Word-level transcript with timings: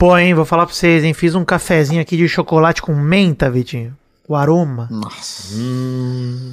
Pô, 0.00 0.16
hein, 0.16 0.32
vou 0.32 0.46
falar 0.46 0.64
pra 0.64 0.74
vocês, 0.74 1.04
hein? 1.04 1.12
Fiz 1.12 1.34
um 1.34 1.44
cafezinho 1.44 2.00
aqui 2.00 2.16
de 2.16 2.26
chocolate 2.26 2.80
com 2.80 2.94
menta, 2.94 3.50
Vitinho. 3.50 3.94
O 4.26 4.34
aroma. 4.34 4.88
Nossa. 4.90 5.54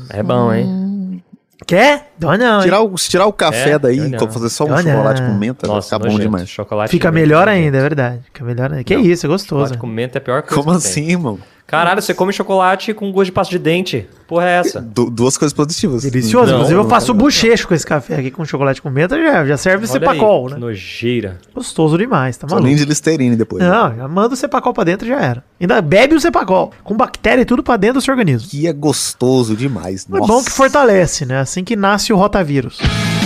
É 0.10 0.22
bom, 0.22 0.54
hein? 0.54 1.24
Quer? 1.66 2.12
Dó 2.20 2.38
não? 2.38 2.62
Tirar 2.62 2.82
o, 2.82 2.98
se 2.98 3.10
tirar 3.10 3.26
o 3.26 3.32
café 3.32 3.72
É, 3.72 3.80
daí, 3.80 4.12
fazer 4.30 4.50
só 4.50 4.66
um 4.66 4.78
chocolate 4.78 5.22
com 5.22 5.34
menta, 5.34 5.66
vai 5.66 5.76
Nossa, 5.78 5.88
ficar 5.88 6.00
bom 6.00 6.06
nojento. 6.08 6.24
demais. 6.24 6.50
Chocolate 6.50 6.92
Fica 6.92 7.08
com 7.08 7.16
melhor 7.16 7.48
ainda, 7.48 7.78
é 7.78 7.82
verdade. 7.82 8.20
Fica 8.26 8.44
melhor 8.44 8.70
ainda. 8.70 8.84
Que 8.84 8.98
Não. 8.98 9.04
isso, 9.06 9.26
é 9.26 9.30
gostoso. 9.30 9.62
Chocolate 9.62 9.78
com 9.78 9.88
menta 9.88 10.18
é 10.18 10.20
pior 10.20 10.42
coisa 10.42 10.56
Como 10.62 10.78
que 10.78 10.84
tem. 10.84 10.92
assim, 10.92 11.10
irmão? 11.12 11.40
Caralho, 11.68 12.02
você 12.02 12.14
come 12.14 12.32
chocolate 12.32 12.94
com 12.94 13.12
gosto 13.12 13.26
de 13.26 13.32
pasta 13.34 13.52
de 13.52 13.60
dente. 13.60 14.08
Porra 14.26 14.46
é 14.46 14.60
essa? 14.60 14.80
Du- 14.82 15.10
duas 15.10 15.38
coisas 15.38 15.54
positivas. 15.54 16.02
Delicioso. 16.04 16.48
Não, 16.48 16.60
Inclusive, 16.60 16.80
eu 16.80 16.88
faço 16.90 17.14
não. 17.14 17.18
bochecho 17.20 17.68
com 17.68 17.74
esse 17.74 17.86
café 17.86 18.16
aqui 18.16 18.32
com 18.32 18.46
chocolate 18.46 18.82
com 18.82 18.90
menta, 18.90 19.18
já, 19.22 19.46
já 19.46 19.58
serve 19.58 19.86
o 19.86 19.90
Olha 19.90 20.00
cepacol, 20.00 20.44
aí, 20.44 20.48
que 20.48 20.54
né? 20.54 20.60
nojeira. 20.66 21.38
Gostoso 21.54 21.98
demais, 21.98 22.38
tá 22.38 22.48
Só 22.48 22.56
maluco? 22.56 22.68
nem 22.68 22.78
de 22.78 22.86
Listerine 22.86 23.36
depois. 23.36 23.62
né? 23.62 23.70
Não, 23.70 23.96
já 23.96 24.08
manda 24.08 24.34
o 24.34 24.38
cepacol 24.38 24.74
pra 24.74 24.86
dentro 24.86 25.06
e 25.06 25.10
já 25.10 25.20
era. 25.20 25.44
Ainda 25.60 25.82
bebe 25.82 26.16
o 26.16 26.22
cepacol. 26.22 26.72
Com 26.86 26.96
bactéria 26.96 27.42
e 27.42 27.46
tudo 27.46 27.62
pra 27.62 27.76
dentro 27.76 27.96
do 27.96 28.02
seu 28.02 28.14
organismo. 28.14 28.48
Que 28.50 28.66
é 28.66 28.72
gostoso 28.72 29.54
demais. 29.54 30.08
É 30.10 30.18
bom 30.20 30.42
que 30.42 30.52
fortalece, 30.52 31.26
né? 31.26 31.40
Assim 31.40 31.66
que 31.66 31.76
nasce 31.76 32.14
o 32.14 32.16
rotavírus. 32.16 32.80
Ah, 32.82 33.17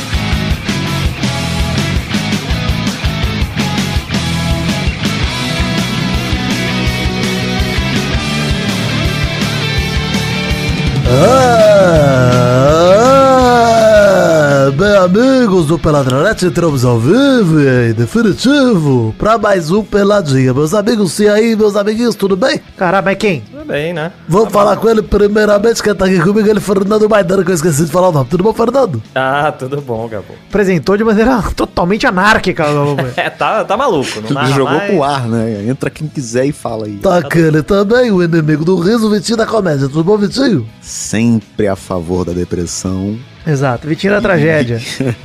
amigos 15.01 15.65
do 15.65 15.79
Peladranet, 15.79 16.45
entramos 16.45 16.85
ao 16.85 16.99
vivo 16.99 17.59
e 17.59 17.89
em 17.89 17.93
definitivo 17.93 19.13
para 19.17 19.37
mais 19.37 19.71
um 19.71 19.83
Peladinha. 19.83 20.53
Meus 20.53 20.73
amigos, 20.75 21.17
e 21.19 21.27
aí, 21.27 21.55
meus 21.55 21.75
amiguinhos, 21.75 22.13
tudo 22.15 22.35
bem? 22.37 22.61
Caralho, 22.77 23.03
mas 23.03 23.17
quem? 23.17 23.41
Tudo 23.41 23.65
bem, 23.65 23.93
né? 23.93 24.11
Vamos 24.27 24.51
falar 24.53 24.75
com 24.77 24.87
ele 24.87 25.01
primeiramente, 25.01 25.81
quem 25.81 25.95
tá 25.95 26.05
aqui 26.05 26.19
comigo, 26.19 26.47
ele 26.47 26.59
Fernando 26.59 27.09
Maidana, 27.09 27.43
que 27.43 27.49
eu 27.49 27.55
esqueci 27.55 27.85
de 27.85 27.91
falar 27.91 28.09
o 28.09 28.11
nome. 28.11 28.27
Tudo 28.29 28.43
bom, 28.43 28.53
Fernando? 28.53 29.01
Ah, 29.15 29.51
tudo 29.51 29.81
bom, 29.81 30.07
Gabo. 30.07 30.25
Apresentou 30.49 30.95
de 30.95 31.03
maneira 31.03 31.41
totalmente 31.55 32.05
anárquica. 32.05 32.65
o- 32.69 32.95
É, 33.17 33.29
tá, 33.29 33.63
tá 33.65 33.75
maluco. 33.75 34.21
Não 34.29 34.45
jogou 34.47 34.65
mais. 34.77 34.91
pro 34.91 35.03
ar, 35.03 35.27
né? 35.27 35.65
Entra 35.67 35.89
quem 35.89 36.07
quiser 36.07 36.45
e 36.45 36.51
fala 36.51 36.85
aí. 36.85 36.97
Tá 36.97 37.17
aquele 37.17 37.63
também, 37.63 38.11
o 38.11 38.21
inimigo 38.21 38.63
do 38.63 38.75
riso, 38.79 39.09
Vitinho 39.09 39.37
da 39.37 39.47
comédia. 39.47 39.87
Tudo 39.87 40.03
bom, 40.03 40.17
Vitinho? 40.17 40.67
Sempre 40.79 41.67
a 41.67 41.75
favor 41.75 42.23
da 42.23 42.33
depressão. 42.33 43.17
Exato, 43.45 43.87
Vitinho 43.87 44.13
da 44.13 44.21
tragédia. 44.21 44.79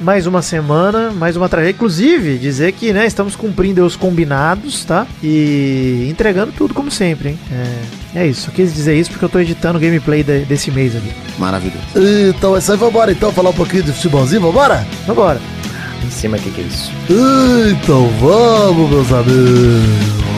Mais 0.00 0.26
uma 0.26 0.42
semana, 0.42 1.10
mais 1.12 1.34
uma 1.34 1.48
tragédia. 1.48 1.74
Inclusive, 1.74 2.36
dizer 2.36 2.72
que, 2.72 2.92
né, 2.92 3.06
estamos 3.06 3.34
cumprindo 3.34 3.82
os 3.86 3.96
combinados, 3.96 4.84
tá? 4.84 5.06
E 5.22 6.06
entregando 6.10 6.52
tudo 6.52 6.74
como 6.74 6.90
sempre, 6.90 7.30
hein? 7.30 7.38
É, 8.14 8.20
é 8.20 8.26
isso. 8.26 8.42
Só 8.42 8.50
quis 8.50 8.74
dizer 8.74 8.96
isso 8.98 9.10
porque 9.10 9.24
eu 9.24 9.30
tô 9.30 9.40
editando 9.40 9.78
o 9.78 9.80
gameplay 9.80 10.22
de- 10.22 10.44
desse 10.44 10.70
mês 10.70 10.94
aqui. 10.94 11.10
Maravilhoso. 11.38 11.78
Então 11.96 12.54
é 12.54 12.58
isso 12.58 12.70
aí, 12.70 12.76
vambora 12.76 13.12
então 13.12 13.32
falar 13.32 13.48
um 13.48 13.54
pouquinho 13.54 13.82
de 13.84 13.92
futebolzinho, 13.92 14.42
vambora? 14.42 14.86
Vambora. 15.06 15.40
Em 16.06 16.10
cima, 16.10 16.36
o 16.36 16.40
que, 16.40 16.50
que 16.50 16.60
é 16.60 16.64
isso? 16.64 16.92
Então 17.70 18.08
vamos, 18.20 18.90
meus 18.90 19.10
amigos. 19.10 20.29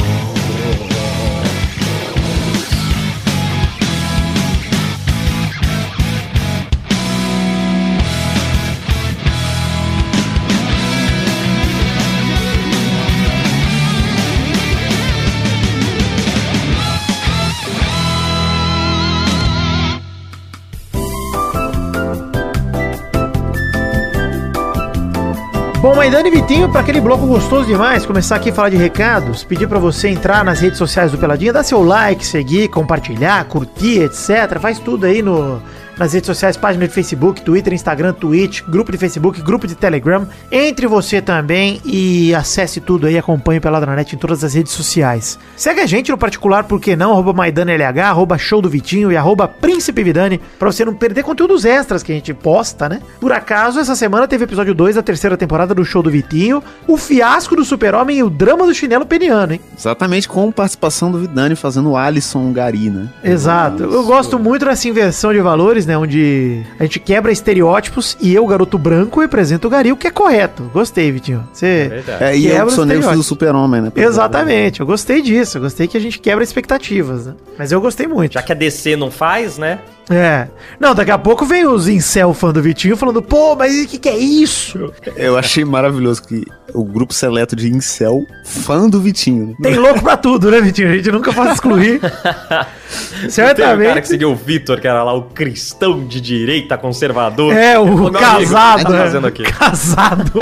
Maidana 26.03 26.27
e 26.27 26.33
Vitinho, 26.33 26.69
para 26.69 26.81
aquele 26.81 27.01
bloco 27.01 27.25
gostoso 27.29 27.65
demais, 27.65 28.05
começar 28.05 28.35
aqui 28.35 28.51
a 28.51 28.53
falar 28.53 28.71
de 28.71 28.77
recados, 28.77 29.45
pedir 29.45 29.69
para 29.69 29.79
você 29.79 30.09
entrar 30.09 30.45
nas 30.45 30.59
redes 30.59 30.77
sociais 30.77 31.13
do 31.13 31.17
Peladinha, 31.17 31.53
dar 31.53 31.63
seu 31.63 31.81
like, 31.81 32.27
seguir, 32.27 32.67
compartilhar, 32.67 33.45
curtir, 33.45 34.01
etc. 34.01 34.59
Faz 34.59 34.81
tudo 34.81 35.07
aí 35.07 35.23
no, 35.23 35.63
nas 35.97 36.13
redes 36.13 36.27
sociais, 36.27 36.57
página 36.57 36.87
de 36.87 36.93
Facebook, 36.93 37.43
Twitter, 37.43 37.73
Instagram, 37.73 38.13
Twitch, 38.13 38.63
grupo 38.63 38.93
de 38.93 38.99
Facebook, 38.99 39.41
grupo 39.43 39.67
de 39.67 39.75
Telegram. 39.75 40.27
Entre 40.51 40.87
você 40.87 41.21
também 41.21 41.81
e 41.85 42.35
acesse 42.35 42.81
tudo 42.81 43.07
aí, 43.07 43.19
acompanhe 43.19 43.59
o 43.59 43.63
Peladranet 43.63 44.15
em 44.15 44.19
todas 44.19 44.43
as 44.45 44.55
redes 44.55 44.73
sociais. 44.73 45.39
Segue 45.57 45.81
a 45.81 45.87
gente 45.87 46.11
no 46.11 46.19
particular, 46.19 46.65
por 46.65 46.81
que 46.81 46.97
não? 46.97 47.13
Arroba 47.13 47.33
MaidaneLH, 47.33 48.09
arroba 48.09 48.39
Show 48.39 48.63
do 48.63 48.69
Vitinho 48.69 49.13
e 49.13 49.17
arroba 49.17 49.47
Príncipe 49.47 50.03
Vidani, 50.03 50.41
pra 50.59 50.71
você 50.71 50.85
não 50.85 50.95
perder 50.95 51.23
conteúdos 51.23 51.65
extras 51.65 52.03
que 52.03 52.13
a 52.13 52.15
gente 52.15 52.33
posta, 52.35 52.89
né? 52.89 53.01
Por 53.21 53.33
acaso, 53.33 53.79
essa 53.79 53.95
semana 53.95 54.27
teve 54.27 54.45
episódio 54.45 54.75
2 54.75 54.97
da 54.97 55.03
terceira 55.03 55.37
temporada 55.37 55.75
do 55.75 55.85
Show 55.85 56.03
do 56.03 56.11
Vitinho, 56.11 56.63
o 56.87 56.97
fiasco 56.97 57.55
do 57.57 57.65
super-homem 57.65 58.19
e 58.19 58.23
o 58.23 58.31
drama 58.31 58.67
do 58.67 58.75
chinelo 58.75 59.07
peniano, 59.07 59.55
hein? 59.55 59.61
Exatamente 59.77 60.29
com 60.29 60.51
participação 60.51 61.11
do 61.11 61.19
Vidani 61.19 61.55
fazendo 61.55 61.91
o 61.91 61.97
Alisson 61.97 62.53
Gari, 62.53 62.91
né? 62.91 63.09
Exato. 63.23 63.83
Eu 63.83 64.05
gosto 64.05 64.39
muito 64.39 64.65
dessa 64.65 64.89
inversão 64.89 65.33
de 65.33 65.41
valores, 65.41 65.82
né? 65.87 65.97
Onde 65.97 66.63
a 66.79 66.83
gente 66.85 67.01
quebra 67.01 67.33
estereótipos 67.33 68.17
e 68.21 68.35
eu, 68.35 68.47
garoto 68.47 68.79
branco, 68.79 69.21
represento 69.21 69.67
o 69.67 69.71
Gari, 69.71 69.93
o 69.93 69.97
que 69.97 70.07
é 70.07 70.11
correto. 70.11 70.71
Gostei, 70.73 71.11
Vitinho. 71.11 71.47
Você. 71.53 71.89
verdade. 71.89 72.25
É, 72.25 72.37
e 72.37 72.49
eu 72.49 72.67
os 72.67 72.75
sou 72.75 72.85
negro 72.85 73.13
do 73.15 73.23
super-homem, 73.23 73.81
né? 73.83 73.93
Exatamente, 73.95 74.81
eu 74.81 74.87
gostei 74.87 75.23
disso. 75.23 75.59
Eu 75.59 75.63
gostei 75.63 75.87
que 75.87 75.97
a 75.97 76.01
gente 76.01 76.19
quebra 76.19 76.43
expectativas, 76.43 77.27
né? 77.27 77.35
Mas 77.59 77.73
eu 77.73 77.81
gostei 77.81 78.07
muito. 78.07 78.35
Já 78.35 78.43
que 78.43 78.53
a 78.53 78.55
DC 78.55 78.97
não 78.97 79.11
faz, 79.11 79.59
né? 79.59 79.79
É. 80.11 80.49
Não, 80.81 80.95
daqui 80.95 81.11
a 81.11 81.19
pouco 81.19 81.45
vem 81.47 81.67
os 81.67 81.87
incel 81.89 82.35
fã 82.35 82.53
do 82.53 82.61
Vitinho 82.61 82.97
falando, 82.97 83.23
pô, 83.23 83.55
mas 83.55 83.85
o 83.85 83.87
que, 83.87 83.99
que 83.99 84.09
é 84.09 84.17
isso? 84.19 84.93
Eu 85.17 85.39
achei 85.39 85.65
maravilhoso 85.65 86.23
que 86.25 86.45
o 86.75 86.85
grupo 86.85 87.13
seleto 87.15 87.55
de 87.55 87.69
incel, 87.71 88.21
fã 88.45 88.89
do 88.89 89.01
Vitinho. 89.01 89.49
né? 89.49 89.55
Tem 89.63 89.77
louco 89.79 90.03
pra 90.03 90.17
tudo, 90.17 90.51
né, 90.51 90.61
Vitinho? 90.61 90.91
A 90.91 90.95
gente 90.97 91.11
nunca 91.13 91.33
pode 91.33 91.53
excluir. 91.53 92.01
Teve 92.11 92.11
um 92.11 92.51
cara 92.51 93.25
que 93.25 93.31
Certamente. 93.31 94.09
seguiu 94.09 94.33
o 94.33 94.37
Vitor, 94.37 94.81
que 94.81 94.87
era 94.89 95.03
lá 95.03 95.15
o 95.15 95.23
cristão 95.23 96.05
de 96.07 96.21
direita, 96.21 96.77
conservador. 96.77 97.55
É, 97.55 97.79
o 97.79 97.87
"Meu 97.87 98.11
casado. 98.13 98.35
amigo, 98.43 98.75
o 98.75 98.79
que 98.79 98.85
tá 98.85 98.91
né? 98.91 98.99
fazendo 99.05 99.27
aqui? 99.27 99.43
Casado. 99.45 100.33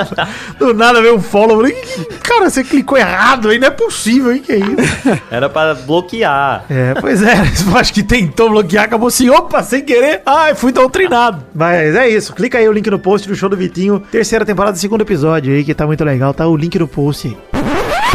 Do 0.59 0.75
nada 0.75 1.01
veio 1.03 1.17
um 1.17 1.21
follow. 1.23 1.51
Eu 1.51 1.57
falei, 1.59 1.73
"Ih, 2.01 2.05
cara, 2.23 2.51
você 2.51 2.65
clicou 2.65 2.97
errado 2.99 3.49
aí, 3.51 3.59
não 3.59 3.69
é 3.69 3.71
possível, 3.71 4.33
hein? 4.33 4.43
Que 4.45 4.53
é 4.53 4.57
isso? 4.59 5.23
Era 5.31 5.49
pra 5.49 5.75
bloquear. 5.75 6.65
É, 6.71 6.95
pois 7.01 7.23
é, 7.23 7.35
acho 7.77 7.93
que 7.93 8.03
tentou 8.03 8.51
bloquear, 8.51 8.85
acabou 8.85 9.09
assim, 9.09 9.29
opa, 9.31 9.50
sem 9.63 9.83
querer. 9.83 10.23
Ai, 10.25 10.55
fui 10.55 10.73
doutrinado. 10.73 11.45
Mas 11.55 11.95
é 11.95 12.09
isso, 12.09 12.33
clica 12.33 12.59
aí 12.59 12.69
o 12.69 12.73
link 12.73 12.89
no 12.91 12.99
post 12.99 13.29
do 13.29 13.35
show 13.35 13.49
do 13.49 13.57
Vitinho, 13.57 14.01
terceira 14.11 14.45
temporada, 14.45 14.77
segundo 14.77 15.03
episódio 15.03 15.53
aí, 15.53 15.65
que 15.65 15.75
tá 15.75 15.87
muito 15.87 16.05
legal, 16.05 16.33
tá 16.33 16.47
o 16.47 16.57
link 16.57 16.79
no 16.79 16.89
post 16.89 17.29
aí. 17.29 17.50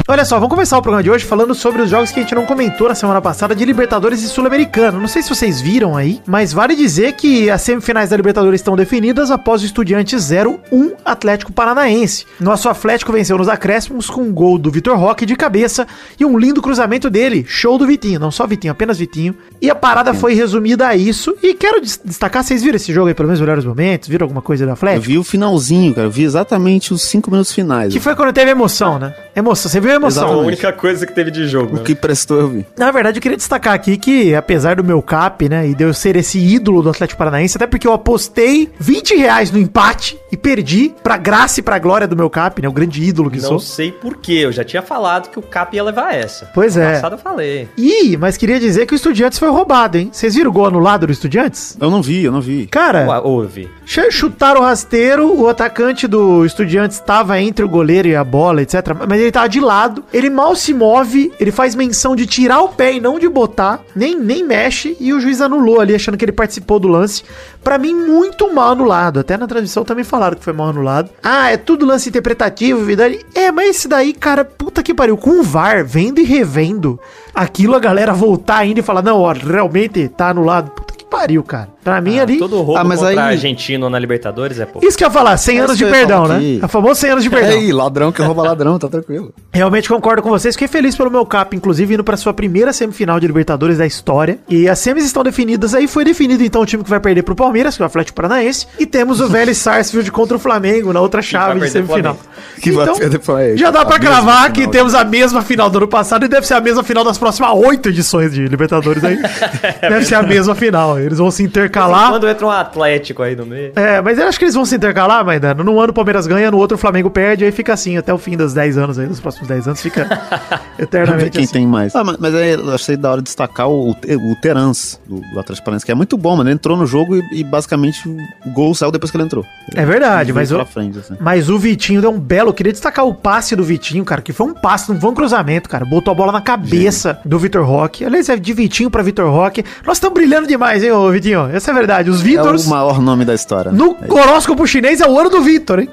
Olha 0.08 0.24
só, 0.24 0.36
vamos 0.36 0.52
começar 0.54 0.78
o 0.78 0.84
programa 0.84 1.02
de 1.02 1.10
hoje 1.10 1.26
falando 1.26 1.56
sobre 1.56 1.82
os 1.82 1.90
jogos 1.90 2.12
que 2.12 2.20
a 2.20 2.22
gente 2.22 2.36
não 2.36 2.46
comentou 2.46 2.88
na 2.88 2.94
semana 2.94 3.20
passada 3.20 3.56
de 3.56 3.66
Libertadores 3.66 4.22
e 4.22 4.28
Sul-Americano. 4.30 5.00
Não 5.00 5.08
sei 5.08 5.24
se 5.24 5.30
vocês 5.30 5.60
viram 5.60 5.98
aí, 5.98 6.22
mas 6.28 6.54
vale 6.54 6.76
dizer 6.76 7.14
que 7.14 7.50
as 7.50 7.64
semifinais 7.64 8.12
da 8.12 8.16
Libertadores 8.16 8.62
estão 8.62 8.76
definidas 8.76 9.32
após 9.32 9.64
o 9.64 9.66
Estudiantes 9.66 10.22
0-1 10.32 10.92
Atlético 11.04 11.52
Paranaense. 11.52 12.28
Nosso 12.40 12.70
Atlético 12.70 13.12
venceu 13.12 13.36
nos 13.36 13.50
acréscimos 13.50 14.08
com 14.08 14.22
um 14.22 14.32
gol 14.32 14.60
do 14.60 14.70
Vitor 14.70 14.96
Roque 14.96 15.26
de 15.26 15.36
cabeça 15.36 15.88
e 16.20 16.24
um 16.24 16.38
lindo 16.38 16.62
cruzamento 16.62 17.10
dele, 17.10 17.44
show 17.48 17.76
do 17.76 17.88
Vitinho, 17.88 18.20
não 18.20 18.30
só 18.30 18.46
Vitinho, 18.46 18.74
apenas 18.74 19.00
Vitinho. 19.00 19.36
E 19.60 19.72
a 19.72 19.76
parada 19.76 20.14
foi 20.14 20.36
resumida 20.36 20.88
a 20.88 20.96
isso. 20.96 21.36
E 21.42 21.56
quero 21.56 21.82
des- 21.82 22.00
destacar, 22.06 22.44
vocês 22.44 22.62
viram 22.62 22.76
esse 22.76 22.94
jogo 22.94 23.08
aí, 23.08 23.16
pelo 23.16 23.28
menos 23.28 23.40
melhores 23.42 23.66
momentos? 23.66 24.08
Viram 24.08 24.26
alguma 24.26 24.44
coisa 24.44 24.66
do 24.66 24.70
Eu 24.70 24.74
Atlético? 24.74 25.08
vi 25.08 25.18
o 25.18 25.24
finalzinho, 25.24 25.96
cara. 25.96 26.06
Eu 26.06 26.12
vi 26.12 26.22
exatamente 26.26 26.94
os 26.94 27.02
cinco 27.02 27.32
minutos 27.32 27.52
finais. 27.52 27.92
Que 27.92 28.00
foi 28.00 28.14
quando 28.16 28.32
teve 28.32 28.52
emoção, 28.52 29.00
né? 29.00 29.16
Emoção, 29.36 29.70
você 29.70 29.80
viu 29.80 29.92
a 29.92 29.96
emoção? 29.96 30.24
A 30.24 30.26
Exatamente. 30.28 30.48
única 30.48 30.72
coisa 30.74 31.06
que 31.06 31.14
teve 31.14 31.30
de 31.32 31.48
jogo. 31.48 31.74
O 31.74 31.78
né? 31.80 31.84
que 31.84 31.94
prestou 31.96 32.40
eu 32.40 32.48
vi. 32.50 32.66
Na 32.78 32.90
verdade, 32.92 33.18
eu 33.18 33.22
queria 33.22 33.38
destacar 33.38 33.74
aqui 33.74 33.98
que, 33.98 34.34
apesar 34.34 34.78
do 34.78 34.84
meu 34.84 35.02
cap, 35.02 35.48
né, 35.50 35.68
e 35.68 35.76
de 35.76 35.84
eu 35.84 35.94
ser 35.94 36.16
esse 36.16 36.40
ídolo 36.40 36.82
do 36.82 36.90
Atlético 36.90 37.18
Paranaense, 37.18 37.58
até 37.58 37.68
porque 37.68 37.88
eu 37.88 37.94
apostei 37.94 38.72
20 38.80 39.16
reais 39.16 39.52
no 39.52 39.60
empate 39.60 40.18
e 40.32 40.38
perdi 40.38 40.94
pra 41.04 41.18
graça 41.18 41.60
e 41.60 41.64
pra 41.64 41.78
glória 41.80 42.08
do 42.08 42.16
meu 42.16 42.30
cap, 42.30 42.62
né, 42.62 42.68
o 42.68 42.72
grande 42.72 43.04
ídolo 43.04 43.30
que 43.30 43.40
Não 43.42 43.50
sou. 43.50 43.60
sei 43.60 43.92
porquê, 43.92 44.34
eu 44.44 44.52
já 44.52 44.64
tinha 44.64 44.82
falado 44.82 45.30
que 45.30 45.38
o 45.40 45.42
Cap 45.42 45.76
ia 45.76 45.84
levar 45.84 46.14
essa. 46.16 46.50
Pois 46.54 46.76
No 46.76 46.82
é. 46.84 46.94
passado 46.94 47.14
eu 47.14 47.20
falei. 47.20 47.68
Ih, 47.78 48.16
mas 48.18 48.38
queria 48.38 48.60
dizer 48.60 48.86
que 48.86 48.94
o 48.94 48.96
Estudiantes 48.96 49.38
foi 49.38 49.50
roubado, 49.50 49.98
hein? 49.98 50.10
Vocês 50.12 50.36
viram 50.36 50.50
o 50.50 50.54
gol 50.54 50.66
anulado 50.68 51.06
do 51.08 51.12
Estudiantes? 51.14 51.76
Eu 51.80 51.90
não 51.92 52.02
vi, 52.02 52.24
eu 52.24 52.32
não 52.32 52.42
vi. 52.42 52.68
Cara, 52.68 53.06
Ua- 53.06 53.22
Houve. 53.22 53.70
ch- 53.86 54.12
chutaram 54.12 54.62
o 54.62 54.64
rasteiro, 54.64 55.34
o 55.40 55.50
atacante 55.50 56.08
do 56.08 56.46
Estudiantes 56.46 56.98
estava 56.98 57.40
entre 57.40 57.66
o 57.66 57.70
goleiro 57.70 58.08
e 58.08 58.16
a 58.16 58.24
bola, 58.24 58.62
etc. 58.62 58.76
Mas 59.08 59.20
dele 59.26 59.32
tava 59.32 59.50
de 59.50 59.60
lado, 59.60 60.04
ele 60.14 60.30
mal 60.30 60.56
se 60.56 60.74
move, 60.74 61.32
ele 61.40 61.52
faz 61.52 61.76
menção 61.76 62.16
de 62.16 62.26
tirar 62.26 62.62
o 62.62 62.70
pé 62.70 62.94
e 62.94 63.02
não 63.02 63.20
de 63.20 63.28
botar, 63.28 63.82
nem, 63.96 64.18
nem 64.20 64.44
mexe, 64.44 64.96
e 65.00 65.14
o 65.14 65.20
juiz 65.20 65.42
anulou 65.42 65.82
ali, 65.82 65.96
achando 65.96 66.18
que 66.18 66.26
ele 66.26 66.32
participou 66.32 66.80
do 66.80 66.88
lance. 66.88 67.24
Pra 67.64 67.78
mim, 67.78 67.96
muito 67.96 68.54
mal 68.54 68.72
anulado. 68.72 69.20
Até 69.20 69.38
na 69.38 69.48
transmissão 69.48 69.84
também 69.84 70.04
falaram 70.04 70.38
que 70.38 70.44
foi 70.44 70.54
mal 70.54 70.70
anulado. 70.70 71.10
Ah, 71.24 71.52
é 71.52 71.58
tudo 71.58 71.86
lance 71.86 72.10
interpretativo, 72.10 72.86
Vidal. 72.86 73.10
É, 73.34 73.52
mas 73.52 73.70
esse 73.70 73.88
daí, 73.88 74.14
cara, 74.14 74.46
puta 74.46 74.84
que 74.84 74.94
pariu. 74.94 75.18
Com 75.18 75.40
o 75.40 75.44
VAR, 75.44 75.84
vendo 75.84 76.20
e 76.20 76.24
revendo, 76.24 77.00
aquilo 77.34 77.76
a 77.76 77.80
galera 77.80 78.14
voltar 78.14 78.58
ainda 78.58 78.80
e 78.80 78.84
falar, 78.84 79.02
não, 79.02 79.20
ó, 79.20 79.34
realmente 79.34 80.08
tá 80.10 80.30
anulado. 80.30 80.70
Puta 80.72 80.94
que 80.94 81.06
pariu, 81.06 81.44
cara. 81.44 81.75
Pra 81.86 82.02
mim 82.02 82.20
ali... 82.20 82.40
Todo 82.40 82.58
roubo 82.64 82.78
Ah, 82.78 82.84
mas 82.84 82.98
contra 83.00 83.12
aí- 83.28 83.34
argentino 83.36 83.92
na 83.92 84.00
Libertadores 84.00 84.60
é 84.60 84.66
pouco. 84.66 84.86
Isso 84.88 84.98
que 84.98 85.04
eu 85.04 85.08
ia 85.08 85.12
falar, 85.14 85.38
100 85.38 85.56
É 85.56 85.60
anos 85.60 85.72
isso 85.76 85.78
de 85.78 85.84
que 85.84 85.90
eu 85.92 85.96
ia 85.96 86.08
perdão, 86.08 86.28
né? 86.28 86.60
A 86.64 86.68
famosa 86.68 87.00
100 87.00 87.10
anos 87.12 87.24
de 87.24 87.30
É 87.30 87.32
perdão. 87.32 87.52
aí, 87.60 87.72
ladrão 87.72 88.12
que 88.12 88.24
rouba 88.24 88.42
ladrão, 88.42 88.80
tá 88.80 88.88
tranquilo. 88.88 89.32
Realmente 89.54 89.88
concordo 89.88 90.24
com 90.24 90.30
vocês. 90.30 90.56
Fiquei 90.56 90.68
feliz 90.68 90.98
pelo 90.98 91.12
meu 91.12 91.24
cap, 91.28 91.56
inclusive 91.56 91.94
indo 91.94 92.04
pra 92.04 92.18
sua 92.18 92.34
primeira 92.34 92.74
semifinal 92.74 93.20
de 93.20 93.28
Libertadores 93.28 93.78
da 93.78 93.86
história. 93.86 94.40
E 94.50 94.68
as 94.68 94.80
semis 94.80 95.06
estão 95.06 95.24
definidas 95.24 95.76
aí. 95.76 95.88
Foi 95.88 96.04
definido 96.04 96.44
então 96.44 96.64
o 96.64 96.66
time 96.66 96.84
que 96.84 96.90
vai 96.90 97.00
perder 97.00 97.22
pro 97.22 97.36
Palmeiras, 97.36 97.78
que 97.78 97.84
é 97.84 97.86
o 97.86 97.86
Atlético 97.86 98.16
Paranaense. 98.16 98.66
E 98.80 98.88
temos 98.88 99.22
o 99.22 99.28
Vélez 99.30 99.60
Sarsfield 99.60 100.12
contra 100.12 100.36
o 100.38 100.40
Flamengo 100.40 100.92
na 100.92 101.02
outra 101.02 101.22
chave 101.22 101.60
de 101.60 101.70
semifinal. 101.70 102.18
Que 102.60 102.72
vai 102.72 102.92
perder 102.98 103.20
Flamengo. 103.22 103.58
já 103.58 103.70
dá 103.70 103.86
pra 103.86 104.00
cravar 104.00 104.48
que 104.52 104.62
final. 104.62 104.72
temos 104.72 104.96
a 104.96 105.04
mesma 105.04 105.44
final 105.44 105.70
do 105.70 105.78
ano 105.78 105.88
passado 105.88 106.26
e 106.26 106.28
deve 106.28 106.48
ser 106.48 106.56
a 106.56 106.62
mesma 106.62 106.82
final 106.84 107.04
das 107.04 107.20
próximas 107.20 107.52
oito 107.56 107.90
edições 107.90 108.34
de 108.34 108.48
Libertadores 108.48 109.04
aí. 109.04 109.20
deve 109.82 110.04
ser 110.06 110.16
a 110.16 110.24
mesma 110.24 110.56
final. 110.56 110.98
Eles 111.00 111.20
vão 111.20 111.30
se 111.30 111.44
intercalar. 111.44 111.75
Quando 112.10 112.28
entra 112.28 112.46
um 112.46 112.52
Atlético 112.52 113.24
aí 113.24 113.36
no 113.36 113.46
meio. 113.46 113.74
É, 113.76 114.02
mas 114.02 114.18
eu 114.18 114.28
acho 114.28 114.38
que 114.38 114.46
eles 114.46 114.56
vão 114.56 114.66
se 114.66 114.76
intercalar, 114.76 115.26
Maidano. 115.26 115.64
Num 115.64 115.80
ano 115.80 115.92
o 115.92 115.94
Palmeiras 115.94 116.28
ganha, 116.28 116.50
no 116.52 116.58
outro 116.58 116.76
o 116.76 116.78
Flamengo 116.78 117.10
perde, 117.10 117.46
aí 117.46 117.52
fica 117.52 117.74
assim, 117.74 117.98
até 117.98 118.14
o 118.14 118.18
fim 118.18 118.38
dos 118.38 118.54
10 118.54 118.78
anos 118.78 119.00
aí, 119.00 119.08
dos 119.08 119.20
próximos 119.20 119.48
10 119.48 119.68
anos, 119.68 119.82
fica 119.82 120.08
eternamente 120.78 121.32
quem 121.32 121.44
assim. 121.44 121.54
tem 121.54 121.68
mais. 121.68 121.96
Ah, 121.96 122.04
mas, 122.04 122.18
mas 122.18 122.36
aí 122.36 122.52
eu 122.52 122.74
achei 122.74 122.98
da 122.98 123.12
hora 123.12 123.22
destacar 123.22 123.70
o, 123.70 123.92
o 123.92 124.36
Terans, 124.42 125.00
do, 125.06 125.20
do 125.20 125.40
Atlético 125.40 125.66
Paranaense, 125.66 125.86
que 125.86 125.92
é 125.92 125.96
muito 125.96 126.18
bom, 126.18 126.36
mano. 126.36 126.50
Ele 126.50 126.56
entrou 126.56 126.78
no 126.78 126.86
jogo 126.86 127.16
e, 127.16 127.24
e 127.32 127.44
basicamente 127.44 128.08
o 128.08 128.52
gol 128.52 128.74
saiu 128.74 128.92
depois 128.92 129.12
que 129.12 129.18
ele 129.18 129.24
entrou. 129.24 129.46
É 129.74 129.86
verdade, 129.86 130.32
mas 130.34 130.52
o, 130.52 130.66
frente, 130.66 131.00
assim. 131.00 131.16
mas 131.20 131.50
o 131.50 131.58
Vitinho 131.58 132.02
deu 132.02 132.12
um 132.12 132.20
belo. 132.20 132.50
Eu 132.50 132.54
queria 132.54 132.72
destacar 132.72 133.06
o 133.06 133.14
passe 133.14 133.56
do 133.56 133.64
Vitinho, 133.64 134.04
cara, 134.06 134.22
que 134.22 134.34
foi 134.34 134.48
um 134.48 134.54
passe, 134.54 134.92
não 134.92 135.00
foi 135.00 135.10
um 135.10 135.14
cruzamento, 135.14 135.70
cara. 135.70 135.86
Botou 135.86 136.12
a 136.12 136.16
bola 136.16 136.32
na 136.32 136.42
cabeça 136.42 137.20
do 137.26 137.40
Vitor 137.40 137.66
Roque. 137.66 138.06
Aliás, 138.06 138.30
é 138.30 138.36
de 138.36 138.54
Vitinho 138.54 138.90
pra 138.90 139.02
Vitor 139.04 139.30
Roque. 139.30 139.64
Nós 139.86 139.98
estamos 139.98 140.14
brilhando 140.14 140.48
demais, 140.48 140.84
hein, 140.84 140.92
ô 140.92 141.10
Vitinho? 141.12 141.50
Essa 141.52 141.65
é 141.70 141.74
a 141.74 141.76
verdade. 141.76 142.10
Os 142.10 142.22
É 142.22 142.24
Vitors 142.24 142.66
o 142.66 142.70
maior 142.70 143.02
nome 143.02 143.26
da 143.26 143.34
história. 143.34 143.72
no 143.72 143.98
horóscopo 144.10 144.66
chinês 144.68 145.02
é 145.02 145.08
o 145.08 145.20
ano 145.20 145.30
do 145.30 145.42
Vitor, 145.42 145.80
hein? 145.80 145.90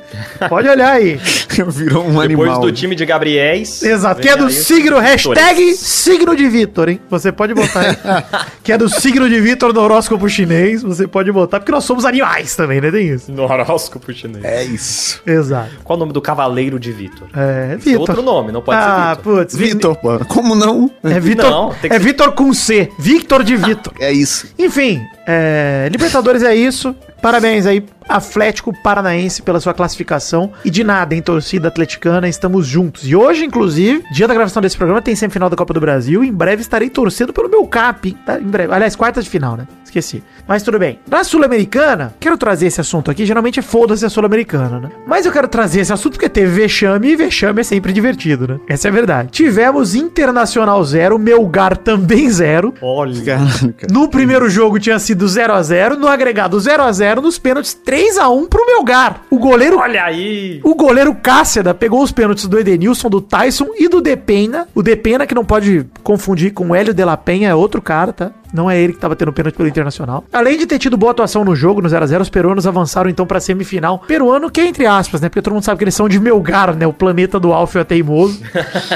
Pode 0.48 0.68
olhar 0.68 0.92
aí. 0.92 1.18
Virou 1.68 2.02
um 2.04 2.06
Depois 2.08 2.24
animal. 2.24 2.60
do 2.60 2.72
time 2.72 2.94
de 2.94 3.04
Gabriéis. 3.04 3.82
Exato, 3.82 4.20
que 4.20 4.28
é 4.28 4.36
do 4.36 4.50
signo, 4.50 4.98
hashtag 4.98 5.74
signo 5.74 6.34
de 6.36 6.48
Vitor, 6.48 6.88
hein? 6.88 7.00
Você 7.10 7.30
pode 7.32 7.54
botar 7.54 7.80
aí. 7.80 7.96
que 8.64 8.72
é 8.72 8.78
do 8.78 8.88
signo 8.88 9.28
de 9.28 9.40
Vitor 9.40 9.72
no 9.72 9.80
horóscopo 9.80 10.28
chinês, 10.28 10.82
você 10.82 11.06
pode 11.06 11.30
botar, 11.30 11.60
porque 11.60 11.72
nós 11.72 11.84
somos 11.84 12.04
animais 12.04 12.54
também, 12.56 12.80
né? 12.80 12.90
Tem 12.90 13.08
isso. 13.08 13.30
No 13.30 13.42
horóscopo 13.44 14.12
chinês. 14.12 14.44
É 14.44 14.64
isso. 14.64 15.20
Exato. 15.26 15.70
Qual 15.84 15.96
o 15.96 16.00
nome 16.00 16.12
do 16.12 16.20
cavaleiro 16.20 16.78
de 16.80 16.90
Vitor? 16.92 17.28
É, 17.36 17.76
Esse 17.78 17.94
é 17.94 17.98
outro 17.98 18.22
nome, 18.22 18.50
não 18.52 18.62
pode 18.62 18.78
ah, 18.78 19.12
ser 19.14 19.16
Vitor. 19.18 19.36
putz. 19.36 19.56
Vi- 19.56 19.64
Vitor, 19.72 19.96
pô. 19.96 20.18
Como 20.26 20.54
não? 20.54 20.90
É 21.04 21.20
Vitor, 21.20 21.50
Não, 21.50 21.72
é 21.82 21.88
ser- 21.88 22.00
Vitor 22.00 22.32
com 22.32 22.52
C. 22.54 22.88
Victor 22.98 23.42
de 23.44 23.56
Vitor. 23.56 23.92
É 24.00 24.10
isso. 24.12 24.46
Enfim, 24.58 25.00
é, 25.26 25.61
Libertadores 25.90 26.42
é 26.42 26.54
isso. 26.54 26.94
Parabéns 27.20 27.66
aí, 27.66 27.84
Atlético 28.08 28.72
Paranaense, 28.82 29.42
pela 29.42 29.60
sua 29.60 29.74
classificação. 29.74 30.52
E 30.64 30.70
de 30.70 30.84
nada, 30.84 31.14
em 31.14 31.22
torcida 31.22 31.68
atleticana, 31.68 32.28
estamos 32.28 32.66
juntos. 32.66 33.06
E 33.06 33.14
hoje, 33.14 33.44
inclusive, 33.44 34.02
dia 34.12 34.28
da 34.28 34.34
gravação 34.34 34.62
desse 34.62 34.76
programa, 34.76 35.02
tem 35.02 35.14
semifinal 35.14 35.50
da 35.50 35.56
Copa 35.56 35.74
do 35.74 35.80
Brasil. 35.80 36.22
Em 36.24 36.32
breve 36.32 36.62
estarei 36.62 36.90
torcendo 36.90 37.32
pelo 37.32 37.48
meu 37.48 37.66
cap? 37.66 38.12
Tá? 38.24 38.38
Em 38.38 38.44
breve. 38.44 38.72
Aliás, 38.72 38.96
quartas 38.96 39.24
de 39.24 39.30
final, 39.30 39.56
né? 39.56 39.66
Esqueci. 39.84 40.22
Mas 40.48 40.62
tudo 40.62 40.78
bem. 40.78 40.98
Na 41.08 41.22
Sul-Americana, 41.22 42.14
quero 42.18 42.38
trazer 42.38 42.66
esse 42.66 42.80
assunto 42.80 43.10
aqui. 43.10 43.26
Geralmente 43.26 43.58
é 43.58 43.62
foda-se 43.62 44.04
a 44.06 44.08
Sul-Americana, 44.08 44.80
né? 44.80 44.88
Mas 45.06 45.26
eu 45.26 45.32
quero 45.32 45.46
trazer 45.46 45.80
esse 45.80 45.92
assunto 45.92 46.14
porque 46.14 46.28
teve 46.30 46.48
vexame 46.62 47.10
e 47.10 47.16
vexame 47.16 47.60
é 47.60 47.64
sempre 47.64 47.92
divertido, 47.92 48.48
né? 48.48 48.60
Essa 48.68 48.88
é 48.88 48.90
a 48.90 48.92
verdade. 48.92 49.28
Tivemos 49.30 49.94
Internacional 49.94 50.82
0, 50.82 51.18
Melgar 51.18 51.76
também 51.76 52.28
0. 52.30 52.72
Olha. 52.80 53.22
Cara. 53.22 53.44
No 53.90 54.08
primeiro 54.08 54.48
jogo 54.48 54.78
tinha 54.78 54.98
sido 54.98 55.28
0 55.28 55.52
a 55.52 55.62
0 55.62 55.96
no 55.96 56.08
agregado 56.08 56.58
0 56.58 56.82
a 56.82 56.92
0 56.92 57.20
nos 57.20 57.38
pênaltis 57.38 57.74
3 57.92 58.16
a 58.16 58.30
1 58.30 58.46
pro 58.46 58.64
Melgar. 58.64 59.20
O 59.30 59.38
goleiro 59.38 59.76
Olha 59.76 60.04
aí. 60.04 60.62
o 60.64 60.74
goleiro 60.74 61.14
Cássida 61.14 61.74
pegou 61.74 62.02
os 62.02 62.10
pênaltis 62.10 62.46
do 62.46 62.58
Edenilson, 62.58 63.10
do 63.10 63.20
Tyson 63.20 63.66
e 63.76 63.86
do 63.86 64.00
Depena. 64.00 64.66
O 64.74 64.82
Depena, 64.82 65.26
que 65.26 65.34
não 65.34 65.44
pode 65.44 65.84
confundir 66.02 66.54
com 66.54 66.68
o 66.68 66.74
Hélio 66.74 66.94
de 66.94 67.04
la 67.04 67.18
Penha, 67.18 67.50
é 67.50 67.54
outro 67.54 67.82
cara, 67.82 68.10
tá? 68.10 68.30
Não 68.52 68.70
é 68.70 68.78
ele 68.78 68.92
que 68.92 68.98
tava 68.98 69.16
tendo 69.16 69.32
pênalti 69.32 69.56
pelo 69.56 69.68
Internacional. 69.68 70.24
Além 70.32 70.58
de 70.58 70.66
ter 70.66 70.78
tido 70.78 70.96
boa 70.96 71.12
atuação 71.12 71.44
no 71.44 71.56
jogo, 71.56 71.80
no 71.80 71.88
0x0, 71.88 72.20
os 72.20 72.28
peruanos 72.28 72.66
avançaram 72.66 73.08
então 73.08 73.26
pra 73.26 73.40
semifinal. 73.40 73.98
Peruano 74.00 74.50
que 74.50 74.60
é 74.60 74.66
entre 74.66 74.86
aspas, 74.86 75.20
né? 75.20 75.28
Porque 75.28 75.40
todo 75.40 75.54
mundo 75.54 75.64
sabe 75.64 75.78
que 75.78 75.84
eles 75.84 75.94
são 75.94 76.08
de 76.08 76.20
Melgar, 76.20 76.74
né? 76.76 76.86
O 76.86 76.92
planeta 76.92 77.40
do 77.40 77.52
Alfio 77.52 77.80
é 77.80 77.84
teimoso. 77.84 78.40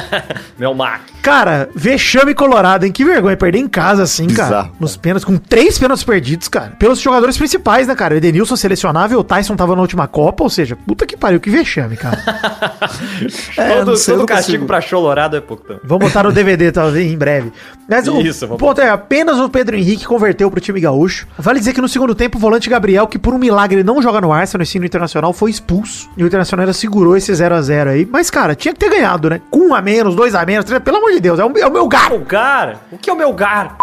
Meu 0.58 0.74
Mac. 0.74 1.00
Cara, 1.22 1.68
vexame 1.74 2.34
colorado, 2.34 2.84
hein? 2.84 2.92
Que 2.92 3.04
vergonha 3.04 3.36
perder 3.36 3.58
em 3.58 3.66
casa 3.68 4.02
assim, 4.04 4.28
cara. 4.28 4.48
Bizarro, 4.48 4.76
Nos 4.78 4.96
pênaltis, 4.96 5.24
com 5.24 5.36
três 5.36 5.78
pênaltis 5.78 6.04
perdidos, 6.04 6.46
cara. 6.48 6.72
Pelos 6.78 7.00
jogadores 7.00 7.36
principais, 7.36 7.88
né, 7.88 7.94
cara? 7.96 8.14
O 8.14 8.16
Edenilson 8.16 8.54
selecionável, 8.54 9.18
o 9.18 9.24
Tyson 9.24 9.56
tava 9.56 9.74
na 9.74 9.82
última 9.82 10.06
Copa, 10.06 10.44
ou 10.44 10.50
seja, 10.50 10.76
puta 10.76 11.04
que 11.04 11.16
pariu, 11.16 11.40
que 11.40 11.50
vexame, 11.50 11.96
cara. 11.96 12.16
É, 13.56 13.78
todo 13.78 13.96
sei, 13.96 14.14
todo 14.14 14.26
castigo 14.26 14.58
consigo. 14.58 14.66
pra 14.66 14.80
Cholorado 14.80 15.36
é 15.36 15.40
pouco 15.40 15.64
também. 15.64 15.80
Vamos 15.84 16.06
botar 16.06 16.22
no 16.22 16.32
DVD, 16.32 16.70
talvez, 16.70 17.10
em 17.10 17.16
breve. 17.16 17.52
Mas 17.88 18.06
o 18.08 18.20
Isso, 18.20 18.46
vamos 18.46 18.60
ponto 18.60 18.80
é, 18.80 18.88
apenas 18.88 19.38
o 19.38 19.45
Pedro 19.48 19.76
Henrique 19.76 20.04
converteu 20.06 20.50
pro 20.50 20.60
time 20.60 20.80
gaúcho. 20.80 21.26
Vale 21.38 21.58
dizer 21.58 21.72
que 21.72 21.80
no 21.80 21.88
segundo 21.88 22.14
tempo, 22.14 22.38
o 22.38 22.40
volante 22.40 22.68
Gabriel, 22.70 23.06
que 23.06 23.18
por 23.18 23.34
um 23.34 23.38
milagre 23.38 23.82
não 23.82 24.00
joga 24.02 24.20
no 24.20 24.32
Arsenal, 24.32 24.62
ensino 24.62 24.84
internacional, 24.86 25.32
foi 25.32 25.50
expulso. 25.50 26.08
E 26.16 26.22
o 26.24 26.26
Internacional 26.26 26.62
ainda 26.64 26.72
segurou 26.72 27.16
esse 27.16 27.34
0 27.34 27.54
a 27.54 27.62
0 27.62 27.90
aí. 27.90 28.06
Mas, 28.10 28.30
cara, 28.30 28.54
tinha 28.54 28.72
que 28.74 28.80
ter 28.80 28.90
ganhado, 28.90 29.30
né? 29.30 29.40
Com 29.50 29.68
um 29.68 29.74
a 29.74 29.80
menos, 29.82 30.14
dois 30.14 30.34
a 30.34 30.44
menos, 30.44 30.64
três, 30.64 30.82
pelo 30.82 30.98
amor 30.98 31.12
de 31.12 31.20
Deus, 31.20 31.38
é 31.38 31.44
o, 31.44 31.58
é 31.58 31.66
o 31.66 31.72
meu 31.72 31.86
gar. 31.88 32.10
Melgar? 32.10 32.80
O 32.92 32.98
que 32.98 33.10
é 33.10 33.12
o 33.12 33.16
Melgar? 33.16 33.76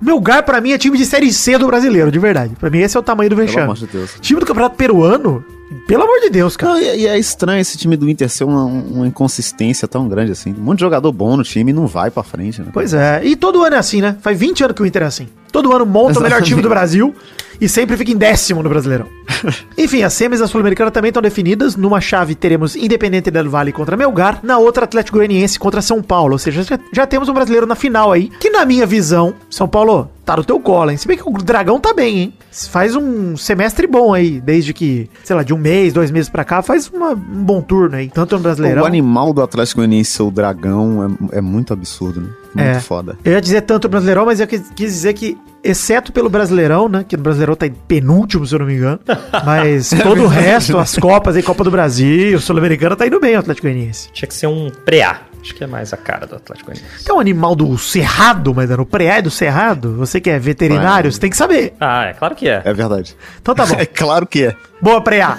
Melgar, 0.00 0.42
pra 0.42 0.60
mim, 0.60 0.72
é 0.72 0.78
time 0.78 0.98
de 0.98 1.06
Série 1.06 1.32
C 1.32 1.56
do 1.58 1.66
brasileiro, 1.66 2.10
de 2.10 2.18
verdade. 2.18 2.54
Pra 2.58 2.68
mim, 2.68 2.78
esse 2.80 2.96
é 2.96 3.00
o 3.00 3.02
tamanho 3.02 3.30
do 3.30 3.36
Pelo 3.36 3.46
vexame. 3.46 3.64
amor 3.64 3.76
de 3.76 3.86
Deus. 3.86 4.16
Time 4.20 4.40
do 4.40 4.46
Campeonato 4.46 4.76
Peruano, 4.76 5.44
pelo 5.86 6.04
amor 6.04 6.20
de 6.20 6.30
Deus, 6.30 6.56
cara. 6.56 6.74
Não, 6.74 6.80
e, 6.80 7.00
e 7.02 7.06
é 7.06 7.18
estranho 7.18 7.60
esse 7.60 7.76
time 7.78 7.96
do 7.96 8.08
Inter 8.08 8.28
ser 8.28 8.44
uma, 8.44 8.64
uma 8.64 9.06
inconsistência 9.06 9.88
tão 9.88 10.08
grande 10.08 10.32
assim. 10.32 10.52
Um 10.52 10.62
monte 10.62 10.78
de 10.78 10.84
jogador 10.84 11.12
bom 11.12 11.36
no 11.36 11.42
time 11.42 11.72
não 11.72 11.86
vai 11.86 12.10
pra 12.10 12.22
frente, 12.22 12.60
né? 12.60 12.68
Pois 12.72 12.94
é, 12.94 13.22
e 13.24 13.36
todo 13.36 13.62
ano 13.64 13.76
é 13.76 13.78
assim, 13.78 14.00
né? 14.00 14.16
Faz 14.20 14.38
20 14.38 14.64
anos 14.64 14.76
que 14.76 14.82
o 14.82 14.86
Inter 14.86 15.02
é 15.02 15.06
assim. 15.06 15.28
Todo 15.52 15.72
ano 15.72 15.84
monta 15.86 16.18
o 16.18 16.22
melhor 16.22 16.42
time 16.42 16.62
do 16.62 16.68
Brasil 16.68 17.14
e 17.60 17.68
sempre 17.68 17.96
fica 17.96 18.10
em 18.10 18.16
décimo 18.16 18.62
no 18.62 18.68
Brasileirão. 18.68 19.06
Enfim, 19.78 20.02
as 20.02 20.12
semis 20.14 20.40
da 20.40 20.46
Sul-Americana 20.48 20.90
também 20.90 21.10
estão 21.10 21.22
definidas. 21.22 21.76
Numa 21.76 22.00
chave 22.00 22.34
teremos 22.34 22.74
Independente 22.74 23.30
del 23.30 23.48
Vale 23.50 23.70
contra 23.72 23.96
Melgar, 23.96 24.40
na 24.42 24.58
outra 24.58 24.84
Atlético 24.84 25.18
Goianiense 25.18 25.58
contra 25.58 25.80
São 25.82 26.02
Paulo. 26.02 26.32
Ou 26.32 26.38
seja, 26.38 26.62
já, 26.62 26.78
já 26.92 27.06
temos 27.06 27.28
um 27.28 27.34
brasileiro 27.34 27.66
na 27.66 27.74
final 27.74 28.10
aí, 28.10 28.30
que 28.40 28.50
na 28.50 28.64
minha 28.64 28.86
visão, 28.86 29.34
São 29.50 29.68
Paulo, 29.68 30.10
tá 30.24 30.36
no 30.36 30.44
teu 30.44 30.58
colo, 30.58 30.90
hein? 30.90 30.96
Se 30.96 31.06
bem 31.06 31.16
que 31.16 31.22
o 31.28 31.32
Dragão 31.32 31.78
tá 31.78 31.92
bem, 31.92 32.18
hein? 32.18 32.34
Faz 32.70 32.96
um 32.96 33.36
semestre 33.36 33.86
bom 33.86 34.12
aí, 34.14 34.40
desde 34.40 34.72
que, 34.72 35.08
sei 35.22 35.36
lá, 35.36 35.42
de 35.42 35.52
um 35.54 35.58
mês, 35.58 35.92
dois 35.92 36.10
meses 36.10 36.28
pra 36.30 36.44
cá, 36.44 36.62
faz 36.62 36.88
uma- 36.88 37.12
um 37.12 37.44
bom 37.44 37.60
turno 37.60 37.96
aí, 37.96 38.08
tanto 38.08 38.36
no 38.36 38.42
Brasileirão. 38.42 38.82
O 38.82 38.86
animal 38.86 39.32
do 39.32 39.42
Atlético 39.42 39.80
Goianiense 39.80 40.10
ser 40.12 40.22
o 40.22 40.30
dragão 40.30 41.16
é, 41.32 41.38
é 41.38 41.40
muito 41.40 41.72
absurdo, 41.72 42.20
né? 42.22 42.28
Muito 42.54 42.68
É. 42.68 42.80
foda. 42.80 43.16
Eu 43.24 43.32
ia 43.32 43.40
dizer 43.40 43.62
tanto 43.62 43.86
o 43.86 43.88
Brasileirão, 43.88 44.26
mas 44.26 44.40
eu 44.40 44.46
quis, 44.46 44.62
quis 44.76 44.92
dizer 44.92 45.14
que, 45.14 45.38
exceto 45.64 46.12
pelo 46.12 46.28
Brasileirão, 46.28 46.88
né? 46.88 47.04
Que 47.06 47.16
no 47.16 47.22
Brasileirão 47.22 47.54
tá 47.56 47.66
em 47.66 47.72
penúltimo, 47.72 48.46
se 48.46 48.54
eu 48.54 48.58
não 48.58 48.66
me 48.66 48.74
engano. 48.74 49.00
Mas 49.44 49.90
todo 50.02 50.22
o 50.24 50.26
resto, 50.26 50.76
as 50.78 50.96
Copas 50.96 51.36
aí, 51.36 51.42
Copa 51.42 51.64
do 51.64 51.70
Brasil, 51.70 52.38
Sul-Americana, 52.40 52.94
tá 52.96 53.06
indo 53.06 53.18
bem 53.20 53.36
o 53.36 53.38
Atlético 53.38 53.66
Goianiense. 53.66 54.10
Tinha 54.12 54.26
que 54.28 54.34
ser 54.34 54.46
um 54.48 54.70
preá. 54.84 55.20
Acho 55.40 55.54
que 55.56 55.64
é 55.64 55.66
mais 55.66 55.92
a 55.92 55.96
cara 55.96 56.26
do 56.26 56.36
Atlético 56.36 56.70
Goianiense. 56.70 57.04
Tem 57.04 57.14
um 57.14 57.18
animal 57.20 57.54
do 57.56 57.76
Cerrado, 57.78 58.54
mas 58.54 58.68
no 58.70 58.84
preá 58.86 59.20
do 59.20 59.30
Cerrado, 59.30 59.94
você 59.96 60.20
que 60.20 60.30
é 60.30 60.38
veterinário, 60.38 61.10
você 61.10 61.18
tem 61.18 61.30
que 61.30 61.36
saber. 61.36 61.74
Ah, 61.80 62.04
é 62.06 62.12
claro 62.12 62.34
que 62.36 62.48
é. 62.48 62.62
É 62.64 62.72
verdade. 62.72 63.16
Então 63.40 63.54
tá 63.54 63.66
bom. 63.66 63.74
É 63.80 63.86
claro 63.86 64.26
que 64.26 64.44
é. 64.44 64.56
Boa, 64.82 65.00
Preá. 65.00 65.38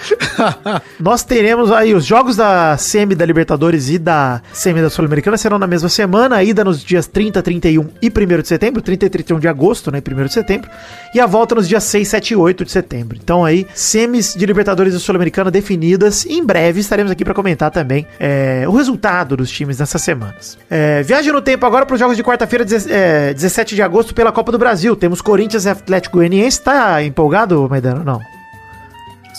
Nós 1.00 1.24
teremos 1.24 1.72
aí 1.72 1.94
os 1.94 2.04
jogos 2.04 2.36
da 2.36 2.76
Semi 2.76 3.14
da 3.14 3.24
Libertadores 3.24 3.88
e 3.88 3.98
da 3.98 4.42
Semi 4.52 4.82
da 4.82 4.90
Sul-Americana 4.90 5.38
serão 5.38 5.58
na 5.58 5.66
mesma 5.66 5.88
semana, 5.88 6.36
a 6.36 6.44
ida 6.44 6.62
nos 6.62 6.84
dias 6.84 7.06
30, 7.06 7.42
31 7.42 7.88
e 8.02 8.08
1 8.08 8.42
de 8.42 8.48
setembro, 8.48 8.82
30 8.82 9.06
e 9.06 9.08
31 9.08 9.38
de 9.38 9.48
agosto, 9.48 9.90
né, 9.90 10.02
e 10.06 10.14
1 10.14 10.24
de 10.26 10.32
setembro, 10.34 10.68
e 11.14 11.18
a 11.18 11.24
volta 11.24 11.54
nos 11.54 11.66
dias 11.66 11.84
6, 11.84 12.06
7 12.06 12.34
e 12.34 12.36
8 12.36 12.66
de 12.66 12.70
setembro. 12.70 13.16
Então 13.16 13.46
aí, 13.46 13.66
semis 13.72 14.34
de 14.34 14.44
Libertadores 14.44 14.92
e 14.92 15.00
Sul-Americana 15.00 15.50
definidas, 15.50 16.26
em 16.26 16.44
breve 16.44 16.80
estaremos 16.80 17.10
aqui 17.10 17.24
para 17.24 17.32
comentar 17.32 17.70
também 17.70 18.06
é, 18.20 18.64
o 18.68 18.72
resultado 18.72 19.38
dos 19.38 19.50
times 19.50 19.78
nessas 19.78 20.02
semanas. 20.02 20.58
É, 20.68 21.02
viagem 21.02 21.32
no 21.32 21.40
tempo 21.40 21.64
agora 21.64 21.86
para 21.86 21.94
os 21.94 22.00
jogos 22.00 22.14
de 22.14 22.22
quarta-feira, 22.22 22.66
é, 22.90 23.32
17 23.32 23.74
de 23.74 23.80
agosto, 23.80 24.14
pela 24.14 24.30
Copa 24.30 24.52
do 24.52 24.58
Brasil. 24.58 24.94
Temos 24.94 25.22
Corinthians 25.22 25.64
e 25.64 25.70
Atlético 25.70 26.18
Goianiense. 26.18 26.60
Tá 26.60 27.02
empolgado, 27.02 27.66
Maidano? 27.70 28.04
Não. 28.04 28.20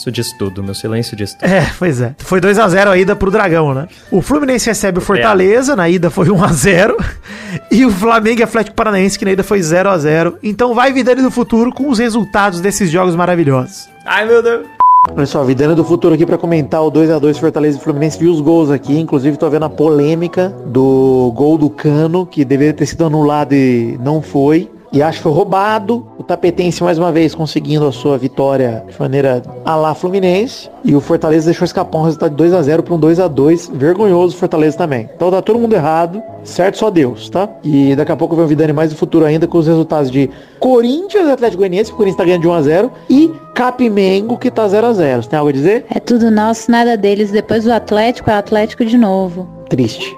Isso 0.02 0.12
diz 0.12 0.32
tudo, 0.32 0.64
meu 0.64 0.74
silêncio 0.74 1.16
diz 1.16 1.36
tudo. 1.36 1.48
É, 1.48 1.70
pois 1.78 2.02
é. 2.02 2.16
Foi 2.18 2.42
2x0 2.42 2.88
a 2.88 2.98
ida 2.98 3.16
pro 3.16 3.30
Dragão, 3.30 3.72
né? 3.72 3.88
O 4.10 4.20
Fluminense 4.20 4.66
recebe 4.66 4.98
o 4.98 5.02
Fortaleza, 5.02 5.76
na 5.76 5.88
ida 5.88 6.10
foi 6.10 6.26
1x0. 6.26 6.96
E 7.70 7.86
o 7.86 7.92
Flamengo 7.92 8.40
e 8.40 8.44
Atlético 8.44 8.76
Paranaense, 8.76 9.20
que 9.20 9.26
na 9.26 9.34
ida 9.34 9.44
foi 9.44 9.60
0x0. 9.60 10.38
Então 10.42 10.74
vai 10.74 10.92
Vidani 10.92 11.22
do 11.22 11.30
futuro 11.30 11.72
com 11.72 11.88
os 11.88 12.00
resultados 12.00 12.60
desses 12.60 12.90
jogos 12.90 13.16
maravilhosos. 13.16 13.90
Ai, 14.04 14.26
meu 14.26 14.42
Deus. 14.42 14.66
Olha 15.16 15.26
só, 15.28 15.44
Vidana 15.44 15.76
do 15.76 15.84
Futuro 15.84 16.16
aqui 16.16 16.26
pra 16.26 16.38
comentar 16.38 16.82
o 16.82 16.92
2x2 16.92 17.40
Fortaleza 17.40 17.78
e 17.78 17.82
Fluminense. 17.82 18.18
Vi 18.18 18.28
os 18.28 18.42
gols 18.42 18.72
aqui, 18.72 19.00
inclusive 19.00 19.38
tô 19.38 19.50
vendo 19.52 19.66
a 19.66 19.70
polêmica 19.70 20.50
do 20.66 21.32
gol 21.36 21.60
do 21.60 21.70
Cano, 21.70 22.26
que 22.26 22.44
deveria 22.44 22.74
ter 22.74 22.88
sido 22.88 23.06
anulado 23.06 23.54
e 23.54 24.00
não 24.02 24.20
foi. 24.20 24.68
E 24.92 25.02
acho 25.02 25.20
que 25.20 25.24
foi 25.24 25.32
roubado. 25.32 26.06
O 26.18 26.24
Tapetense 26.24 26.84
mais 26.84 26.98
uma 26.98 27.12
vez 27.12 27.34
conseguindo 27.34 27.88
a 27.88 27.92
sua 27.92 28.18
vitória 28.18 28.84
de 28.90 29.00
maneira 29.00 29.42
a 29.64 29.76
lá 29.76 29.96
Fluminense. 29.96 30.70
E 30.84 30.94
o 30.94 31.00
Fortaleza 31.00 31.46
deixou 31.46 31.64
escapar 31.64 32.00
um 32.00 32.04
resultado 32.04 32.36
de 32.36 32.44
2x0 32.44 32.82
para 32.82 32.94
um 32.94 33.00
2x2. 33.00 33.72
Vergonhoso 33.74 34.36
o 34.36 34.40
Fortaleza 34.40 34.78
também. 34.78 35.10
Então 35.16 35.32
tá 35.32 35.42
todo 35.42 35.58
mundo 35.58 35.74
errado. 35.74 36.22
Certo 36.44 36.78
só 36.78 36.90
Deus, 36.90 37.30
tá? 37.30 37.48
E 37.64 37.96
daqui 37.96 38.12
a 38.12 38.18
pouco 38.18 38.36
vem 38.36 38.44
o 38.44 38.48
Vidani 38.48 38.74
mais 38.74 38.90
do 38.90 38.98
futuro 38.98 39.26
ainda 39.26 39.48
com 39.48 39.60
os 39.60 39.68
resultados 39.68 40.12
de 40.12 40.30
Corinthians 40.60 41.28
e 41.28 41.32
Atlético 41.32 41.60
Goianiense. 41.60 41.92
O 41.92 41.96
Corinthians 41.96 42.18
tá 42.18 42.26
ganhando 42.26 42.42
de 42.42 42.48
1x0. 42.50 42.92
E 43.10 43.32
Capimengo 43.54 44.38
que 44.38 44.52
tá 44.52 44.68
0x0. 44.68 45.22
Você 45.22 45.30
tem 45.30 45.40
algo 45.40 45.50
a 45.50 45.54
dizer? 45.54 45.86
É 45.90 46.00
tudo 46.00 46.30
nosso, 46.30 46.70
nada 46.70 46.98
deles. 46.98 47.32
Depois 47.32 47.64
do 47.64 47.72
Atlético, 47.72 48.30
é 48.30 48.34
o 48.34 48.38
Atlético 48.38 48.84
de 48.84 48.98
novo. 48.98 49.48
Triste. 49.70 50.14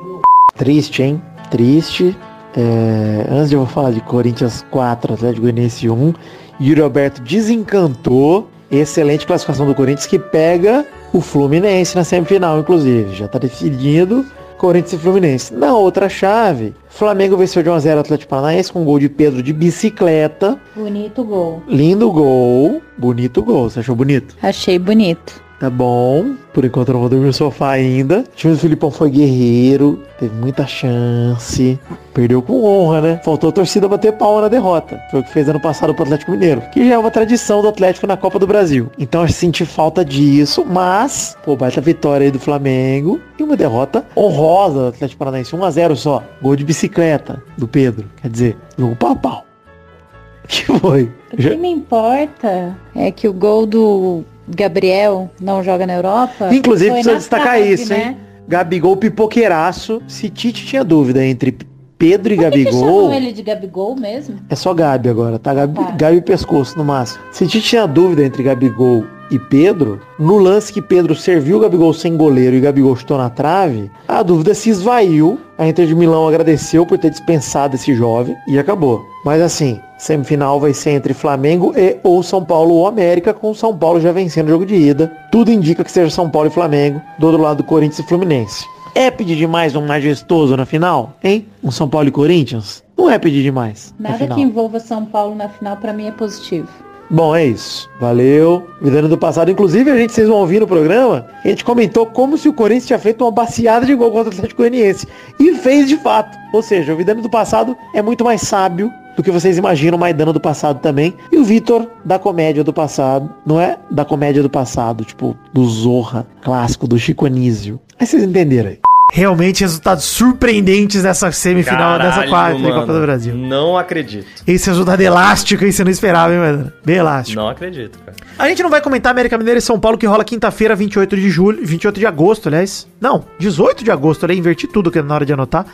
Triste, 0.55 1.03
hein? 1.03 1.21
Triste. 1.51 2.15
É, 2.55 3.25
antes 3.29 3.49
de 3.49 3.55
eu 3.55 3.65
falar 3.65 3.91
de 3.91 4.01
Corinthians 4.01 4.65
4, 4.69 5.13
Atlético 5.13 5.41
Goianiense 5.41 5.89
1, 5.89 6.13
Yuri 6.61 6.81
Alberto 6.81 7.21
desencantou. 7.21 8.49
Excelente 8.71 9.27
classificação 9.27 9.67
do 9.67 9.75
Corinthians 9.75 10.07
que 10.07 10.17
pega 10.17 10.83
o 11.13 11.21
Fluminense 11.21 11.95
na 11.95 12.03
semifinal, 12.03 12.59
inclusive. 12.59 13.13
Já 13.13 13.27
tá 13.27 13.37
decidido 13.37 14.25
Corinthians 14.57 14.93
e 14.93 14.97
Fluminense. 14.97 15.53
Na 15.53 15.75
outra 15.75 16.09
chave, 16.09 16.73
Flamengo 16.89 17.37
venceu 17.37 17.61
de 17.61 17.69
1x0 17.69 17.99
Atlético 17.99 18.29
Paranaense 18.29 18.71
com 18.71 18.81
um 18.81 18.85
gol 18.85 18.97
de 18.97 19.09
Pedro 19.09 19.43
de 19.43 19.51
bicicleta. 19.53 20.57
Bonito 20.75 21.23
gol. 21.23 21.61
Lindo 21.67 22.09
gol. 22.11 22.81
Bonito 22.97 23.43
gol. 23.43 23.69
Você 23.69 23.81
achou 23.81 23.95
bonito? 23.95 24.35
Achei 24.41 24.79
bonito. 24.79 25.43
Tá 25.63 25.69
bom. 25.69 26.35
Por 26.51 26.65
enquanto 26.65 26.89
eu 26.89 26.93
não 26.95 26.99
vou 26.99 27.09
dormir 27.09 27.27
no 27.27 27.31
sofá 27.31 27.71
ainda. 27.71 28.19
O 28.19 28.35
time 28.35 28.51
do 28.51 28.59
Filipão 28.59 28.91
foi 28.91 29.09
guerreiro. 29.09 30.03
Teve 30.19 30.35
muita 30.35 30.67
chance. 30.67 31.79
Perdeu 32.13 32.41
com 32.41 32.65
honra, 32.65 32.99
né? 32.99 33.21
Faltou 33.23 33.49
a 33.49 33.53
torcida 33.53 33.87
bater 33.87 34.11
pau 34.11 34.41
na 34.41 34.49
derrota. 34.49 34.99
Foi 35.09 35.21
o 35.21 35.23
que 35.23 35.31
fez 35.31 35.47
ano 35.47 35.61
passado 35.61 35.93
pro 35.93 36.03
Atlético 36.03 36.31
Mineiro. 36.31 36.61
Que 36.73 36.85
já 36.85 36.95
é 36.95 36.97
uma 36.97 37.09
tradição 37.09 37.61
do 37.61 37.69
Atlético 37.69 38.05
na 38.05 38.17
Copa 38.17 38.37
do 38.39 38.45
Brasil. 38.45 38.91
Então 38.99 39.21
eu 39.21 39.29
senti 39.29 39.65
falta 39.65 40.03
disso. 40.03 40.65
Mas, 40.65 41.37
pô, 41.45 41.55
baita 41.55 41.79
vitória 41.79 42.25
aí 42.25 42.31
do 42.31 42.39
Flamengo. 42.41 43.21
E 43.39 43.43
uma 43.43 43.55
derrota 43.55 44.05
honrosa 44.17 44.79
do 44.79 44.87
Atlético 44.87 45.19
Paranaense. 45.19 45.55
1x0 45.55 45.95
só. 45.95 46.21
Gol 46.41 46.57
de 46.57 46.65
bicicleta 46.65 47.41
do 47.57 47.69
Pedro. 47.69 48.09
Quer 48.21 48.29
dizer, 48.29 48.57
jogo 48.77 48.97
pau 48.97 49.15
pau. 49.15 49.45
Que 50.45 50.65
foi? 50.77 51.09
O 51.31 51.37
que 51.37 51.55
me 51.55 51.69
importa 51.69 52.77
é 52.93 53.09
que 53.11 53.29
o 53.29 53.33
gol 53.33 53.65
do 53.65 54.25
Gabriel 54.47 55.29
não 55.39 55.63
joga 55.63 55.85
na 55.87 55.93
Europa. 55.95 56.49
Inclusive, 56.53 56.91
precisa 56.91 57.15
destacar 57.15 57.55
trave, 57.57 57.73
isso, 57.73 57.89
né? 57.89 58.07
hein? 58.09 58.17
Gabigol 58.47 58.97
pipoqueiraço. 58.97 60.01
Se 60.07 60.29
Tite 60.29 60.65
tinha 60.65 60.83
dúvida 60.83 61.25
entre 61.25 61.57
Pedro 61.97 62.33
e 62.33 62.35
Por 62.35 62.43
que 62.51 62.51
que 62.51 62.63
Gabigol. 62.65 63.01
chamam 63.03 63.13
ele 63.13 63.31
de 63.31 63.41
Gabigol 63.41 63.95
mesmo? 63.95 64.35
É 64.49 64.55
só 64.55 64.73
Gabi 64.73 65.07
agora, 65.09 65.39
tá? 65.39 65.53
Gabi, 65.53 65.73
Tá. 65.75 65.91
Gabi 65.91 66.21
pescoço 66.21 66.77
no 66.77 66.83
máximo. 66.83 67.23
Se 67.31 67.47
Tite 67.47 67.67
tinha 67.69 67.87
dúvida 67.87 68.25
entre 68.25 68.43
Gabigol 68.43 69.05
e 69.31 69.39
Pedro, 69.39 70.01
no 70.19 70.37
lance 70.37 70.71
que 70.73 70.81
Pedro 70.81 71.15
serviu 71.15 71.57
o 71.57 71.59
Gabigol 71.61 71.93
sem 71.93 72.17
goleiro 72.17 72.55
e 72.57 72.59
Gabigol 72.59 72.95
chutou 72.95 73.17
na 73.17 73.29
trave, 73.29 73.89
a 74.07 74.21
dúvida 74.21 74.53
se 74.53 74.69
esvaiu. 74.69 75.39
A 75.57 75.65
Inter 75.67 75.87
de 75.87 75.95
Milão 75.95 76.27
agradeceu 76.27 76.85
por 76.85 76.97
ter 76.97 77.09
dispensado 77.11 77.75
esse 77.75 77.93
jovem 77.95 78.35
e 78.47 78.59
acabou. 78.59 79.05
Mas 79.23 79.41
assim, 79.41 79.79
semifinal 80.03 80.59
vai 80.59 80.73
ser 80.73 80.91
entre 80.91 81.13
Flamengo 81.13 81.73
e 81.75 81.97
ou 82.03 82.21
São 82.21 82.43
Paulo 82.43 82.75
ou 82.75 82.87
América, 82.87 83.33
com 83.33 83.51
o 83.51 83.55
São 83.55 83.75
Paulo 83.75 84.01
já 84.01 84.11
vencendo 84.11 84.47
o 84.47 84.51
jogo 84.51 84.65
de 84.65 84.75
ida. 84.75 85.11
Tudo 85.31 85.51
indica 85.51 85.83
que 85.83 85.91
seja 85.91 86.09
São 86.09 86.29
Paulo 86.29 86.49
e 86.49 86.51
Flamengo, 86.51 87.01
do 87.17 87.27
outro 87.27 87.41
lado 87.41 87.63
Corinthians 87.63 87.99
e 87.99 88.03
Fluminense. 88.03 88.65
É 88.93 89.09
pedir 89.09 89.35
demais 89.35 89.75
um 89.75 89.85
majestoso 89.85 90.55
na 90.55 90.65
final, 90.65 91.13
hein? 91.23 91.47
Um 91.63 91.71
São 91.71 91.89
Paulo 91.89 92.07
e 92.07 92.11
Corinthians? 92.11 92.83
Não 92.97 93.09
é 93.09 93.17
pedir 93.17 93.41
demais. 93.41 93.93
na 93.97 94.11
Nada 94.11 94.27
que 94.27 94.41
envolva 94.41 94.79
São 94.79 95.05
Paulo 95.05 95.35
na 95.35 95.49
final 95.49 95.77
pra 95.77 95.93
mim 95.93 96.07
é 96.07 96.11
positivo. 96.11 96.67
Bom, 97.09 97.35
é 97.35 97.45
isso. 97.45 97.89
Valeu. 97.99 98.65
Vidano 98.81 99.07
do 99.07 99.17
passado. 99.17 99.51
Inclusive, 99.51 99.89
a 99.89 99.97
gente, 99.97 100.13
vocês 100.13 100.27
vão 100.27 100.37
ouvir 100.37 100.59
no 100.59 100.67
programa, 100.67 101.27
a 101.43 101.47
gente 101.47 101.63
comentou 101.63 102.05
como 102.05 102.37
se 102.37 102.49
o 102.49 102.53
Corinthians 102.53 102.87
tinha 102.87 102.99
feito 102.99 103.23
uma 103.23 103.31
baciada 103.31 103.85
de 103.85 103.93
gol 103.95 104.11
contra 104.11 104.29
o 104.29 104.33
Atlético 104.33 104.61
Goianiense. 104.61 105.07
E 105.39 105.53
fez 105.55 105.87
de 105.87 105.97
fato. 105.97 106.37
Ou 106.53 106.61
seja, 106.61 106.93
o 106.93 106.97
Vidano 106.97 107.21
do 107.21 107.29
passado 107.29 107.75
é 107.93 108.01
muito 108.01 108.23
mais 108.23 108.41
sábio 108.41 108.91
do 109.15 109.23
que 109.23 109.31
vocês 109.31 109.57
imaginam, 109.57 109.97
o 109.97 109.99
Maidana 109.99 110.33
do 110.33 110.39
passado 110.39 110.79
também. 110.79 111.15
E 111.31 111.37
o 111.37 111.43
Vitor 111.43 111.87
da 112.03 112.17
comédia 112.17 112.63
do 112.63 112.73
passado. 112.73 113.29
Não 113.45 113.59
é 113.59 113.77
da 113.89 114.05
comédia 114.05 114.41
do 114.41 114.49
passado, 114.49 115.05
tipo, 115.05 115.37
do 115.53 115.65
Zorra, 115.65 116.25
clássico, 116.41 116.87
do 116.87 116.97
Chico 116.97 117.25
Anísio. 117.25 117.79
Aí 117.99 118.05
vocês 118.05 118.23
entenderam 118.23 118.69
aí. 118.69 118.79
Realmente 119.11 119.61
resultados 119.61 120.05
surpreendentes 120.05 121.03
dessa 121.03 121.31
semifinal, 121.31 121.99
dessa 121.99 122.09
Caralho, 122.11 122.29
quarta 122.31 122.57
da 122.57 122.63
mano. 122.63 122.81
Copa 122.81 122.93
do 122.93 123.01
Brasil. 123.01 123.35
Não 123.35 123.77
acredito. 123.77 124.25
Esse 124.47 124.67
resultado 124.69 125.01
elástico 125.01 125.63
aí 125.63 125.71
você 125.71 125.83
não 125.83 125.91
esperava, 125.91 126.33
hein, 126.33 126.39
Maidana? 126.39 126.73
Bem 126.83 126.95
elástico. 126.95 127.39
Não 127.39 127.47
acredito, 127.47 127.99
cara. 127.99 128.17
A 128.39 128.49
gente 128.49 128.63
não 128.63 128.71
vai 128.71 128.81
comentar 128.81 129.11
América 129.11 129.37
Mineira 129.37 129.59
e 129.59 129.61
São 129.61 129.79
Paulo 129.79 129.99
que 129.99 130.07
rola 130.07 130.23
quinta-feira, 130.23 130.75
28 130.75 131.15
de 131.15 131.29
julho, 131.29 131.63
28 131.63 131.99
de 131.99 132.07
agosto, 132.07 132.47
aliás. 132.47 132.87
Não, 132.99 133.23
18 133.37 133.83
de 133.83 133.91
agosto, 133.91 134.27
né? 134.27 134.33
Inverti 134.33 134.65
tudo 134.65 134.89
que 134.89 134.99
na 134.99 135.13
hora 135.13 135.25
de 135.25 135.33
anotar. 135.33 135.67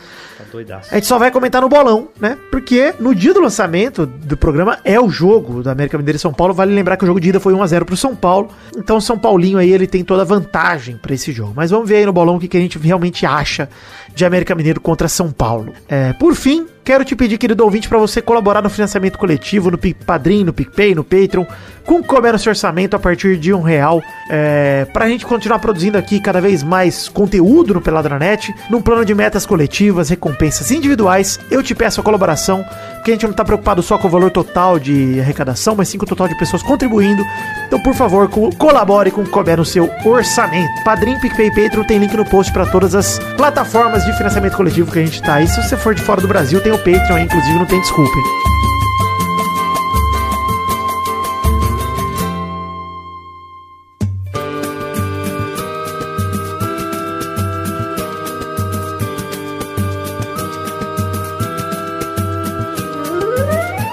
Doidaço. 0.50 0.88
A 0.90 0.94
gente 0.96 1.06
só 1.06 1.18
vai 1.18 1.30
comentar 1.30 1.62
no 1.62 1.68
bolão, 1.68 2.08
né? 2.20 2.36
Porque 2.50 2.94
no 2.98 3.14
dia 3.14 3.32
do 3.32 3.40
lançamento 3.40 4.06
do 4.06 4.36
programa 4.36 4.78
é 4.84 5.00
o 5.00 5.08
jogo 5.08 5.62
da 5.62 5.72
América 5.72 5.96
Mineira 5.96 6.16
e 6.16 6.20
São 6.20 6.32
Paulo. 6.32 6.52
Vale 6.52 6.74
lembrar 6.74 6.96
que 6.96 7.04
o 7.04 7.06
jogo 7.06 7.20
de 7.20 7.28
ida 7.28 7.40
foi 7.40 7.54
1 7.54 7.62
a 7.62 7.66
0 7.66 7.84
pro 7.84 7.96
São 7.96 8.14
Paulo. 8.14 8.50
Então 8.76 8.96
o 8.96 9.00
São 9.00 9.18
Paulinho 9.18 9.58
aí 9.58 9.70
ele 9.70 9.86
tem 9.86 10.04
toda 10.04 10.22
a 10.22 10.24
vantagem 10.24 10.96
pra 10.96 11.14
esse 11.14 11.32
jogo. 11.32 11.52
Mas 11.54 11.70
vamos 11.70 11.88
ver 11.88 11.96
aí 11.96 12.06
no 12.06 12.12
bolão 12.12 12.36
o 12.36 12.40
que, 12.40 12.48
que 12.48 12.56
a 12.56 12.60
gente 12.60 12.78
realmente 12.78 13.24
acha 13.24 13.68
de 14.14 14.24
América 14.24 14.54
Mineiro 14.54 14.80
contra 14.80 15.08
São 15.08 15.30
Paulo. 15.30 15.72
É, 15.88 16.12
por 16.14 16.34
fim, 16.34 16.66
quero 16.84 17.04
te 17.04 17.14
pedir, 17.14 17.38
querido 17.38 17.64
ouvinte, 17.64 17.88
para 17.88 17.98
você 17.98 18.20
colaborar 18.20 18.62
no 18.62 18.70
financiamento 18.70 19.18
coletivo, 19.18 19.70
no 19.70 19.78
Padrim, 20.06 20.44
no 20.44 20.52
PicPay, 20.52 20.94
no 20.94 21.04
Patreon, 21.04 21.44
com 21.84 22.02
Comer 22.02 22.32
no 22.32 22.38
seu 22.38 22.50
orçamento 22.50 22.94
a 22.94 22.98
partir 22.98 23.36
de 23.36 23.52
um 23.52 23.62
real, 23.62 24.00
é, 24.30 24.86
pra 24.92 25.08
gente 25.08 25.26
continuar 25.26 25.58
produzindo 25.58 25.98
aqui 25.98 26.20
cada 26.20 26.40
vez 26.40 26.62
mais 26.62 27.08
conteúdo 27.08 27.74
no 27.74 27.80
Peladranet, 27.80 28.54
num 28.70 28.80
plano 28.80 29.04
de 29.04 29.14
metas 29.14 29.44
coletivas, 29.46 30.08
recompensas 30.08 30.70
individuais. 30.70 31.38
Eu 31.50 31.62
te 31.62 31.74
peço 31.74 32.00
a 32.00 32.04
colaboração, 32.04 32.64
porque 32.94 33.10
a 33.10 33.14
gente 33.14 33.26
não 33.26 33.32
tá 33.32 33.44
preocupado 33.44 33.82
só 33.82 33.98
com 33.98 34.06
o 34.06 34.10
valor 34.10 34.30
total 34.30 34.78
de 34.78 35.18
arrecadação, 35.20 35.74
mas 35.74 35.88
sim 35.88 35.98
com 35.98 36.04
o 36.04 36.08
total 36.08 36.28
de 36.28 36.38
pessoas 36.38 36.62
contribuindo. 36.62 37.24
Então, 37.66 37.80
por 37.80 37.94
favor, 37.94 38.28
co- 38.28 38.50
colabore 38.56 39.10
com 39.10 39.22
o 39.22 39.28
Comer 39.28 39.56
no 39.56 39.64
seu 39.64 39.90
orçamento. 40.04 40.84
Padrim, 40.84 41.18
PicPay 41.18 41.48
e 41.48 41.50
Patreon 41.54 41.84
tem 41.84 41.98
link 41.98 42.16
no 42.16 42.24
post 42.24 42.52
para 42.52 42.66
todas 42.66 42.94
as 42.94 43.18
plataformas 43.36 44.04
de 44.04 44.12
financiamento 44.16 44.56
coletivo 44.56 44.92
que 44.92 44.98
a 44.98 45.04
gente 45.04 45.20
tá. 45.22 45.40
E 45.40 45.48
se 45.48 45.60
você 45.62 45.76
for 45.76 45.94
de 45.94 46.02
fora 46.02 46.20
do 46.20 46.28
Brasil, 46.28 46.60
tem 46.60 46.69
o 46.72 46.78
Patreon 46.78 47.18
inclusive, 47.18 47.58
não 47.58 47.66
tem 47.66 47.80
desculpa. 47.80 48.16
hein? 48.18 48.24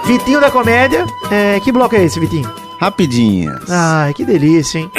Vitinho 0.06 0.40
da 0.40 0.50
comédia. 0.50 1.04
É, 1.30 1.60
que 1.60 1.70
bloco 1.70 1.94
é 1.94 2.04
esse, 2.04 2.18
Vitinho? 2.18 2.50
Rapidinhas. 2.80 3.70
Ai, 3.70 4.14
que 4.14 4.24
delícia, 4.24 4.78
hein? 4.78 4.90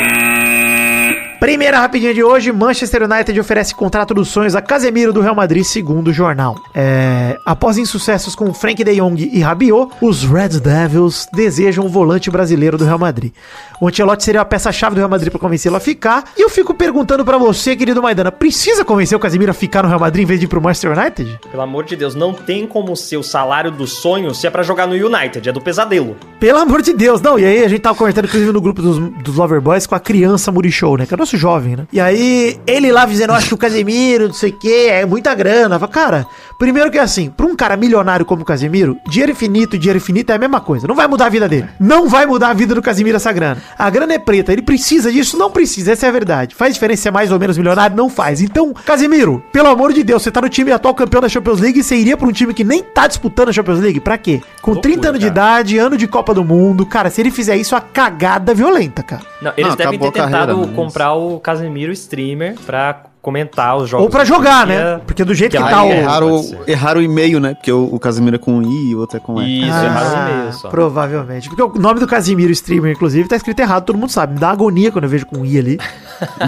Primeira 1.40 1.80
rapidinha 1.80 2.14
de 2.14 2.22
hoje, 2.22 2.52
Manchester 2.52 3.04
United 3.04 3.40
oferece 3.40 3.74
contrato 3.74 4.14
dos 4.14 4.28
sonhos 4.28 4.58
a 4.58 4.62
Casemiro 4.62 5.14
do 5.14 5.22
Real 5.22 5.34
Madrid, 5.34 5.64
segundo 5.64 6.10
o 6.10 6.14
jornal. 6.14 6.62
É, 6.76 7.38
após 7.46 7.78
insucessos 7.78 8.36
com 8.36 8.54
Frank 8.54 8.84
de 8.84 8.96
Jong 8.96 9.30
e 9.34 9.40
Rabiot, 9.40 9.94
os 10.02 10.26
Red 10.26 10.60
Devils 10.60 11.30
desejam 11.32 11.86
o 11.86 11.90
volante 11.90 12.30
brasileiro 12.30 12.78
do 12.78 12.84
Real 12.84 13.00
Madrid. 13.00 13.32
O 13.80 13.88
Ancelotti 13.88 14.26
seria 14.26 14.42
a 14.42 14.46
peça-chave 14.46 14.96
do 14.96 14.98
Real 14.98 15.10
Madrid 15.10 15.32
para 15.32 15.40
convencê-lo 15.40 15.78
a 15.78 15.80
ficar. 15.80 16.26
E 16.38 16.42
eu 16.42 16.50
fico 16.50 16.74
perguntando 16.74 17.24
para 17.24 17.38
você, 17.38 17.74
querido 17.74 18.02
Maidana, 18.02 18.34
precisa 18.34 18.84
convencer 18.84 19.16
o 19.16 19.22
Casemiro 19.22 19.52
a 19.52 19.54
ficar 19.54 19.84
no 19.84 19.88
Real 19.88 20.00
Madrid 20.02 20.24
em 20.24 20.28
vez 20.28 20.42
de 20.42 20.46
ir 20.46 20.50
pro 20.50 20.62
Manchester 20.62 20.92
United? 20.92 21.40
Pelo 21.50 21.64
amor 21.64 21.86
de 21.86 21.96
Deus, 21.96 22.16
não 22.16 22.34
tem 22.34 22.68
como 22.68 22.94
ser 22.98 23.16
o 23.16 23.24
salário 23.24 23.72
dos 23.72 23.94
sonhos 23.94 24.42
se 24.42 24.46
é 24.46 24.50
pra 24.50 24.62
jogar 24.62 24.88
no 24.88 24.94
United, 24.94 25.48
é 25.48 25.54
do 25.54 25.62
pesadelo. 25.62 26.18
Pelo 26.38 26.60
amor 26.60 26.82
de 26.82 26.92
Deus, 26.92 27.22
não. 27.22 27.40
E 27.40 27.46
aí 27.46 27.64
a 27.64 27.70
gente 27.70 27.80
tava 27.80 27.98
conversando, 27.98 28.26
inclusive, 28.26 28.52
no 28.52 28.60
grupo 28.60 28.82
dos, 28.82 29.00
dos 29.24 29.38
Loverboys 29.38 29.88
com 29.88 29.96
a 29.96 30.00
criança 30.02 30.52
Murichou, 30.52 30.98
né? 30.98 31.06
Que 31.06 31.14
jovem, 31.38 31.76
né? 31.76 31.88
E 31.92 32.00
aí, 32.00 32.60
ele 32.68 32.92
lá 32.92 33.06
dizendo, 33.06 33.34
acho 33.34 33.48
que 33.48 33.54
o 33.54 33.58
Casemiro, 33.58 34.28
não 34.28 34.34
sei 34.34 34.52
o 34.52 34.60
quê, 34.60 34.88
é 34.90 35.06
muita 35.06 35.34
grana. 35.34 35.80
Cara, 35.88 36.26
primeiro 36.58 36.92
que 36.92 36.98
é 36.98 37.02
assim, 37.02 37.30
pra 37.30 37.46
um 37.46 37.56
cara 37.56 37.76
milionário 37.76 38.26
como 38.26 38.44
o 38.44 38.46
Casemiro, 38.46 38.98
dinheiro 39.10 39.32
infinito 39.32 39.76
e 39.76 39.80
dinheiro 39.80 39.98
infinito 39.98 40.32
é 40.32 40.36
a 40.36 40.40
mesma 40.40 40.62
coisa. 40.62 40.88
Não 40.88 40.96
vai 40.96 41.08
mudar 41.08 41.26
a 41.26 41.30
vida 41.30 41.48
dele. 41.48 41.68
Não 41.80 42.08
vai 42.08 42.26
mudar 42.26 42.50
a 42.50 42.54
vida 42.54 42.76
do 42.76 42.82
Casemiro 42.82 43.18
essa 43.18 43.32
grana. 43.32 43.62
A 43.78 43.90
grana 43.90 44.14
é 44.14 44.20
preta, 44.20 44.54
ele 44.54 44.62
precisa 44.62 45.12
disso? 45.12 45.38
Não 45.38 45.50
precisa, 45.50 45.92
essa 45.92 46.06
é 46.06 46.10
a 46.10 46.12
verdade. 46.12 46.56
Faz 46.56 46.74
diferença 46.74 47.00
ser 47.04 47.12
mais 47.12 47.32
ou 47.32 47.40
menos 47.40 47.58
milionário? 47.58 47.96
Não 47.96 48.10
faz. 48.10 48.42
Então, 48.42 48.74
Casemiro, 48.74 49.44
pelo 49.52 49.68
amor 49.70 49.94
de 49.94 50.04
Deus, 50.04 50.22
você 50.22 50.32
tá 50.32 50.42
no 50.42 50.50
time 50.50 50.72
atual 50.72 50.94
campeão 50.94 51.22
da 51.22 51.30
Champions 51.30 51.60
League 51.60 51.80
e 51.80 51.84
você 51.84 51.96
iria 51.96 52.18
pra 52.18 52.28
um 52.28 52.32
time 52.32 52.54
que 52.54 52.64
nem 52.64 52.84
tá 52.84 53.08
disputando 53.08 53.50
a 53.50 53.54
Champions 53.54 53.80
League? 53.80 54.00
Pra 54.00 54.18
quê? 54.18 54.42
Com 54.62 54.72
Loucura, 54.72 54.94
30 54.94 55.10
anos 55.10 55.20
de 55.20 55.28
idade, 55.28 55.78
ano 55.78 55.98
de 55.98 56.08
Copa 56.08 56.34
do 56.34 56.44
Mundo, 56.44 56.86
cara, 56.86 57.10
se 57.10 57.22
ele 57.22 57.32
fizer 57.32 57.56
isso, 57.56 57.74
é 57.74 57.78
uma 57.78 57.82
cagada 57.82 58.54
violenta, 58.54 59.02
cara. 59.02 59.22
Não, 59.42 59.54
eles 59.56 59.70
Não, 59.70 59.78
devem 59.78 60.00
ter 60.00 60.12
tentado 60.12 60.32
carreira, 60.32 60.76
comprar 60.76 61.14
o 61.14 61.19
Casemiro 61.40 61.92
streamer 61.92 62.56
pra 62.66 63.04
comentar 63.22 63.76
os 63.76 63.90
jogos. 63.90 64.06
Ou 64.06 64.10
pra 64.10 64.24
jogar, 64.24 64.66
né? 64.66 65.02
Porque 65.06 65.26
do 65.26 65.34
jeito 65.36 65.52
que, 65.58 65.62
que 65.62 65.70
tá 65.70 65.84
o. 65.84 65.90
erraram, 65.92 66.42
ser. 66.42 66.98
o 66.98 67.02
e-mail, 67.02 67.40
né? 67.40 67.54
Porque 67.54 67.72
o, 67.72 67.84
o 67.94 68.00
Casimiro 68.00 68.38
é 68.38 68.40
com 68.40 68.62
I 68.62 68.92
e 68.92 68.96
o 68.96 69.00
outro 69.00 69.18
é 69.18 69.20
com 69.20 69.42
E. 69.42 69.64
Isso, 69.64 69.72
Ah, 69.74 69.86
erraram 69.86 70.10
o 70.10 70.30
e-mail 70.40 70.54
só. 70.54 70.70
Provavelmente. 70.70 71.50
Porque 71.50 71.62
o 71.62 71.82
nome 71.82 72.00
do 72.00 72.08
Casimiro 72.08 72.52
streamer, 72.54 72.94
inclusive, 72.94 73.28
tá 73.28 73.36
escrito 73.36 73.60
errado, 73.60 73.84
todo 73.86 73.98
mundo 74.00 74.10
sabe. 74.10 74.34
Me 74.36 74.40
dá 74.40 74.50
agonia 74.52 74.90
quando 74.92 75.04
eu 75.04 75.10
vejo 75.10 75.26
com 75.26 75.46
I 75.46 75.58
ali. 75.60 75.80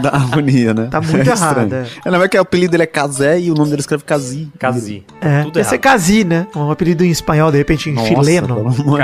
Da 0.01 0.09
harmonia, 0.09 0.73
né? 0.73 0.87
Tá 0.91 0.99
muito 0.99 1.15
É 1.29 1.31
errado, 1.31 1.61
estranho. 1.61 1.73
é. 1.75 1.87
É, 2.07 2.11
não 2.11 2.21
é 2.23 2.27
que 2.27 2.37
o 2.37 2.41
apelido 2.41 2.71
dele 2.71 2.83
é 2.83 2.87
Casé 2.87 3.39
e 3.39 3.49
o 3.51 3.53
nome 3.53 3.69
dele 3.69 3.79
escreve 3.81 4.03
Cazi. 4.03 4.49
Casi. 4.59 5.05
É, 5.21 5.43
Tudo 5.43 5.59
ia 5.59 5.63
ser 5.63 5.75
errado. 5.75 5.83
Casi, 5.83 6.23
né? 6.25 6.47
Um 6.55 6.69
apelido 6.71 7.05
em 7.05 7.09
espanhol, 7.09 7.51
de 7.51 7.57
repente 7.57 7.89
em 7.89 7.93
Nossa, 7.93 8.07
chileno. 8.07 8.47
pelo 8.47 8.67
amor 8.67 8.99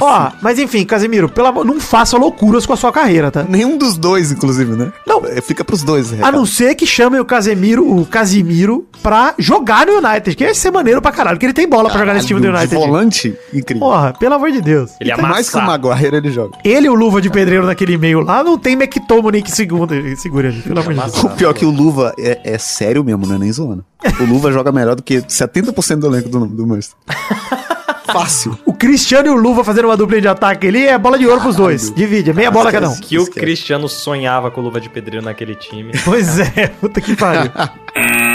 Ó, 0.00 0.30
mas 0.42 0.58
enfim, 0.58 0.84
Casimiro, 0.84 1.28
pelo 1.28 1.48
amor, 1.48 1.64
não 1.64 1.80
faça 1.80 2.16
loucuras 2.16 2.66
com 2.66 2.72
a 2.72 2.76
sua 2.76 2.92
carreira, 2.92 3.30
tá? 3.30 3.44
Nenhum 3.48 3.78
dos 3.78 3.96
dois, 3.96 4.30
inclusive, 4.30 4.72
né? 4.72 4.92
Não. 5.06 5.22
É, 5.24 5.40
Fica 5.40 5.64
pros 5.64 5.82
dois. 5.82 6.12
A 6.22 6.30
não 6.30 6.44
ser 6.44 6.74
que 6.74 6.86
chamem 6.86 7.20
o 7.20 7.24
Casemiro, 7.24 7.88
o 7.90 8.04
Casimiro, 8.04 8.86
pra 9.02 9.34
jogar 9.38 9.86
no 9.86 9.94
United, 9.98 10.36
que 10.36 10.44
ia 10.44 10.54
ser 10.54 10.70
maneiro 10.70 11.00
pra 11.00 11.10
caralho, 11.12 11.36
porque 11.36 11.46
ele 11.46 11.52
tem 11.52 11.68
bola 11.68 11.88
pra 11.88 11.98
jogar 11.98 12.14
nesse 12.14 12.26
time 12.26 12.40
do 12.40 12.46
Caralho, 12.46 12.62
United. 12.62 12.80
De 12.80 12.86
volante, 12.86 13.38
incrível. 13.52 13.88
Porra, 13.88 14.12
pelo 14.12 14.34
amor 14.34 14.50
de 14.50 14.60
Deus. 14.60 14.90
Ele 15.00 15.10
é 15.10 15.16
mais 15.16 15.48
que 15.48 15.56
o. 15.56 15.62
Maguire 15.62 16.16
ele 16.16 16.30
joga. 16.30 16.58
Ele 16.64 16.86
e 16.86 16.90
o 16.90 16.94
Luva 16.94 17.20
de 17.20 17.30
Pedreiro 17.30 17.66
naquele 17.66 17.96
meio 17.96 18.20
lá, 18.20 18.42
não 18.42 18.58
tem 18.58 18.74
McTominay 18.74 19.42
que 19.42 19.50
segunda, 19.50 19.94
segura 20.16 20.48
ele, 20.48 20.60
pelo 20.62 20.80
amor 20.80 20.94
de 20.94 21.00
Deus. 21.00 21.24
O 21.24 21.28
pior 21.30 21.50
é 21.50 21.54
que 21.54 21.64
o 21.64 21.70
Luva 21.70 22.14
é, 22.18 22.40
é 22.44 22.58
sério 22.58 23.04
mesmo, 23.04 23.26
não 23.26 23.36
é 23.36 23.38
nem 23.38 23.52
zoando. 23.52 23.84
O 24.20 24.24
Luva 24.24 24.50
joga 24.52 24.70
melhor 24.72 24.94
do 24.94 25.02
que 25.02 25.20
70% 25.20 25.96
do 25.96 26.06
elenco 26.06 26.28
do, 26.28 26.46
do 26.46 26.66
Manchester. 26.66 26.96
Fácil. 28.12 28.58
O 28.64 28.72
Cristiano 28.72 29.28
e 29.28 29.30
o 29.30 29.34
Luva 29.34 29.62
fazendo 29.62 29.86
uma 29.86 29.96
dupla 29.96 30.20
de 30.20 30.28
ataque 30.28 30.66
ali 30.66 30.86
é 30.86 30.96
bola 30.98 31.18
de 31.18 31.26
ouro 31.26 31.40
pros 31.40 31.56
dois. 31.56 31.92
Divide, 31.94 32.30
é 32.30 32.32
meia 32.32 32.50
bola 32.50 32.72
cada 32.72 32.88
um. 32.88 33.00
Que 33.00 33.18
o. 33.18 33.26
Cristiano 33.26 33.88
sonhava 33.88 34.50
com 34.50 34.60
luva 34.60 34.80
de 34.80 34.88
pedreiro 34.88 35.24
naquele 35.24 35.54
time. 35.54 35.92
Pois 36.04 36.38
é, 36.38 36.68
puta 36.80 37.00
que 37.00 37.14
pariu. 37.14 37.50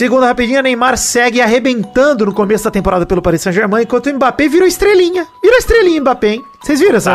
Segunda 0.00 0.28
rapidinha, 0.28 0.62
Neymar 0.62 0.96
segue 0.96 1.42
arrebentando 1.42 2.24
no 2.24 2.32
começo 2.32 2.64
da 2.64 2.70
temporada 2.70 3.04
pelo 3.04 3.20
Paris 3.20 3.42
Saint-Germain, 3.42 3.82
enquanto 3.82 4.06
o 4.06 4.14
Mbappé 4.14 4.48
virou 4.48 4.66
estrelinha. 4.66 5.26
Virou 5.42 5.58
estrelinha, 5.58 6.00
Mbappé, 6.00 6.28
hein? 6.28 6.44
Vocês 6.58 6.80
viram 6.80 6.96
essa? 6.96 7.10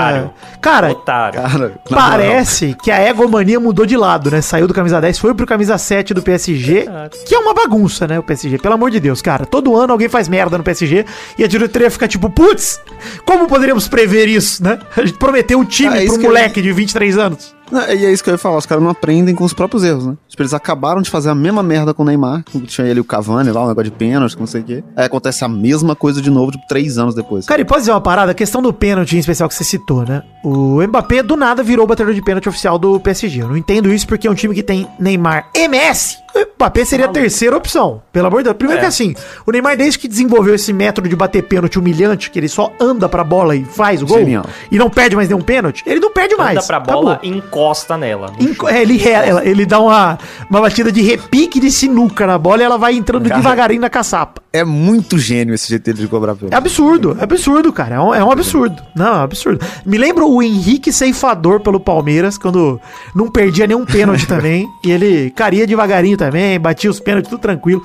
Cara, 0.61 0.91
Otário. 0.91 1.39
Cara. 1.39 1.79
Parece 1.89 2.75
que 2.83 2.91
a 2.91 3.09
egomania 3.09 3.59
mudou 3.59 3.87
de 3.87 3.97
lado, 3.97 4.29
né? 4.29 4.39
Saiu 4.39 4.67
do 4.67 4.73
camisa 4.73 5.01
10, 5.01 5.17
foi 5.17 5.33
pro 5.33 5.47
camisa 5.47 5.79
7 5.79 6.13
do 6.13 6.21
PSG, 6.21 6.85
que 7.27 7.33
é 7.33 7.39
uma 7.39 7.55
bagunça, 7.55 8.05
né? 8.05 8.19
O 8.19 8.23
PSG, 8.23 8.59
pelo 8.59 8.75
amor 8.75 8.91
de 8.91 8.99
Deus, 8.99 9.19
cara. 9.19 9.47
Todo 9.47 9.75
ano 9.75 9.91
alguém 9.91 10.07
faz 10.07 10.27
merda 10.27 10.55
no 10.55 10.63
PSG 10.63 11.05
e 11.39 11.43
a 11.43 11.47
diretoria 11.47 11.89
fica 11.89 12.07
tipo, 12.07 12.29
putz, 12.29 12.79
como 13.25 13.47
poderíamos 13.47 13.87
prever 13.87 14.27
isso, 14.27 14.63
né? 14.63 14.77
A 14.95 15.01
gente 15.03 15.17
prometeu 15.17 15.57
um 15.57 15.65
time 15.65 15.89
Ah, 15.97 16.03
é 16.03 16.05
pro 16.05 16.19
que 16.19 16.25
eu- 16.25 16.29
moleque 16.29 16.61
de 16.61 16.71
23 16.71 17.17
anos. 17.17 17.55
Não, 17.71 17.81
E 17.91 18.05
é 18.05 18.11
isso 18.11 18.23
que 18.23 18.29
eu 18.29 18.35
ia 18.35 18.37
falar, 18.37 18.57
os 18.57 18.65
caras 18.67 18.83
não 18.83 18.91
aprendem 18.91 19.33
com 19.33 19.43
os 19.43 19.53
próprios 19.53 19.83
erros, 19.83 20.05
né? 20.05 20.13
Tipo, 20.35 20.43
eles 20.43 20.53
acabaram 20.53 21.01
de 21.01 21.09
fazer 21.09 21.29
a 21.29 21.35
mesma 21.35 21.63
merda 21.63 21.93
com 21.93 22.03
o 22.03 22.05
Neymar, 22.05 22.43
que 22.43 22.59
tinha 22.61 22.85
ele 22.85 22.99
o 22.99 23.05
Cavani 23.05 23.51
lá, 23.51 23.63
um 23.63 23.67
negócio 23.69 23.89
de 23.89 23.97
pênalti, 23.97 24.37
não 24.37 24.45
sei 24.45 24.59
o 24.59 24.63
quê. 24.65 24.83
Aí 24.93 25.05
acontece 25.05 25.45
a 25.45 25.47
mesma 25.47 25.95
coisa 25.95 26.21
de 26.21 26.29
novo, 26.29 26.51
tipo, 26.51 26.67
três 26.67 26.97
anos 26.97 27.15
depois. 27.15 27.45
Cara, 27.45 27.61
e 27.61 27.65
pode 27.65 27.79
dizer 27.81 27.91
uma 27.91 28.01
parada? 28.01 28.31
A 28.31 28.35
questão 28.35 28.61
do 28.61 28.73
pênalti 28.73 29.15
em 29.15 29.19
especial 29.19 29.47
que 29.47 29.55
você 29.55 29.63
citou, 29.63 30.03
né? 30.05 30.23
O 30.43 30.81
Mbappé 30.85 31.23
do 31.23 31.37
nada 31.37 31.63
virou 31.63 31.85
o 31.85 31.87
batedor 31.87 32.13
de 32.13 32.21
pênalti 32.21 32.49
oficial 32.49 32.77
do 32.77 32.99
PSG. 32.99 33.43
Eu 33.43 33.47
não 33.47 33.55
entendo 33.57 33.91
isso 33.93 34.05
porque 34.05 34.27
é 34.27 34.31
um 34.31 34.35
time 34.35 34.53
que 34.53 34.61
tem 34.61 34.85
Neymar 34.99 35.49
Messi. 35.69 36.17
O 36.35 36.39
Mbappé 36.57 36.83
seria 36.83 37.05
a 37.05 37.09
terceira 37.09 37.55
opção. 37.55 38.01
Pelo 38.11 38.27
amor 38.27 38.39
de 38.39 38.43
Deus. 38.45 38.57
Primeiro 38.57 38.79
É. 38.79 38.81
que 38.81 38.87
assim, 38.87 39.15
o 39.47 39.51
Neymar, 39.51 39.77
desde 39.77 39.97
que 39.97 40.05
desenvolveu 40.07 40.53
esse 40.53 40.73
método 40.73 41.07
de 41.07 41.15
bater 41.15 41.43
pênalti 41.43 41.79
humilhante, 41.79 42.29
que 42.29 42.37
ele 42.37 42.49
só 42.49 42.73
anda 42.79 43.07
pra 43.07 43.23
bola 43.23 43.55
e 43.55 43.63
faz 43.63 44.01
o 44.01 44.05
gol, 44.05 44.17
Genial. 44.19 44.45
e 44.69 44.77
não 44.77 44.89
perde 44.89 45.15
mais 45.15 45.29
nenhum 45.29 45.39
pênalti, 45.41 45.81
ele 45.87 46.01
não 46.01 46.11
perde 46.11 46.35
mais. 46.35 46.57
Anda 46.57 46.67
pra 46.67 46.79
bola 46.81 47.19
e 47.23 47.29
encosta 47.29 47.97
nela. 47.97 48.33
Enco- 48.39 48.67
é, 48.67 48.81
ele, 48.81 49.01
é, 49.07 49.47
ele 49.49 49.65
dá 49.65 49.79
uma, 49.79 50.19
uma 50.49 50.61
batida 50.61 50.91
de 50.91 51.01
repique 51.01 51.59
de 51.59 51.71
sinuca 51.71 52.25
na 52.25 52.37
bola 52.37 52.61
e 52.61 52.65
ela 52.65 52.77
vai 52.77 52.95
entrando 52.95 53.27
Cara. 53.27 53.41
devagarinho 53.41 53.81
na 53.81 53.89
caçapa. 53.89 54.41
É 54.51 54.63
muito 54.63 55.17
gênio 55.17 55.53
esse 55.53 55.69
jeito 55.69 55.83
dele 55.83 55.99
de 55.99 56.07
cobrar. 56.07 56.35
É 56.49 56.55
absurdo, 56.55 57.17
é 57.19 57.23
absurdo, 57.23 57.73
cara. 57.73 57.95
É 57.95 57.99
um, 57.99 58.15
é 58.15 58.23
um 58.23 58.31
absurdo. 58.31 58.81
Não, 58.95 59.07
é 59.07 59.17
um 59.17 59.23
absurdo. 59.23 59.65
Me 59.85 59.97
lembra 59.97 60.25
o 60.25 60.41
Henrique 60.41 60.91
Ceifador 60.91 61.59
pelo 61.59 61.79
Palmeiras, 61.79 62.37
quando 62.37 62.79
não 63.13 63.29
perdia 63.29 63.67
nenhum 63.67 63.85
pênalti 63.85 64.25
também. 64.27 64.67
E 64.83 64.91
ele 64.91 65.29
caía 65.31 65.67
devagarinho 65.67 66.17
também, 66.17 66.59
batia 66.59 66.89
os 66.89 66.99
pênaltis, 66.99 67.29
tudo 67.29 67.41
tranquilo. 67.41 67.83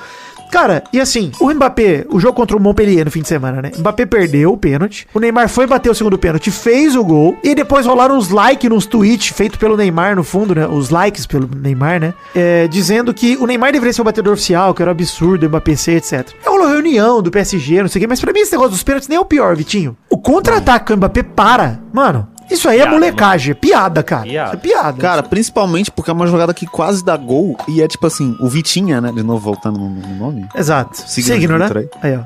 Cara, 0.50 0.82
e 0.92 1.00
assim, 1.00 1.30
o 1.40 1.52
Mbappé, 1.52 2.06
o 2.08 2.18
jogo 2.18 2.34
contra 2.34 2.56
o 2.56 2.60
Montpellier 2.60 3.04
no 3.04 3.10
fim 3.10 3.22
de 3.22 3.28
semana, 3.28 3.62
né? 3.62 3.70
Mbappé 3.78 4.04
perdeu 4.04 4.52
o 4.52 4.56
pênalti. 4.56 5.06
O 5.14 5.20
Neymar 5.20 5.48
foi 5.48 5.66
bater 5.66 5.90
o 5.90 5.94
segundo 5.94 6.18
pênalti, 6.18 6.50
fez 6.50 6.96
o 6.96 7.04
gol. 7.04 7.36
E 7.42 7.54
depois 7.54 7.86
rolaram 7.86 8.16
uns 8.16 8.30
likes 8.30 8.68
nos 8.68 8.84
tweets 8.86 9.28
feitos 9.28 9.58
pelo 9.58 9.76
Neymar 9.76 10.16
no 10.16 10.24
fundo, 10.24 10.54
né? 10.54 10.66
Os 10.66 10.90
likes 10.90 11.24
pelo 11.26 11.48
Neymar, 11.54 12.00
né? 12.00 12.14
É, 12.34 12.66
dizendo 12.66 13.14
que 13.14 13.36
o 13.36 13.46
Neymar 13.46 13.72
deveria 13.72 13.92
ser 13.92 14.00
o 14.00 14.04
batedor 14.04 14.34
oficial, 14.34 14.74
que 14.74 14.82
era 14.82 14.90
um 14.90 14.92
absurdo, 14.92 15.48
Mbappé 15.48 15.70
etc. 15.70 16.28
Rolou 16.44 16.68
reunião 16.68 17.22
do 17.22 17.30
PSG, 17.30 17.82
não 17.82 17.88
sei 17.88 18.00
o 18.00 18.02
quê, 18.02 18.06
mas 18.08 18.20
pra 18.20 18.32
mim 18.32 18.40
esse 18.40 18.52
negócio 18.52 18.72
dos 18.72 18.82
pênaltis 18.82 19.08
nem 19.08 19.16
é 19.16 19.20
o 19.20 19.24
pior, 19.24 19.54
Vitinho. 19.54 19.96
O 20.08 20.18
contra-ataque 20.18 20.86
que 20.86 20.92
o 20.92 20.96
Mbappé 20.96 21.22
para, 21.22 21.80
mano, 21.92 22.26
isso 22.50 22.68
aí 22.68 22.78
é 22.78 22.82
Piada, 22.82 22.94
molecagem, 22.94 23.50
é 23.52 23.54
piada, 23.54 24.02
cara. 24.02 24.22
Piada. 24.22 24.48
Isso 24.48 24.56
é 24.56 24.58
piada. 24.60 24.98
Cara, 24.98 25.22
principalmente 25.22 25.90
porque 25.90 26.10
é 26.10 26.14
uma 26.14 26.26
jogada 26.26 26.52
que 26.52 26.66
quase 26.66 27.04
dá 27.04 27.16
gol 27.16 27.56
e 27.68 27.82
é 27.82 27.88
tipo 27.88 28.06
assim, 28.06 28.36
o 28.40 28.48
Vitinha, 28.48 29.00
né? 29.00 29.12
De 29.12 29.22
novo 29.22 29.40
voltando 29.40 29.78
no, 29.78 29.88
no 29.88 30.14
nome. 30.16 30.48
Exato. 30.54 30.96
Signo 30.96 31.34
Signo, 31.34 31.58
né? 31.58 31.70
Aí. 31.74 31.88
Aí, 32.02 32.16
ó. 32.16 32.22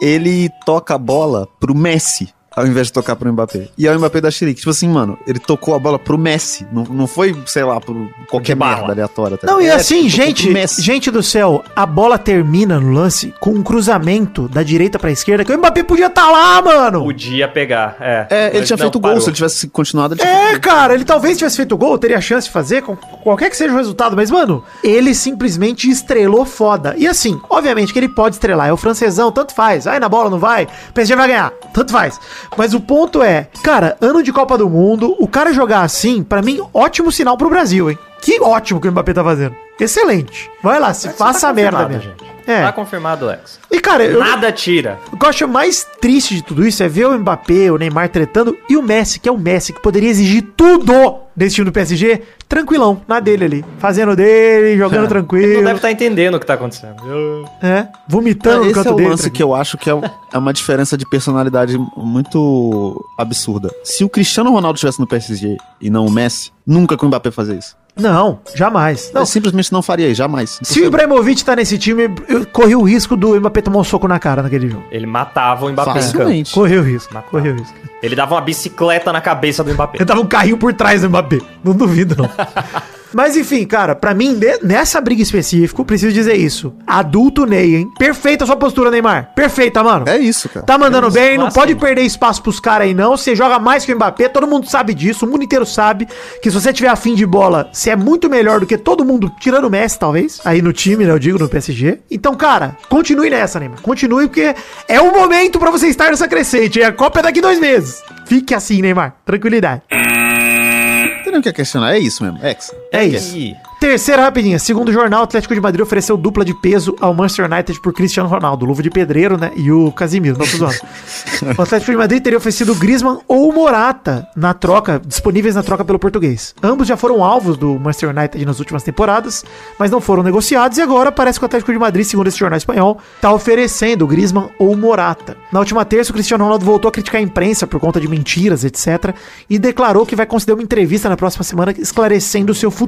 Ele 0.00 0.50
toca 0.64 0.94
a 0.94 0.98
bola 0.98 1.48
pro 1.58 1.74
Messi. 1.74 2.33
Ao 2.56 2.66
invés 2.66 2.86
de 2.88 2.92
tocar 2.92 3.16
pro 3.16 3.32
Mbappé. 3.32 3.68
E 3.76 3.86
é 3.86 3.90
o 3.94 3.98
Mbappé 3.98 4.20
da 4.20 4.30
Chirique. 4.30 4.60
Tipo 4.60 4.70
assim, 4.70 4.88
mano, 4.88 5.18
ele 5.26 5.38
tocou 5.38 5.74
a 5.74 5.78
bola 5.78 5.98
pro 5.98 6.16
Messi. 6.16 6.66
Não, 6.72 6.84
não 6.84 7.06
foi, 7.06 7.36
sei 7.46 7.64
lá, 7.64 7.80
pro 7.80 8.08
qualquer 8.28 8.54
merda 8.56 8.92
aleatória. 8.92 9.36
tá 9.36 9.46
Não, 9.46 9.60
e? 9.60 9.66
É, 9.66 9.74
assim, 9.74 10.08
gente, 10.08 10.52
gente 10.78 11.10
do 11.10 11.22
céu, 11.22 11.64
a 11.74 11.84
bola 11.84 12.16
termina 12.18 12.78
no 12.78 12.92
lance 12.92 13.34
com 13.40 13.50
um 13.50 13.62
cruzamento 13.62 14.48
da 14.48 14.62
direita 14.62 14.98
pra 14.98 15.10
esquerda, 15.10 15.44
que 15.44 15.52
o 15.52 15.58
Mbappé 15.58 15.82
podia 15.82 16.06
estar 16.06 16.30
lá, 16.30 16.62
mano. 16.62 17.02
Podia 17.02 17.48
pegar, 17.48 17.96
é. 18.00 18.26
É, 18.30 18.46
ele 18.50 18.58
Mas 18.60 18.66
tinha 18.68 18.76
não, 18.76 18.84
feito 18.84 19.00
gol. 19.00 19.10
parou. 19.10 19.20
Se 19.20 19.28
ele 19.28 19.36
tivesse 19.36 19.68
continuado, 19.68 20.14
ele 20.14 20.20
tinha 20.20 20.32
É, 20.32 20.46
feito 20.50 20.60
cara, 20.60 20.94
ele 20.94 21.04
talvez 21.04 21.36
tivesse 21.36 21.56
feito 21.56 21.76
gol, 21.76 21.98
teria 21.98 22.20
chance 22.20 22.46
de 22.46 22.52
fazer, 22.52 22.82
com 22.82 22.96
qualquer 22.96 23.50
que 23.50 23.56
seja 23.56 23.72
o 23.74 23.76
resultado, 23.76 24.14
mas, 24.16 24.30
mano, 24.30 24.62
ele 24.82 25.14
simplesmente 25.14 25.90
estrelou 25.90 26.44
foda. 26.44 26.94
E 26.96 27.06
assim, 27.08 27.40
obviamente 27.50 27.92
que 27.92 27.98
ele 27.98 28.08
pode 28.08 28.36
estrelar, 28.36 28.68
é 28.68 28.72
o 28.72 28.76
francesão, 28.76 29.32
tanto 29.32 29.54
faz, 29.54 29.84
vai 29.86 29.98
na 29.98 30.08
bola, 30.08 30.30
não 30.30 30.38
vai, 30.38 30.64
o 30.64 30.92
PSG 30.92 31.16
vai 31.16 31.28
ganhar, 31.28 31.50
tanto 31.72 31.90
faz. 31.92 32.20
Mas 32.56 32.74
o 32.74 32.80
ponto 32.80 33.22
é, 33.22 33.48
cara, 33.62 33.96
ano 34.00 34.22
de 34.22 34.32
Copa 34.32 34.56
do 34.58 34.68
Mundo, 34.68 35.14
o 35.18 35.26
cara 35.28 35.52
jogar 35.52 35.82
assim, 35.82 36.22
pra 36.22 36.42
mim, 36.42 36.60
ótimo 36.72 37.10
sinal 37.12 37.36
pro 37.36 37.50
Brasil, 37.50 37.90
hein? 37.90 37.98
Que 38.20 38.40
ótimo 38.40 38.80
que 38.80 38.88
o 38.88 38.90
Mbappé 38.92 39.12
tá 39.12 39.22
fazendo. 39.22 39.54
Excelente. 39.78 40.50
Vai 40.62 40.78
lá, 40.80 40.94
se 40.94 41.08
Mas 41.08 41.16
faça 41.16 41.40
tá 41.40 41.48
a 41.48 41.52
merda 41.52 41.88
mesmo. 41.88 42.02
gente. 42.02 42.34
É. 42.46 42.62
Tá 42.62 42.72
confirmado, 42.72 43.24
Lex. 43.26 43.58
E, 43.70 43.80
cara, 43.80 44.04
eu, 44.04 44.20
Nada 44.20 44.52
tira. 44.52 44.98
o 45.10 45.16
que 45.16 45.24
eu 45.24 45.30
acho 45.30 45.48
mais 45.48 45.86
triste 46.00 46.34
de 46.34 46.42
tudo 46.42 46.66
isso 46.66 46.82
é 46.82 46.88
ver 46.88 47.06
o 47.06 47.18
Mbappé, 47.18 47.72
o 47.72 47.78
Neymar 47.78 48.08
tretando 48.10 48.56
e 48.68 48.76
o 48.76 48.82
Messi, 48.82 49.18
que 49.18 49.28
é 49.28 49.32
o 49.32 49.38
Messi, 49.38 49.72
que 49.72 49.80
poderia 49.80 50.10
exigir 50.10 50.42
tudo 50.54 51.20
desse 51.34 51.54
time 51.56 51.64
do 51.64 51.72
PSG, 51.72 52.22
tranquilão, 52.54 53.00
na 53.08 53.20
dele 53.20 53.44
ali. 53.44 53.64
Fazendo 53.78 54.14
dele, 54.14 54.76
jogando 54.76 54.92
Ele 54.94 55.00
não 55.02 55.08
tranquilo. 55.08 55.62
deve 55.64 55.74
estar 55.76 55.90
entendendo 55.90 56.34
o 56.36 56.40
que 56.40 56.46
tá 56.46 56.54
acontecendo. 56.54 56.96
Eu- 57.06 57.44
É, 57.62 57.88
vomitando 58.08 58.60
no 58.60 58.64
Esse 58.66 58.74
canto 58.74 58.88
é 58.88 58.92
o 58.92 58.96
dele. 58.96 59.08
lance 59.10 59.30
que 59.30 59.42
eu 59.42 59.54
acho 59.54 59.76
que 59.76 59.90
é, 59.90 59.92
é 60.32 60.38
uma 60.38 60.52
diferença 60.52 60.96
de 60.96 61.04
personalidade 61.08 61.76
muito 61.96 63.04
absurda. 63.18 63.70
Se 63.82 64.04
o 64.04 64.08
Cristiano 64.08 64.50
Ronaldo 64.52 64.76
estivesse 64.76 65.00
no 65.00 65.06
PSG 65.06 65.56
e 65.80 65.90
não 65.90 66.06
o 66.06 66.10
Messi, 66.10 66.52
nunca 66.66 66.96
que 66.96 67.04
o 67.04 67.08
Mbappé 67.08 67.30
fazer 67.30 67.56
isso. 67.58 67.76
Não, 67.96 68.40
jamais. 68.56 69.12
Não, 69.14 69.20
Ele 69.22 69.26
simplesmente 69.26 69.72
não 69.72 69.80
faria 69.80 70.08
isso, 70.08 70.16
jamais. 70.16 70.58
se 70.62 70.80
o 70.80 70.86
Ibrahimovic 70.86 71.44
tá 71.44 71.54
nesse 71.54 71.78
time, 71.78 72.10
eu 72.28 72.44
corri 72.46 72.74
o 72.74 72.82
risco 72.82 73.16
do 73.16 73.38
Mbappé 73.38 73.60
tomar 73.62 73.78
um 73.78 73.84
soco 73.84 74.08
na 74.08 74.18
cara 74.18 74.42
naquele 74.42 74.68
jogo. 74.68 74.84
Ele 74.90 75.06
matava 75.06 75.66
o 75.66 75.70
Mbappé. 75.70 75.92
Facilmente. 75.92 76.52
Correu 76.52 76.80
o 76.82 76.84
risco, 76.84 77.14
Matava. 77.14 77.30
correu 77.30 77.54
o 77.54 77.58
risco. 77.58 77.74
Ele 78.02 78.16
dava 78.16 78.34
uma 78.34 78.40
bicicleta 78.40 79.12
na 79.12 79.20
cabeça 79.20 79.62
do 79.62 79.72
Mbappé. 79.72 79.98
Eu 80.00 80.06
tava 80.06 80.20
um 80.20 80.26
carrinho 80.26 80.58
por 80.58 80.74
trás 80.74 81.02
do 81.02 81.08
Mbappé. 81.08 81.38
Não 81.62 81.72
duvido, 81.72 82.16
não. 82.20 82.28
Mas 83.14 83.36
enfim, 83.36 83.64
cara, 83.64 83.94
pra 83.94 84.14
mim, 84.14 84.38
nessa 84.62 85.00
briga 85.00 85.22
específica, 85.22 85.84
preciso 85.84 86.12
dizer 86.12 86.34
isso. 86.34 86.74
Adulto 86.86 87.46
Ney, 87.46 87.76
hein? 87.76 87.88
Perfeita 87.98 88.44
a 88.44 88.46
sua 88.46 88.56
postura, 88.56 88.90
Neymar. 88.90 89.32
Perfeita, 89.34 89.82
mano. 89.82 90.08
É 90.08 90.18
isso, 90.18 90.48
cara. 90.48 90.66
Tá 90.66 90.76
mandando 90.76 91.10
bem, 91.10 91.38
não 91.38 91.48
pode 91.48 91.74
perder 91.74 92.02
espaço 92.02 92.42
pros 92.42 92.58
caras 92.58 92.88
aí, 92.88 92.94
não. 92.94 93.16
Você 93.16 93.34
joga 93.34 93.58
mais 93.58 93.84
que 93.84 93.92
o 93.92 93.96
Mbappé, 93.96 94.28
todo 94.28 94.46
mundo 94.46 94.68
sabe 94.68 94.94
disso, 94.94 95.26
o 95.26 95.30
mundo 95.30 95.44
inteiro 95.44 95.64
sabe 95.64 96.06
que 96.42 96.50
se 96.50 96.60
você 96.60 96.72
tiver 96.72 96.88
afim 96.88 97.14
de 97.14 97.24
bola, 97.24 97.68
você 97.72 97.90
é 97.90 97.96
muito 97.96 98.28
melhor 98.28 98.60
do 98.60 98.66
que 98.66 98.76
todo 98.76 99.04
mundo, 99.04 99.30
tirando 99.38 99.66
o 99.66 99.70
Messi, 99.70 99.98
talvez, 99.98 100.40
aí 100.44 100.60
no 100.60 100.72
time, 100.72 101.04
né? 101.04 101.12
Eu 101.12 101.18
digo, 101.18 101.38
no 101.38 101.48
PSG. 101.48 102.00
Então, 102.10 102.34
cara, 102.34 102.76
continue 102.88 103.30
nessa, 103.30 103.60
Neymar. 103.60 103.80
Continue, 103.80 104.26
porque 104.26 104.54
é 104.88 105.00
o 105.00 105.12
momento 105.12 105.58
pra 105.58 105.70
você 105.70 105.88
estar 105.88 106.10
nessa 106.10 106.26
crescente. 106.26 106.78
E 106.78 106.84
a 106.84 106.92
Copa 106.92 107.20
é 107.20 107.22
daqui 107.22 107.40
dois 107.40 107.60
meses. 107.60 108.02
Fique 108.26 108.54
assim, 108.54 108.82
Neymar. 108.82 109.16
Tranquilidade. 109.24 109.82
Não 109.90 111.22
tem 111.22 111.32
nem 111.32 111.40
o 111.40 111.42
que 111.42 111.52
questionar, 111.52 111.94
é 111.94 111.98
isso 111.98 112.22
mesmo. 112.22 112.38
Hexa. 112.44 112.83
É 112.94 113.04
isso. 113.04 113.36
Terceira 113.84 114.22
rapidinha. 114.22 114.58
Segundo 114.58 114.88
o 114.88 114.92
jornal, 114.92 115.20
o 115.20 115.24
Atlético 115.24 115.54
de 115.54 115.60
Madrid 115.60 115.82
ofereceu 115.82 116.16
dupla 116.16 116.42
de 116.42 116.54
peso 116.54 116.96
ao 117.02 117.12
Manchester 117.12 117.44
United 117.44 117.78
por 117.80 117.92
Cristiano 117.92 118.26
Ronaldo, 118.26 118.64
Luva 118.64 118.82
de 118.82 118.88
Pedreiro, 118.88 119.36
né? 119.36 119.52
E 119.56 119.70
o 119.70 119.92
Casimiro, 119.92 120.38
não 120.38 120.46
tô 120.46 120.56
zoando. 120.56 120.78
o 121.58 121.60
Atlético 121.60 121.90
de 121.90 121.98
Madrid 121.98 122.22
teria 122.22 122.38
oferecido 122.38 122.74
Griezmann 122.74 123.18
ou 123.28 123.52
Morata 123.52 124.26
na 124.34 124.54
troca, 124.54 125.02
disponíveis 125.04 125.54
na 125.54 125.62
troca 125.62 125.84
pelo 125.84 125.98
português. 125.98 126.54
Ambos 126.62 126.88
já 126.88 126.96
foram 126.96 127.22
alvos 127.22 127.58
do 127.58 127.78
Manchester 127.78 128.08
United 128.08 128.46
nas 128.46 128.58
últimas 128.58 128.82
temporadas, 128.82 129.44
mas 129.78 129.90
não 129.90 130.00
foram 130.00 130.22
negociados 130.22 130.78
e 130.78 130.80
agora 130.80 131.12
parece 131.12 131.38
que 131.38 131.44
o 131.44 131.46
Atlético 131.46 131.70
de 131.70 131.78
Madrid, 131.78 132.06
segundo 132.06 132.28
esse 132.28 132.38
jornal 132.38 132.56
espanhol, 132.56 132.98
tá 133.20 133.34
oferecendo 133.34 134.06
Griezmann 134.06 134.48
ou 134.58 134.74
Morata. 134.74 135.36
Na 135.52 135.58
última 135.60 135.84
terça, 135.84 136.10
o 136.10 136.14
Cristiano 136.14 136.44
Ronaldo 136.44 136.64
voltou 136.64 136.88
a 136.88 136.92
criticar 136.92 137.20
a 137.20 137.22
imprensa 137.22 137.66
por 137.66 137.78
conta 137.78 138.00
de 138.00 138.08
mentiras, 138.08 138.64
etc. 138.64 139.14
E 139.50 139.58
declarou 139.58 140.06
que 140.06 140.16
vai 140.16 140.24
conceder 140.24 140.54
uma 140.54 140.62
entrevista 140.62 141.10
na 141.10 141.18
próxima 141.18 141.44
semana 141.44 141.74
esclarecendo 141.76 142.50
o 142.50 142.54
seu 142.54 142.70
futuro 142.70 142.83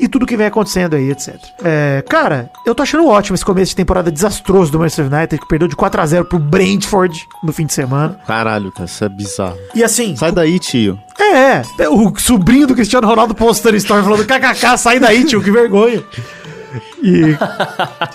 e 0.00 0.08
tudo 0.08 0.26
que 0.26 0.36
vem 0.36 0.46
acontecendo 0.46 0.94
aí, 0.96 1.10
etc. 1.10 1.34
É, 1.64 2.02
cara, 2.08 2.50
eu 2.66 2.74
tô 2.74 2.82
achando 2.82 3.06
ótimo 3.06 3.34
esse 3.34 3.44
começo 3.44 3.70
de 3.70 3.76
temporada 3.76 4.10
desastroso 4.10 4.70
do 4.72 4.78
Manchester 4.78 5.06
United, 5.12 5.40
que 5.40 5.48
perdeu 5.48 5.68
de 5.68 5.76
4 5.76 6.00
a 6.00 6.06
0 6.06 6.24
pro 6.24 6.38
Brentford 6.38 7.26
no 7.42 7.52
fim 7.52 7.66
de 7.66 7.72
semana. 7.72 8.18
Caralho, 8.26 8.72
cara, 8.72 8.84
isso 8.86 9.04
é 9.04 9.08
bizarro. 9.08 9.56
E 9.74 9.82
assim, 9.84 10.16
Sai 10.16 10.32
daí, 10.32 10.58
tio. 10.58 10.98
é, 11.18 11.62
é, 11.78 11.88
o 11.88 12.12
sobrinho 12.18 12.66
do 12.66 12.74
Cristiano 12.74 13.06
Ronaldo 13.06 13.34
postando 13.34 13.76
story 13.76 14.02
falando 14.02 14.24
kkk, 14.26 14.76
sai 14.78 14.98
daí, 14.98 15.24
tio, 15.24 15.42
que 15.42 15.50
vergonha. 15.50 16.02
E, 17.02 17.36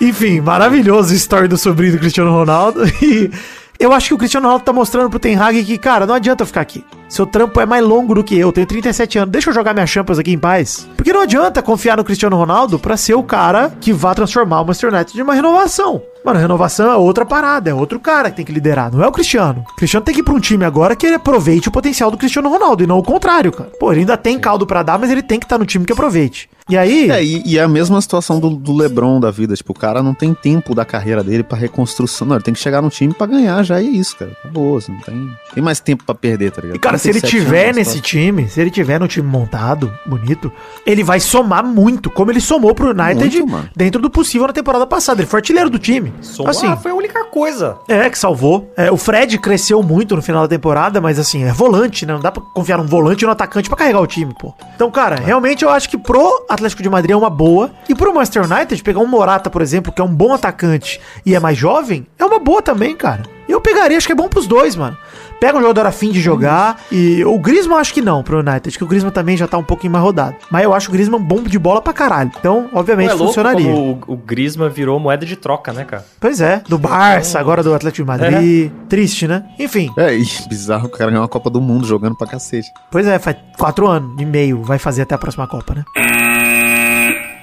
enfim, 0.04 0.40
maravilhoso 0.40 1.14
story 1.14 1.46
do 1.48 1.56
sobrinho 1.56 1.92
do 1.92 1.98
Cristiano 1.98 2.30
Ronaldo. 2.30 2.80
E 3.02 3.30
eu 3.78 3.92
acho 3.92 4.08
que 4.08 4.14
o 4.14 4.18
Cristiano 4.18 4.46
Ronaldo 4.46 4.64
tá 4.64 4.72
mostrando 4.72 5.08
pro 5.08 5.18
Ten 5.18 5.36
Hag 5.36 5.64
que, 5.64 5.78
cara, 5.78 6.04
não 6.04 6.14
adianta 6.14 6.42
eu 6.42 6.46
ficar 6.46 6.60
aqui. 6.60 6.84
Seu 7.08 7.24
trampo 7.24 7.60
é 7.60 7.64
mais 7.64 7.82
longo 7.84 8.14
do 8.14 8.24
que 8.24 8.36
eu, 8.38 8.52
tenho 8.52 8.66
37 8.66 9.18
anos. 9.18 9.30
Deixa 9.30 9.48
eu 9.48 9.54
jogar 9.54 9.72
minha 9.72 9.86
Champions 9.86 10.18
aqui 10.18 10.32
em 10.32 10.38
paz. 10.38 10.88
Porque 10.96 11.12
não 11.12 11.22
adianta 11.22 11.62
confiar 11.62 11.96
no 11.96 12.04
Cristiano 12.04 12.36
Ronaldo 12.36 12.78
pra 12.78 12.96
ser 12.96 13.14
o 13.14 13.22
cara 13.22 13.72
que 13.80 13.92
vá 13.92 14.14
transformar 14.14 14.60
o 14.60 14.64
Manchester 14.64 14.92
United 14.92 15.14
de 15.14 15.22
uma 15.22 15.32
renovação. 15.32 16.02
Mano, 16.24 16.40
renovação 16.40 16.90
é 16.92 16.96
outra 16.96 17.24
parada, 17.24 17.70
é 17.70 17.74
outro 17.74 17.98
cara 17.98 18.30
que 18.30 18.36
tem 18.36 18.44
que 18.44 18.52
liderar, 18.52 18.92
não 18.92 19.02
é 19.02 19.06
o 19.06 19.12
Cristiano. 19.12 19.64
O 19.72 19.76
Cristiano 19.76 20.04
tem 20.04 20.14
que 20.14 20.20
ir 20.20 20.24
pra 20.24 20.34
um 20.34 20.40
time 20.40 20.64
agora 20.64 20.94
que 20.94 21.06
ele 21.06 21.14
aproveite 21.14 21.68
o 21.68 21.72
potencial 21.72 22.10
do 22.10 22.18
Cristiano 22.18 22.50
Ronaldo 22.50 22.82
e 22.82 22.86
não 22.86 22.98
o 22.98 23.02
contrário, 23.02 23.52
cara. 23.52 23.70
Pô, 23.78 23.92
ele 23.92 24.00
ainda 24.00 24.16
tem 24.16 24.38
caldo 24.38 24.66
pra 24.66 24.82
dar, 24.82 24.98
mas 24.98 25.10
ele 25.10 25.22
tem 25.22 25.38
que 25.38 25.46
estar 25.46 25.56
no 25.56 25.64
time 25.64 25.86
que 25.86 25.92
aproveite. 25.92 26.50
E 26.68 26.76
aí, 26.76 27.10
É, 27.10 27.22
e, 27.24 27.42
e 27.46 27.58
é 27.58 27.62
a 27.62 27.68
mesma 27.68 28.00
situação 28.00 28.38
do, 28.38 28.50
do 28.50 28.74
Lebron 28.76 29.18
da 29.20 29.30
vida. 29.30 29.54
Tipo, 29.54 29.72
o 29.72 29.74
cara 29.78 30.02
não 30.02 30.12
tem 30.14 30.34
tempo 30.34 30.74
da 30.74 30.84
carreira 30.84 31.22
dele 31.24 31.42
pra 31.42 31.56
reconstrução. 31.56 32.26
Não, 32.26 32.36
ele 32.36 32.44
tem 32.44 32.52
que 32.54 32.60
chegar 32.60 32.82
no 32.82 32.90
time 32.90 33.14
pra 33.14 33.26
ganhar 33.26 33.62
já. 33.62 33.80
E 33.80 33.86
é 33.86 33.90
isso, 33.90 34.16
cara. 34.16 34.30
Acabou. 34.40 34.76
Assim, 34.78 34.92
não 34.92 35.00
tem, 35.00 35.30
tem 35.54 35.62
mais 35.64 35.80
tempo 35.80 36.04
pra 36.04 36.14
perder, 36.14 36.50
tá 36.50 36.60
ligado? 36.60 36.76
E, 36.76 36.78
cara, 36.80 36.98
se 36.98 37.08
ele 37.08 37.20
37 37.20 37.44
tiver 37.44 37.64
anos, 37.66 37.76
nesse 37.76 37.96
tá- 37.96 38.02
time, 38.02 38.48
se 38.48 38.60
ele 38.60 38.70
tiver 38.70 39.00
no 39.00 39.08
time 39.08 39.26
montado, 39.26 39.92
bonito, 40.06 40.52
ele 40.84 41.02
vai 41.02 41.20
somar 41.20 41.64
muito, 41.64 42.10
como 42.10 42.30
ele 42.30 42.40
somou 42.40 42.74
pro 42.74 42.90
United 42.90 43.42
Muito, 43.42 43.70
dentro 43.74 44.00
do 44.02 44.10
possível 44.10 44.46
na 44.46 44.52
temporada 44.52 44.86
passada. 44.86 45.20
Ele 45.22 45.28
foi 45.28 45.38
artilheiro 45.38 45.70
do 45.70 45.78
time. 45.78 46.12
somar 46.20 46.50
assim, 46.50 46.76
foi 46.76 46.90
a 46.90 46.94
única 46.94 47.24
coisa. 47.24 47.76
é, 47.88 48.08
que 48.10 48.18
salvou. 48.18 48.70
É, 48.76 48.90
o 48.90 48.96
Fred 48.96 49.38
cresceu 49.38 49.82
muito 49.82 50.14
no 50.16 50.22
final 50.22 50.42
da 50.42 50.48
temporada, 50.48 51.00
mas 51.00 51.18
assim, 51.18 51.44
é 51.44 51.52
volante, 51.52 52.04
né? 52.04 52.12
Não 52.12 52.20
dá 52.20 52.30
pra 52.30 52.42
confiar 52.54 52.78
num 52.78 52.86
volante 52.86 53.22
e 53.24 53.26
num 53.26 53.32
atacante 53.32 53.68
pra 53.68 53.78
carregar 53.78 54.00
o 54.00 54.06
time, 54.06 54.34
pô. 54.38 54.52
Então, 54.74 54.90
cara, 54.90 55.16
realmente 55.16 55.64
eu 55.64 55.70
acho 55.70 55.88
que 55.88 55.96
pro 55.96 56.44
Atlético 56.58 56.82
de 56.82 56.90
Madrid 56.90 57.12
é 57.12 57.16
uma 57.16 57.30
boa. 57.30 57.70
E 57.88 57.94
pro 57.94 58.14
Manchester 58.14 58.44
United, 58.50 58.82
pegar 58.82 59.00
um 59.00 59.06
Morata, 59.06 59.48
por 59.50 59.62
exemplo, 59.62 59.92
que 59.92 60.00
é 60.00 60.04
um 60.04 60.14
bom 60.14 60.32
atacante 60.34 61.00
e 61.24 61.34
é 61.34 61.40
mais 61.40 61.56
jovem, 61.56 62.06
é 62.18 62.24
uma 62.24 62.38
boa 62.38 62.60
também, 62.62 62.94
cara. 62.94 63.22
Eu 63.48 63.60
pegaria, 63.62 63.96
acho 63.96 64.06
que 64.06 64.12
é 64.12 64.16
bom 64.16 64.28
pros 64.28 64.46
dois, 64.46 64.76
mano. 64.76 64.96
Pega 65.40 65.56
um 65.56 65.60
jogador 65.62 65.86
afim 65.86 66.10
de 66.10 66.20
jogar. 66.20 66.80
E 66.92 67.24
o 67.24 67.38
Griezmann 67.38 67.78
acho 67.78 67.94
que 67.94 68.02
não 68.02 68.22
pro 68.24 68.40
United, 68.40 68.76
que 68.76 68.84
o 68.84 68.86
Griezmann 68.86 69.12
também 69.12 69.36
já 69.36 69.46
tá 69.46 69.56
um 69.56 69.62
pouquinho 69.62 69.92
mais 69.92 70.04
rodado. 70.04 70.34
Mas 70.50 70.64
eu 70.64 70.74
acho 70.74 70.90
o 70.90 70.92
Griezmann 70.92 71.22
bom 71.22 71.40
de 71.42 71.58
bola 71.58 71.80
pra 71.80 71.92
caralho. 71.94 72.30
Então, 72.38 72.68
obviamente, 72.74 73.10
é 73.10 73.14
louco 73.14 73.26
funcionaria. 73.28 73.70
como 73.72 74.02
o, 74.06 74.14
o 74.14 74.16
Griezmann 74.16 74.68
virou 74.68 74.98
moeda 75.00 75.24
de 75.24 75.36
troca, 75.36 75.72
né, 75.72 75.84
cara? 75.84 76.04
Pois 76.20 76.40
é, 76.40 76.60
do 76.68 76.76
Barça, 76.76 77.38
agora 77.38 77.62
do 77.62 77.72
Atlético 77.72 78.02
de 78.02 78.06
Madrid. 78.08 78.70
Triste, 78.88 79.26
né? 79.28 79.44
Enfim, 79.58 79.90
É, 79.96 80.12
e 80.14 80.26
bizarro, 80.48 80.86
o 80.86 80.90
cara 80.90 81.08
ganhou 81.10 81.22
uma 81.22 81.28
Copa 81.28 81.48
do 81.48 81.60
Mundo 81.60 81.86
jogando 81.86 82.16
pra 82.16 82.26
cacete. 82.26 82.68
pois 82.90 83.06
é, 83.06 83.18
faz 83.18 83.36
quatro 83.56 83.86
anos 83.86 84.20
e 84.20 84.26
meio, 84.26 84.62
vai 84.62 84.78
fazer 84.78 85.02
até 85.02 85.14
a 85.14 85.18
próxima 85.18 85.46
Copa, 85.46 85.74
né? 85.74 85.84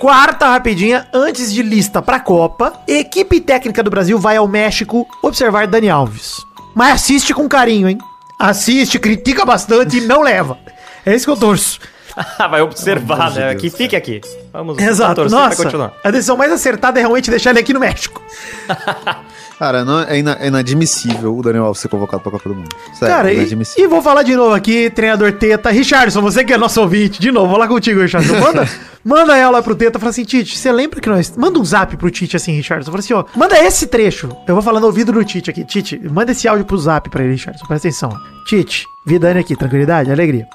Quarta 0.05 0.49
rapidinha, 0.49 1.07
antes 1.11 1.51
de 1.51 1.63
lista 1.63 1.99
pra 1.99 2.19
Copa, 2.19 2.73
equipe 2.87 3.41
técnica 3.41 3.81
do 3.81 3.89
Brasil 3.89 4.19
vai 4.19 4.37
ao 4.37 4.47
México 4.47 5.07
observar 5.19 5.65
Dani 5.65 5.89
Alves. 5.89 6.45
Mas 6.75 6.93
assiste 6.93 7.33
com 7.33 7.49
carinho, 7.49 7.89
hein? 7.89 7.97
Assiste, 8.37 8.99
critica 8.99 9.43
bastante 9.43 9.97
e 9.97 10.01
não 10.01 10.21
leva. 10.21 10.59
É 11.03 11.15
isso 11.15 11.25
que 11.25 11.31
eu 11.31 11.35
torço. 11.35 11.79
vai 12.37 12.61
observar, 12.61 13.31
né? 13.31 13.49
Deus, 13.49 13.61
que 13.63 13.69
fique 13.71 13.95
aqui. 13.95 14.21
Vamos 14.53 14.77
Exato. 14.77 15.15
torcer 15.15 15.35
pra 15.35 15.47
Nossa, 15.47 15.63
continuar. 15.63 15.93
a 16.03 16.11
decisão 16.11 16.37
mais 16.37 16.51
acertada 16.51 16.99
é 16.99 17.01
realmente 17.01 17.31
deixar 17.31 17.49
ele 17.49 17.61
aqui 17.61 17.73
no 17.73 17.79
México. 17.79 18.21
Cara, 19.57 19.85
não, 19.85 20.01
é, 20.01 20.17
é 20.17 20.47
inadmissível 20.47 21.37
o 21.37 21.41
Daniel 21.41 21.65
Alves 21.65 21.81
ser 21.81 21.87
convocado 21.87 22.21
pra 22.21 22.31
Copa 22.31 22.49
do 22.49 22.55
Mundo. 22.55 22.75
Sério, 22.93 23.15
Cara, 23.15 23.31
é 23.31 23.33
e, 23.33 23.37
inadmissível. 23.37 23.85
e 23.85 23.87
vou 23.87 24.01
falar 24.01 24.23
de 24.23 24.35
novo 24.35 24.53
aqui, 24.53 24.89
treinador 24.89 25.31
Teta. 25.33 25.69
Richardson, 25.69 26.21
você 26.21 26.43
que 26.43 26.53
é 26.53 26.57
nosso 26.57 26.81
ouvinte, 26.81 27.21
de 27.21 27.31
novo, 27.31 27.47
vou 27.47 27.57
lá 27.57 27.67
contigo, 27.67 28.01
Richardson. 28.01 28.37
Manda, 28.39 28.69
manda 29.03 29.37
ela 29.37 29.63
pro 29.63 29.73
Teta, 29.73 29.97
fala 29.97 30.09
assim, 30.09 30.25
Tite, 30.25 30.57
você 30.57 30.71
lembra 30.71 30.99
que 30.99 31.09
nós... 31.09 31.33
Manda 31.37 31.57
um 31.57 31.63
zap 31.63 31.95
pro 31.95 32.11
Tite 32.11 32.35
assim, 32.35 32.51
Richardson. 32.51 32.91
Fala 32.91 32.99
assim, 32.99 33.13
ó, 33.13 33.23
manda 33.35 33.57
esse 33.57 33.87
trecho. 33.87 34.29
Eu 34.45 34.55
vou 34.55 34.61
falar 34.61 34.79
no 34.81 34.87
ouvido 34.87 35.13
do 35.13 35.23
Tite 35.23 35.49
aqui. 35.49 35.63
Tite, 35.63 36.01
manda 36.09 36.33
esse 36.33 36.47
áudio 36.47 36.65
pro 36.65 36.77
zap 36.77 37.09
pra 37.09 37.23
ele, 37.23 37.33
Richardson. 37.33 37.65
Presta 37.65 37.87
atenção. 37.87 38.09
Tite, 38.45 38.85
Vidane 39.05 39.39
aqui, 39.39 39.55
tranquilidade, 39.55 40.11
alegria. 40.11 40.45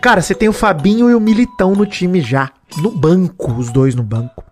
Cara, 0.00 0.22
você 0.22 0.34
tem 0.34 0.48
o 0.48 0.52
Fabinho 0.52 1.10
e 1.10 1.14
o 1.14 1.20
Militão 1.20 1.74
no 1.74 1.84
time 1.84 2.22
já. 2.22 2.50
No 2.78 2.90
banco, 2.90 3.52
os 3.52 3.70
dois 3.70 3.94
no 3.94 4.02
banco. 4.02 4.44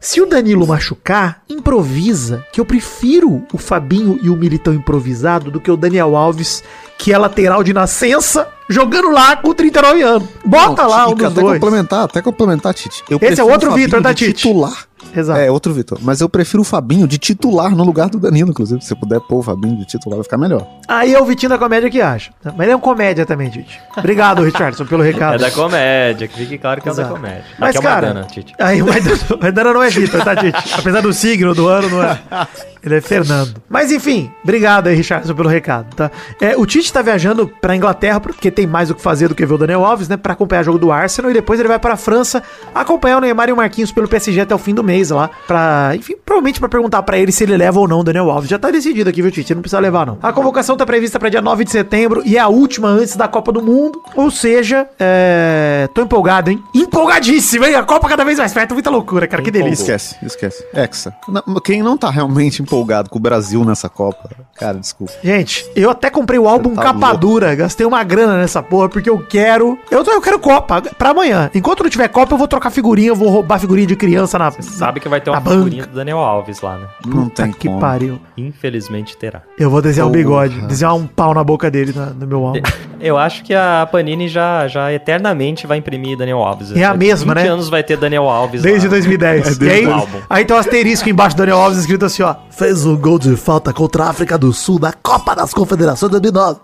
Se 0.00 0.20
o 0.20 0.26
Danilo 0.26 0.66
machucar, 0.66 1.42
improvisa, 1.48 2.44
que 2.52 2.60
eu 2.60 2.64
prefiro 2.64 3.44
o 3.52 3.58
Fabinho 3.58 4.18
e 4.20 4.28
o 4.28 4.36
Militão 4.36 4.74
improvisado 4.74 5.50
do 5.50 5.60
que 5.60 5.70
o 5.70 5.76
Daniel 5.76 6.16
Alves, 6.16 6.62
que 6.98 7.12
é 7.12 7.18
lateral 7.18 7.62
de 7.62 7.72
nascença, 7.72 8.48
jogando 8.68 9.10
lá 9.10 9.36
com 9.36 9.54
39 9.54 10.02
anos. 10.02 10.28
Bota 10.44 10.82
Não, 10.82 10.90
lá 10.90 11.06
um 11.06 11.10
Tite, 11.10 11.18
dos 11.22 11.32
até 11.32 11.40
dois. 11.40 11.60
complementar, 11.60 12.04
até 12.04 12.20
complementar, 12.20 12.74
Tite. 12.74 13.04
Eu 13.08 13.18
Esse 13.22 13.40
é 13.40 13.44
outro 13.44 13.70
o 13.70 13.74
Vitor 13.74 14.00
da 14.00 14.12
Tite. 14.12 14.32
Titular. 14.32 14.88
Exato. 15.14 15.40
É, 15.40 15.50
outro 15.50 15.72
Vitor. 15.72 15.98
Mas 16.02 16.20
eu 16.20 16.28
prefiro 16.28 16.62
o 16.62 16.64
Fabinho 16.64 17.06
de 17.06 17.18
titular 17.18 17.74
no 17.74 17.84
lugar 17.84 18.08
do 18.08 18.18
Danilo, 18.18 18.50
inclusive. 18.50 18.80
Se 18.80 18.88
você 18.88 18.94
puder 18.94 19.20
pôr 19.20 19.38
o 19.38 19.42
Fabinho 19.42 19.76
de 19.76 19.84
titular, 19.84 20.16
vai 20.16 20.24
ficar 20.24 20.38
melhor. 20.38 20.66
Aí 20.88 21.14
é 21.14 21.20
o 21.20 21.24
Vitinho 21.24 21.50
da 21.50 21.58
comédia 21.58 21.90
que 21.90 22.00
acha. 22.00 22.32
Mas 22.44 22.60
ele 22.60 22.72
é 22.72 22.76
um 22.76 22.80
comédia 22.80 23.24
também, 23.26 23.50
Tite. 23.50 23.80
Obrigado, 23.96 24.42
Richardson, 24.44 24.84
pelo 24.86 25.02
recado. 25.02 25.34
É 25.34 25.38
da 25.38 25.50
comédia, 25.50 26.26
que 26.28 26.36
fique 26.36 26.58
claro 26.58 26.80
que 26.80 26.88
é 26.88 26.92
da 26.94 27.02
Exato. 27.02 27.14
comédia. 27.14 27.44
Mas, 27.58 27.68
Aqui 27.70 27.78
é 27.78 27.80
o 27.80 27.82
cara, 27.82 28.06
Maidana, 28.06 28.26
Tite. 28.26 28.54
aí 28.58 28.82
o 28.82 28.86
Maidana, 28.86 29.18
Maidana 29.40 29.72
não 29.72 29.82
é 29.82 29.90
Vitor, 29.90 30.24
tá, 30.24 30.36
Tite? 30.36 30.74
Apesar 30.78 31.00
do 31.00 31.12
signo 31.12 31.54
do 31.54 31.68
ano, 31.68 31.88
não 31.90 32.02
é. 32.02 32.18
Ele 32.84 32.96
é 32.96 33.00
Fernando. 33.00 33.62
Mas 33.68 33.92
enfim, 33.92 34.30
obrigado 34.42 34.88
aí, 34.88 34.94
Richardson, 34.96 35.34
pelo 35.34 35.48
recado, 35.48 35.94
tá? 35.94 36.10
É, 36.40 36.56
o 36.56 36.66
Tite 36.66 36.92
tá 36.92 37.00
viajando 37.00 37.50
pra 37.60 37.76
Inglaterra, 37.76 38.18
porque 38.18 38.50
tem 38.50 38.66
mais 38.66 38.90
o 38.90 38.94
que 38.94 39.00
fazer 39.00 39.28
do 39.28 39.34
que 39.34 39.46
ver 39.46 39.54
o 39.54 39.58
Daniel 39.58 39.84
Alves, 39.84 40.08
né? 40.08 40.16
Pra 40.16 40.32
acompanhar 40.32 40.62
o 40.62 40.64
jogo 40.64 40.78
do 40.78 40.90
Arsenal 40.90 41.30
e 41.30 41.34
depois 41.34 41.60
ele 41.60 41.68
vai 41.68 41.78
pra 41.78 41.96
França 41.96 42.42
acompanhar 42.74 43.18
o 43.18 43.20
Neymar 43.20 43.48
e 43.48 43.52
o 43.52 43.56
Marquinhos 43.56 43.92
pelo 43.92 44.08
PSG 44.08 44.40
até 44.40 44.54
o 44.54 44.58
fim 44.58 44.74
do 44.74 44.82
mês 44.82 45.10
lá. 45.10 45.30
Pra, 45.46 45.92
enfim, 45.94 46.14
provavelmente 46.24 46.58
pra 46.58 46.68
perguntar 46.68 47.02
pra 47.02 47.18
ele 47.18 47.30
se 47.30 47.44
ele 47.44 47.56
leva 47.56 47.78
ou 47.78 47.86
não 47.86 48.00
o 48.00 48.04
Daniel 48.04 48.30
Alves. 48.30 48.50
Já 48.50 48.58
tá 48.58 48.70
decidido 48.70 49.08
aqui, 49.10 49.22
viu, 49.22 49.30
Tite? 49.30 49.54
Não 49.54 49.62
precisa 49.62 49.80
levar, 49.80 50.06
não. 50.06 50.18
A 50.22 50.32
convocação 50.32 50.76
tá 50.76 50.84
prevista 50.84 51.18
pra 51.18 51.28
dia 51.28 51.40
9 51.40 51.64
de 51.64 51.70
setembro 51.70 52.22
e 52.24 52.36
é 52.36 52.40
a 52.40 52.48
última 52.48 52.88
antes 52.88 53.16
da 53.16 53.28
Copa 53.28 53.52
do 53.52 53.62
Mundo. 53.62 54.02
Ou 54.16 54.30
seja, 54.30 54.88
é. 54.98 55.88
Tô 55.94 56.02
empolgado, 56.02 56.50
hein? 56.50 56.62
Empolgadíssimo, 56.74 57.64
hein? 57.64 57.74
A 57.74 57.82
Copa 57.82 58.08
cada 58.08 58.24
vez 58.24 58.38
mais 58.38 58.52
perto. 58.52 58.74
Muita 58.74 58.90
loucura, 58.90 59.26
cara. 59.26 59.42
Que 59.42 59.50
delícia. 59.50 59.94
Esquece, 59.94 60.16
esquece. 60.24 60.64
Hexa. 60.74 61.14
Não, 61.28 61.42
quem 61.60 61.82
não 61.82 61.96
tá 61.96 62.10
realmente 62.10 62.62
empolgado 62.72 63.10
com 63.10 63.18
o 63.18 63.20
Brasil 63.20 63.62
nessa 63.64 63.88
Copa, 63.88 64.30
cara, 64.56 64.78
desculpa. 64.78 65.12
Gente, 65.22 65.64
eu 65.76 65.90
até 65.90 66.08
comprei 66.08 66.38
o 66.38 66.48
álbum 66.48 66.74
tá 66.74 66.82
capa 66.82 67.06
louco. 67.08 67.18
dura, 67.20 67.54
gastei 67.54 67.86
uma 67.86 68.02
grana 68.02 68.38
nessa 68.38 68.62
porra, 68.62 68.88
porque 68.88 69.10
eu 69.10 69.18
quero. 69.18 69.78
Eu, 69.90 70.02
eu 70.04 70.20
quero 70.20 70.38
Copa 70.38 70.80
pra 70.96 71.10
amanhã. 71.10 71.50
Enquanto 71.54 71.82
não 71.82 71.90
tiver 71.90 72.08
Copa, 72.08 72.34
eu 72.34 72.38
vou 72.38 72.48
trocar 72.48 72.70
figurinha, 72.70 73.08
eu 73.08 73.16
vou 73.16 73.28
roubar 73.28 73.58
figurinha 73.58 73.86
de 73.86 73.96
criança 73.96 74.38
na. 74.38 74.50
Sabe 74.50 75.00
que 75.00 75.08
vai 75.08 75.20
ter 75.20 75.30
uma 75.30 75.40
figurinha 75.40 75.86
do 75.86 75.94
Daniel 75.94 76.18
Alves 76.18 76.60
lá, 76.60 76.78
né? 76.78 76.86
Não 77.06 77.24
Puta 77.24 77.42
tem 77.42 77.52
que 77.52 77.68
como. 77.68 77.80
pariu. 77.80 78.18
Infelizmente 78.36 79.16
terá. 79.16 79.42
Eu 79.58 79.70
vou 79.70 79.82
desenhar 79.82 80.06
um 80.08 80.10
Porra. 80.12 80.22
bigode, 80.22 80.60
desenhar 80.62 80.94
um 80.94 81.06
pau 81.06 81.34
na 81.34 81.42
boca 81.44 81.70
dele 81.70 81.92
na- 81.94 82.06
no 82.06 82.26
meu 82.26 82.44
álbum. 82.46 82.60
Eu 83.02 83.18
acho 83.18 83.42
que 83.42 83.52
a 83.52 83.86
Panini 83.90 84.28
já, 84.28 84.68
já 84.68 84.92
eternamente 84.92 85.66
vai 85.66 85.78
imprimir 85.78 86.16
Daniel 86.16 86.38
Alves. 86.38 86.70
É 86.70 86.84
a 86.84 86.94
mesma, 86.94 87.34
20 87.34 87.42
né? 87.44 87.50
anos 87.50 87.68
vai 87.68 87.82
ter 87.82 87.96
Daniel 87.96 88.28
Alves 88.28 88.62
Desde 88.62 88.86
lá. 88.86 88.90
2010. 88.92 89.34
É, 89.34 89.50
e 89.50 89.54
desde 89.56 89.68
aí, 89.80 89.86
o 89.88 89.92
álbum. 89.92 90.18
aí 90.30 90.44
tem 90.44 90.54
um 90.54 90.58
asterisco 90.60 91.08
embaixo 91.08 91.34
do 91.34 91.40
Daniel 91.40 91.58
Alves 91.58 91.78
escrito 91.78 92.04
assim, 92.04 92.22
ó. 92.22 92.36
Fez 92.62 92.86
um 92.86 92.96
gol 92.96 93.18
de 93.18 93.34
falta 93.34 93.72
contra 93.72 94.04
a 94.04 94.10
África 94.10 94.38
do 94.38 94.52
Sul 94.52 94.78
na 94.78 94.92
Copa 94.92 95.34
das 95.34 95.52
Confederações 95.52 96.12
2009. 96.12 96.60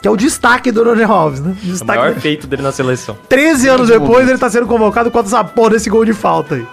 Que 0.00 0.06
é 0.06 0.10
o 0.12 0.16
destaque 0.16 0.70
do 0.70 0.84
Daniel 0.84 1.10
Alves, 1.10 1.40
né? 1.40 1.56
O 1.60 1.66
Destaque. 1.66 1.98
maior 1.98 2.14
feito 2.14 2.46
dele 2.46 2.62
na 2.62 2.70
seleção. 2.70 3.18
13 3.28 3.68
anos 3.68 3.88
depois 3.88 4.28
ele 4.28 4.38
tá 4.38 4.48
sendo 4.48 4.68
convocado 4.68 5.10
contra 5.10 5.28
essa 5.28 5.42
porra 5.42 5.70
desse 5.70 5.90
gol 5.90 6.04
de 6.04 6.12
falta 6.12 6.54
aí. 6.54 6.64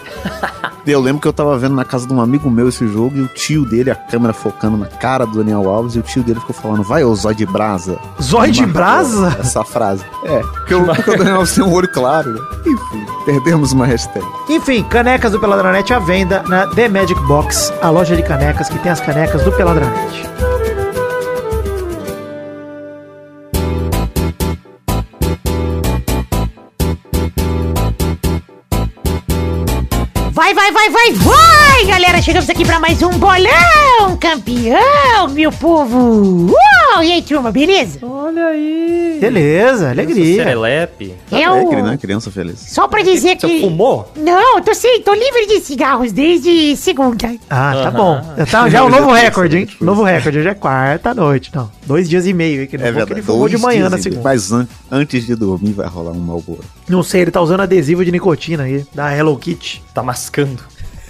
Eu 0.86 1.02
lembro 1.02 1.20
que 1.20 1.28
eu 1.28 1.34
tava 1.34 1.58
vendo 1.58 1.74
na 1.74 1.84
casa 1.84 2.06
de 2.06 2.14
um 2.14 2.22
amigo 2.22 2.48
meu 2.52 2.70
esse 2.70 2.88
jogo 2.88 3.18
e 3.18 3.22
o 3.22 3.28
tio 3.28 3.66
dele, 3.66 3.90
a 3.90 3.96
câmera 3.96 4.32
focando 4.32 4.78
na 4.78 4.86
cara 4.86 5.26
do 5.26 5.40
Daniel 5.40 5.68
Alves, 5.68 5.96
e 5.96 6.00
o 6.00 6.04
tio 6.04 6.22
dele 6.22 6.40
ficou 6.40 6.54
falando, 6.54 6.84
vai 6.84 7.04
ô 7.04 7.16
zóio 7.16 7.36
de 7.36 7.48
brasa. 7.48 7.98
Zóio 8.22 8.52
de 8.52 8.68
brasa? 8.68 9.36
Essa 9.40 9.64
frase. 9.64 10.06
É, 10.24 10.42
porque 10.62 10.76
o, 10.76 10.86
porque 10.86 11.10
o 11.10 11.18
Daniel 11.18 11.38
Alves 11.38 11.56
tem 11.56 11.64
um 11.64 11.74
olho 11.74 11.88
claro, 11.88 12.34
né? 12.34 12.40
Enfim, 12.68 13.06
perdemos 13.26 13.74
uma 13.74 13.86
hashtag. 13.86 14.26
Enfim, 14.48 14.84
canecas 14.84 15.32
do 15.32 15.40
Peladranet 15.40 15.92
à 15.92 16.00
venda 16.00 16.44
na 16.44 16.68
The 16.68 16.88
Magic 16.88 17.20
Box, 17.22 17.74
a 17.82 17.90
loja 17.90 18.16
de 18.16 18.22
canecas 18.22 18.70
que 18.70 18.78
tem 18.80 18.92
as 18.92 19.02
canecas 19.02 19.44
do 19.44 19.52
Peladranet. 19.52 20.24
Vai, 30.32 30.54
vai, 30.54 30.72
vai, 30.72 30.90
vai, 30.90 31.12
vai, 31.14 31.86
galera! 31.88 32.22
Chegamos 32.22 32.48
aqui 32.50 32.64
pra 32.64 32.80
mais 32.80 33.02
um 33.02 33.10
bolão 33.18 34.16
campeão, 34.20 35.28
meu 35.30 35.52
povo! 35.52 36.52
Uau! 36.52 37.04
E 37.04 37.12
aí, 37.12 37.22
turma, 37.24 37.52
beleza? 37.52 38.00
Olha 38.04 38.48
aí. 38.48 38.85
Beleza, 39.20 39.90
alegria. 39.90 40.44
Serelepe. 40.44 41.14
Eu... 41.32 41.54
É, 41.56 41.66
que, 41.66 41.76
né? 41.82 41.98
Criança 41.98 42.32
feliz. 42.32 42.60
Só 42.60 42.88
pra 42.88 43.02
dizer 43.02 43.38
Você 43.40 43.48
que... 43.48 43.62
fumou? 43.62 44.12
Não, 44.16 44.62
tô 44.62 44.74
sim, 44.74 45.02
tô 45.02 45.14
livre 45.14 45.46
de 45.48 45.60
cigarros 45.62 46.12
desde 46.12 46.76
segunda. 46.78 47.34
Ah, 47.50 47.74
tá 47.84 47.92
bom. 47.92 48.22
Tá, 48.50 48.70
já 48.70 48.80
é 48.80 48.82
um 48.82 48.90
novo 48.90 49.12
recorde, 49.12 49.58
hein? 49.58 49.68
Novo 49.82 50.04
recorde, 50.04 50.40
hoje 50.40 50.48
é 50.50 50.54
quarta 50.54 51.14
noite, 51.14 51.52
não. 51.54 51.70
Dois 51.86 52.10
dias 52.10 52.26
e 52.26 52.34
meio 52.34 52.62
aí, 52.62 52.68
que 52.68 52.76
ele 52.76 52.84
É 52.84 52.92
verdade. 52.92 53.14
ele 53.14 53.22
fumou 53.22 53.48
de 53.48 53.58
manhã 53.58 53.82
dias 53.82 53.92
na 53.92 53.98
segunda. 54.00 54.22
Mas 54.24 54.52
an- 54.52 54.68
antes 54.92 55.26
de 55.26 55.36
dormir 55.36 55.74
vai 55.74 55.88
rolar 55.88 56.12
um 56.12 56.20
Malboro. 56.20 56.62
Não 56.90 57.04
sei, 57.04 57.22
ele 57.22 57.32
tá 57.32 57.42
usando 57.42 57.62
adesivo 57.62 58.04
de 58.04 58.12
nicotina 58.12 58.64
aí, 58.64 58.86
da 58.94 59.16
Hello 59.16 59.38
Kitty. 59.38 59.84
Tá 59.94 60.02
mascando. 60.04 60.64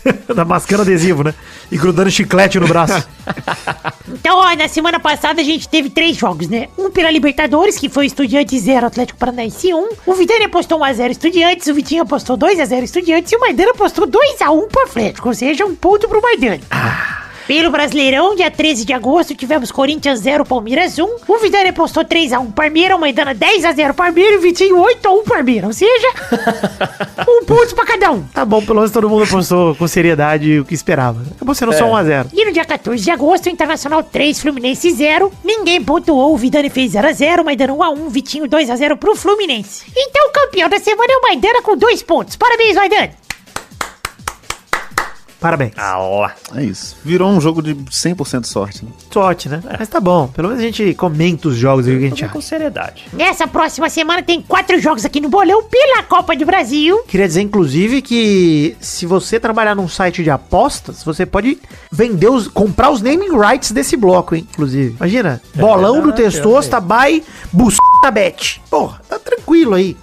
tá 0.34 0.46
mascando 0.46 0.82
adesivo, 0.82 1.24
né? 1.24 1.34
E 1.72 1.78
grudando 1.78 2.12
chiclete 2.12 2.60
no 2.60 2.68
braço. 2.68 3.08
Então, 4.08 4.38
ó, 4.38 4.56
na 4.56 4.68
semana 4.68 5.00
passada 5.00 5.42
a 5.42 5.44
gente 5.44 5.68
teve 5.68 5.90
três 5.90 6.16
jogos, 6.16 6.48
né? 6.48 6.70
Um 6.78 6.90
pela 6.90 7.12
Libertadores, 7.12 7.78
que 7.78 7.90
foi 7.90 8.06
Estudiantes 8.06 8.64
0, 8.64 8.86
Atlético 8.86 9.20
Paranaense 9.20 9.74
1. 9.74 9.90
O 10.06 10.14
Vidani 10.14 10.46
apostou 10.46 10.80
1x0 10.80 11.12
Estudiantes, 11.12 11.68
o 11.68 11.74
Vitinho 11.74 12.04
apostou 12.04 12.38
2x0 12.38 12.84
Estudiantes 12.84 13.32
e 13.32 13.36
o 13.36 13.40
Maidana 13.40 13.72
apostou 13.72 14.08
2x1 14.08 14.68
pro 14.68 14.84
Atlético, 14.84 15.28
ou 15.28 15.36
seja, 15.36 15.66
um 15.66 15.76
ponto 15.76 16.08
pro 16.08 16.22
Maidana. 16.22 16.60
Pelo 17.48 17.70
Brasileirão, 17.70 18.36
dia 18.36 18.50
13 18.50 18.86
de 18.86 18.92
agosto, 18.92 19.36
tivemos 19.36 19.72
Corinthians 19.72 20.22
0, 20.22 20.44
Palmeiras 20.44 20.98
1. 20.98 21.18
O 21.28 21.38
Vidani 21.38 21.70
apostou 21.70 22.04
3x1 22.04 22.52
Parmeira, 22.52 22.96
o 22.96 23.00
Maidana 23.00 23.36
10x0 23.36 23.94
Parmeira 23.94 24.34
e 24.34 24.38
o 24.38 24.42
Vitinho 24.42 24.78
8x1 24.78 25.24
Parmeira, 25.28 25.68
ou 25.68 25.74
seja, 25.74 26.08
um 27.30 27.46
ponto 27.46 27.76
pra 27.76 27.86
cada 27.86 28.12
um. 28.12 28.24
Tá 28.34 28.44
bom, 28.44 28.64
pelo 28.66 28.80
menos 28.80 28.92
todo 28.92 29.08
mundo 29.08 29.26
apostou 29.26 29.76
com 29.76 29.88
seriedade 29.88 30.60
o 30.60 30.66
que 30.66 30.74
esperava. 30.74 31.22
Acabou 31.36 31.54
sendo 31.54 31.72
só 31.74 31.86
1x0. 31.86 32.30
E 32.34 32.46
no 32.46 32.52
dia 32.52 32.66
14 32.66 33.04
de 33.04 33.12
agosto, 33.12 33.48
Internacional 33.48 34.02
3, 34.02 34.42
Fluminense 34.42 34.92
0. 34.92 35.32
Ninguém 35.44 35.84
pontuou, 35.84 36.34
o 36.34 36.38
Vidani 36.38 36.72
fez 36.72 36.94
0x0, 36.94 37.44
Maidana 37.44 37.74
1x1, 37.74 38.10
Vitinho 38.10 38.46
2x0 38.48 38.98
pro 38.98 39.16
Fluminense. 39.16 39.86
Então 39.96 40.30
o 40.30 40.32
campeão 40.32 40.68
da 40.68 40.80
semana 40.80 41.14
é 41.14 41.18
o 41.18 41.22
Maidana 41.22 41.62
com 41.62 41.78
dois 41.78 42.02
pontos. 42.02 42.36
Parabéns, 42.36 42.76
Maidana. 42.76 43.26
Parabéns. 45.46 45.74
Ah, 45.78 46.00
ó. 46.00 46.28
É 46.56 46.64
isso. 46.64 46.98
Virou 47.06 47.30
um 47.30 47.40
jogo 47.40 47.62
de 47.62 47.76
100% 47.76 48.46
sorte, 48.48 48.84
né? 48.84 48.90
Sorte, 49.12 49.48
né? 49.48 49.62
Mas 49.78 49.88
tá 49.88 50.00
bom. 50.00 50.28
Pelo 50.28 50.48
menos 50.48 50.64
a 50.64 50.66
gente 50.66 50.96
comenta 50.96 51.50
os 51.50 51.56
jogos 51.56 51.86
aí 51.86 52.00
que 52.00 52.06
a 52.06 52.10
gente 52.10 52.18
Tomei 52.18 52.32
com 52.32 52.40
acha. 52.40 52.48
seriedade. 52.48 53.06
Nessa 53.14 53.46
próxima 53.46 53.88
semana 53.88 54.24
tem 54.24 54.42
quatro 54.42 54.80
jogos 54.80 55.06
aqui 55.06 55.22
no 55.22 55.30
Bolão 55.30 55.62
pela 55.66 56.02
Copa 56.02 56.36
do 56.36 56.48
Brasil. 56.48 57.04
Queria 57.08 57.28
dizer, 57.28 57.42
inclusive, 57.42 58.02
que 58.02 58.76
se 58.80 59.06
você 59.06 59.40
trabalhar 59.40 59.76
num 59.76 59.88
site 59.88 60.24
de 60.24 60.32
apostas, 60.32 61.04
você 61.04 61.28
pode 61.28 61.60
vender 61.92 62.28
os. 62.28 62.48
comprar 62.48 62.90
os 62.90 63.04
naming 63.04 63.38
rights 63.38 63.72
desse 63.72 63.96
bloco, 63.96 64.34
hein? 64.34 64.48
Inclusive. 64.52 64.96
Imagina. 64.98 65.40
bolão 65.56 65.98
do 66.02 66.08
verdade, 66.08 66.24
Testosta 66.24 66.80
by 66.82 67.24
Busta 67.54 67.78
Bet. 68.12 68.62
Porra, 68.70 69.02
tá 69.08 69.20
tranquilo 69.20 69.74
aí. 69.76 69.96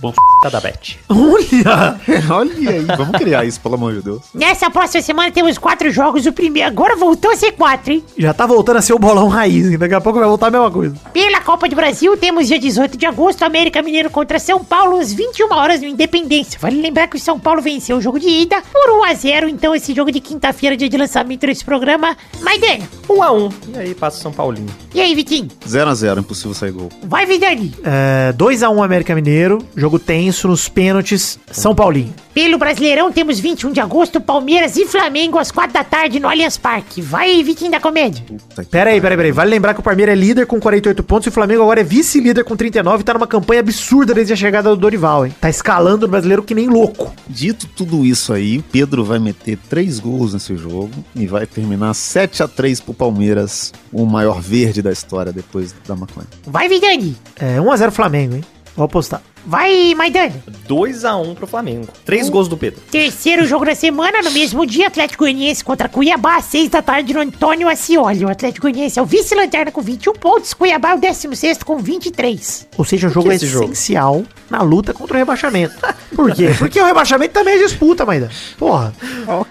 Bom 0.00 0.12
tá 0.42 0.48
da 0.48 0.60
Bet. 0.60 0.98
Olha! 1.08 2.00
Olha 2.30 2.70
aí, 2.70 2.84
vamos 2.96 3.16
criar 3.18 3.44
isso, 3.44 3.60
pelo 3.60 3.74
amor 3.74 3.94
de 3.94 4.02
Deus. 4.02 4.22
Nessa 4.34 4.70
próxima 4.70 5.02
semana 5.02 5.30
temos 5.30 5.58
quatro 5.58 5.90
jogos. 5.90 6.24
O 6.24 6.32
primeiro 6.32 6.68
agora 6.68 6.96
voltou 6.96 7.30
a 7.30 7.36
ser 7.36 7.52
quatro, 7.52 7.92
hein? 7.92 8.04
Já 8.16 8.32
tá 8.32 8.46
voltando 8.46 8.78
a 8.78 8.82
ser 8.82 8.94
o 8.94 8.98
bolão 8.98 9.28
raiz, 9.28 9.70
hein? 9.70 9.76
Daqui 9.76 9.94
a 9.94 10.00
pouco 10.00 10.18
vai 10.18 10.26
voltar 10.28 10.46
a 10.46 10.50
mesma 10.50 10.70
coisa. 10.70 10.94
Pela 11.12 11.40
Copa 11.42 11.68
do 11.68 11.76
Brasil, 11.76 12.16
temos 12.16 12.48
dia 12.48 12.58
18 12.58 12.96
de 12.96 13.04
agosto, 13.04 13.42
América 13.44 13.82
Mineiro 13.82 14.08
contra 14.08 14.38
São 14.38 14.64
Paulo, 14.64 14.98
às 14.98 15.12
21 15.12 15.52
horas 15.52 15.80
no 15.82 15.86
Independência. 15.88 16.58
Vale 16.58 16.80
lembrar 16.80 17.06
que 17.08 17.16
o 17.16 17.20
São 17.20 17.38
Paulo 17.38 17.60
venceu 17.60 17.98
o 17.98 18.00
jogo 18.00 18.18
de 18.18 18.28
ida 18.28 18.62
por 18.72 18.98
1 19.00 19.04
a 19.04 19.14
0 19.14 19.48
então 19.48 19.74
esse 19.74 19.94
jogo 19.94 20.10
de 20.10 20.20
quinta-feira, 20.20 20.76
dia 20.76 20.88
de 20.88 20.96
lançamento 20.96 21.46
desse 21.46 21.64
programa. 21.64 22.16
Maidana, 22.40 22.88
1 23.08 23.22
a 23.22 23.32
1 23.32 23.48
E 23.74 23.78
aí 23.78 23.94
passa 23.94 24.18
o 24.18 24.22
São 24.22 24.32
Paulinho. 24.32 24.68
e 24.94 25.00
aí, 25.00 25.14
Vitinho? 25.14 25.48
0x0, 25.66 26.20
impossível 26.20 26.54
sair 26.54 26.72
gol. 26.72 26.88
Vai, 27.02 27.26
Vidani! 27.30 27.72
É, 27.84 28.32
2x1 28.36 28.82
América 28.84 29.14
Mineiro. 29.14 29.58
Jogo 29.76 29.98
tenso 29.98 30.48
nos 30.48 30.68
pênaltis. 30.68 31.38
São 31.50 31.74
Paulinho. 31.74 32.12
Pelo 32.34 32.58
Brasileirão, 32.58 33.10
temos 33.10 33.40
21 33.40 33.72
de 33.72 33.80
agosto, 33.80 34.20
Palmeiras 34.20 34.76
e 34.76 34.86
Flamengo 34.86 35.36
às 35.36 35.50
4 35.50 35.72
da 35.72 35.82
tarde 35.82 36.20
no 36.20 36.28
Allianz 36.28 36.56
Parque. 36.56 37.02
Vai, 37.02 37.42
Vitinho 37.42 37.72
da 37.72 37.80
Comédia. 37.80 38.24
Puta 38.24 38.64
que- 38.64 38.70
Pera 38.70 38.90
aí, 38.90 39.00
pera 39.00 39.14
aí, 39.14 39.16
pera 39.16 39.28
aí. 39.28 39.32
Vale 39.32 39.50
lembrar 39.50 39.74
que 39.74 39.80
o 39.80 39.82
Palmeiras 39.82 40.12
é 40.12 40.16
líder 40.20 40.46
com 40.46 40.60
48 40.60 41.02
pontos 41.02 41.26
e 41.26 41.28
o 41.28 41.32
Flamengo 41.32 41.62
agora 41.62 41.80
é 41.80 41.84
vice-líder 41.84 42.44
com 42.44 42.56
39 42.56 43.00
e 43.00 43.04
tá 43.04 43.14
numa 43.14 43.26
campanha 43.26 43.60
absurda 43.60 44.14
desde 44.14 44.32
a 44.32 44.36
chegada 44.36 44.70
do 44.70 44.76
Dorival, 44.76 45.26
hein? 45.26 45.34
Tá 45.40 45.50
escalando 45.50 46.06
o 46.06 46.08
brasileiro 46.08 46.42
que 46.44 46.54
nem 46.54 46.68
louco. 46.68 47.12
Dito 47.28 47.66
tudo 47.76 48.04
isso 48.06 48.32
aí, 48.32 48.58
o 48.58 48.62
Pedro 48.62 49.04
vai 49.04 49.18
meter 49.18 49.58
três 49.68 49.98
gols 49.98 50.32
nesse 50.32 50.56
jogo 50.56 50.90
e 51.16 51.26
vai 51.26 51.46
terminar 51.46 51.94
7 51.94 52.42
a 52.44 52.48
3 52.48 52.80
pro 52.80 52.94
Palmeiras, 52.94 53.72
o 53.92 54.06
maior 54.06 54.40
verde 54.40 54.80
da 54.82 54.92
história 54.92 55.32
depois 55.32 55.74
da 55.86 55.96
maconha. 55.96 56.26
Vai, 56.46 56.68
Vidani! 56.68 57.09
É 57.36 57.58
1x0 57.58 57.90
Flamengo, 57.90 58.36
hein? 58.36 58.44
Vou 58.76 58.84
apostar. 58.84 59.20
Vai, 59.44 59.94
Maidana! 59.94 60.34
2 60.68 61.04
a 61.06 61.16
1 61.16 61.34
pro 61.34 61.46
Flamengo. 61.46 61.88
Três 62.04 62.28
gols 62.28 62.46
do 62.46 62.58
Pedro. 62.58 62.80
Terceiro 62.90 63.46
jogo 63.46 63.64
da 63.64 63.74
semana, 63.74 64.20
no 64.22 64.30
mesmo 64.30 64.66
dia, 64.66 64.86
Atlético 64.86 65.24
Goianiense 65.24 65.64
contra 65.64 65.88
Cuiabá, 65.88 66.36
às 66.36 66.44
6 66.44 66.68
da 66.68 66.82
tarde 66.82 67.14
no 67.14 67.20
Antônio 67.20 67.66
Ascioli. 67.66 68.22
O 68.24 68.28
Atlético 68.28 68.66
Goianiense 68.66 68.98
é 68.98 69.02
o 69.02 69.06
vice-lanterna 69.06 69.72
com 69.72 69.80
21 69.80 70.12
pontos, 70.12 70.52
Cuiabá 70.52 70.90
é 70.90 70.94
o 70.94 70.98
16 71.00 71.62
com 71.62 71.78
23. 71.78 72.68
Ou 72.76 72.84
seja, 72.84 73.08
o 73.08 73.10
jogo 73.10 73.32
é 73.32 73.36
esse 73.36 73.46
jogo? 73.46 73.64
essencial 73.64 74.22
na 74.50 74.60
luta 74.62 74.92
contra 74.92 75.14
o 75.16 75.18
rebaixamento. 75.18 75.74
Por 76.14 76.32
quê? 76.34 76.54
Porque 76.58 76.78
o 76.80 76.84
rebaixamento 76.84 77.32
também 77.32 77.54
é 77.54 77.62
disputa, 77.62 78.04
Maida. 78.04 78.30
Porra. 78.58 78.92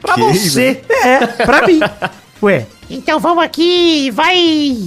Pra 0.02 0.14
Ok, 0.14 0.34
você. 0.34 0.82
É, 1.04 1.26
pra 1.28 1.66
mim. 1.68 1.80
Ué, 2.44 2.68
Então 2.90 3.20
vamos 3.20 3.44
aqui, 3.44 4.12
vai. 4.12 4.78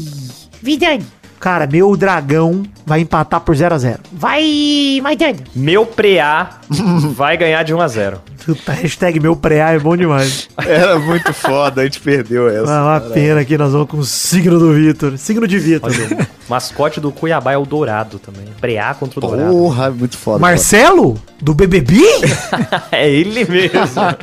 Vidani, 0.63 1.05
cara, 1.43 1.67
meu 1.67 1.97
dragão 1.97 2.63
vai 2.87 3.01
empatar 3.01 3.41
por 3.41 3.53
0x0. 3.57 3.99
vai, 4.13 5.01
Maidana. 5.03 5.39
Meu 5.57 5.85
preá 5.85 6.51
vai 7.17 7.37
ganhar 7.37 7.65
de 7.65 7.75
1 7.75 7.81
a 7.81 7.89
0 7.89 8.21
Puta, 8.47 8.73
hashtag 8.73 9.19
meu 9.21 9.35
preá 9.37 9.71
é 9.71 9.79
bom 9.79 9.97
demais. 9.97 10.49
Era 10.65 10.99
muito 10.99 11.33
foda, 11.33 11.81
a 11.81 11.85
gente 11.85 12.01
perdeu 12.01 12.49
essa. 12.49 12.73
Ah, 12.73 12.85
uma 12.85 13.01
pena 13.01 13.45
que 13.45 13.57
nós 13.59 13.73
vamos 13.73 13.89
com 13.89 13.99
o 13.99 14.05
signo 14.05 14.59
do 14.59 14.73
Vitor. 14.73 15.17
Signo 15.19 15.47
de 15.47 15.59
Vitor. 15.59 15.91
Mascote 16.49 17.01
do 17.01 17.13
Cuiabá 17.13 17.53
é 17.53 17.59
o 17.59 17.65
Dourado 17.65 18.19
também. 18.19 18.45
Preá 18.61 18.95
contra 18.95 19.19
o 19.19 19.23
Dourado. 19.23 19.51
Porra, 19.51 19.91
muito 19.91 20.17
foda. 20.17 20.39
Marcelo? 20.39 21.21
Do 21.41 21.55
BBB? 21.55 22.01
É 22.91 23.11
ele 23.11 23.45
mesmo. 23.45 23.71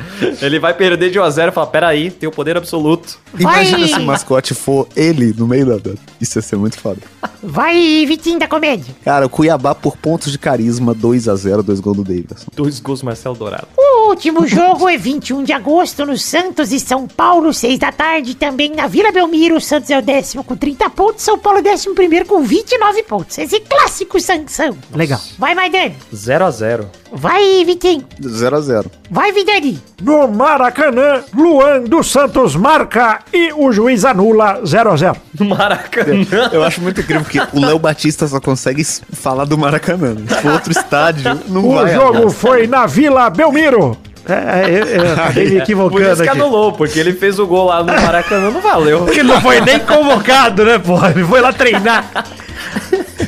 ele 0.40 0.58
vai 0.58 0.72
perder 0.72 1.10
de 1.10 1.18
1 1.18 1.22
a 1.22 1.30
0 1.30 1.50
e 1.50 1.54
falar, 1.54 1.66
peraí, 1.66 2.10
tem 2.10 2.28
o 2.28 2.32
poder 2.32 2.56
absoluto. 2.56 3.18
Imagina 3.38 3.78
Vai. 3.78 3.88
se 3.88 3.94
o 3.98 4.02
mascote 4.02 4.54
for 4.54 4.86
ele 4.94 5.34
no 5.36 5.46
meio 5.46 5.66
da. 5.78 5.92
Isso 6.20 6.38
ia 6.38 6.42
ser 6.42 6.56
muito 6.56 6.78
foda. 6.78 7.00
Vai, 7.42 8.04
Vitinho 8.06 8.38
da 8.38 8.46
Comédia. 8.46 8.94
Cara, 9.04 9.26
o 9.26 9.28
Cuiabá 9.28 9.74
por 9.74 9.96
pontos 9.96 10.30
de 10.30 10.38
carisma, 10.38 10.94
2 10.94 11.28
a 11.28 11.34
0 11.34 11.62
dois 11.62 11.80
gols 11.80 11.96
do 11.96 12.04
Davidson. 12.04 12.46
Dois 12.54 12.78
gols 12.80 13.00
do 13.00 13.06
Marcelo 13.06 13.34
Dourado. 13.34 13.66
O 13.76 14.10
último 14.10 14.46
jogo 14.46 14.88
é 14.88 14.96
21 14.96 15.42
de 15.44 15.52
agosto 15.52 16.06
no 16.06 16.16
Santos 16.16 16.72
e 16.72 16.78
São 16.78 17.06
Paulo, 17.08 17.52
6 17.52 17.78
da 17.78 17.90
tarde. 17.92 18.34
Também 18.34 18.70
na 18.74 18.86
Vila 18.86 19.10
Belmiro, 19.10 19.56
o 19.56 19.60
Santos 19.60 19.90
é 19.90 19.98
o 19.98 20.02
décimo 20.02 20.44
com 20.44 20.56
30 20.56 20.88
pontos, 20.90 21.24
São 21.24 21.38
Paulo 21.38 21.58
é 21.58 21.62
décimo 21.62 21.94
primeiro 21.94 22.09
primeiro 22.10 22.26
com 22.26 22.42
29 22.42 23.04
pontos. 23.04 23.38
Esse 23.38 23.60
clássico 23.60 24.20
Sansão. 24.20 24.76
Legal. 24.92 25.20
Vai, 25.38 25.54
Maidana. 25.54 25.92
0x0. 26.12 26.86
Vai, 27.12 27.64
Vitinho. 27.64 28.04
0x0. 28.20 28.86
Vai, 29.08 29.30
Vidani. 29.30 29.80
No 30.02 30.26
Maracanã, 30.26 31.22
Luan 31.32 31.82
dos 31.82 32.10
Santos 32.10 32.56
marca 32.56 33.20
e 33.32 33.52
o 33.52 33.70
juiz 33.72 34.04
anula 34.04 34.60
0 34.66 34.90
a 34.90 34.96
0 34.96 35.16
No 35.38 35.46
Maracanã. 35.50 36.26
Eu 36.52 36.64
acho 36.64 36.80
muito 36.80 37.00
incrível 37.00 37.24
que 37.24 37.38
o 37.56 37.60
Léo 37.64 37.78
Batista 37.78 38.26
só 38.26 38.40
consegue 38.40 38.82
falar 38.84 39.44
do 39.44 39.56
Maracanã. 39.56 40.16
Se 40.28 40.34
for 40.42 40.52
outro 40.54 40.72
estádio, 40.72 41.40
não 41.48 41.64
O 41.68 41.74
vai. 41.74 41.94
jogo 41.94 42.28
foi 42.30 42.66
na 42.66 42.86
Vila 42.86 43.30
Belmiro. 43.30 43.96
É, 44.28 44.68
eu, 44.68 44.84
eu 45.04 45.12
acabei 45.14 45.44
me 45.44 45.50
Por 45.52 45.62
equivocando 45.62 46.12
isso 46.12 46.22
que 46.22 46.28
aqui. 46.28 46.38
anulou, 46.40 46.72
porque 46.72 46.98
ele 46.98 47.12
fez 47.12 47.38
o 47.38 47.46
gol 47.46 47.66
lá 47.66 47.82
no 47.82 47.92
Maracanã, 47.92 48.50
não 48.50 48.60
valeu. 48.60 49.00
Porque 49.00 49.20
ele 49.20 49.28
não 49.28 49.40
foi 49.40 49.60
nem 49.60 49.78
convocado, 49.80 50.64
né, 50.64 50.78
porra? 50.78 51.10
Ele 51.10 51.24
foi 51.24 51.40
lá 51.40 51.52
treinar. 51.52 52.04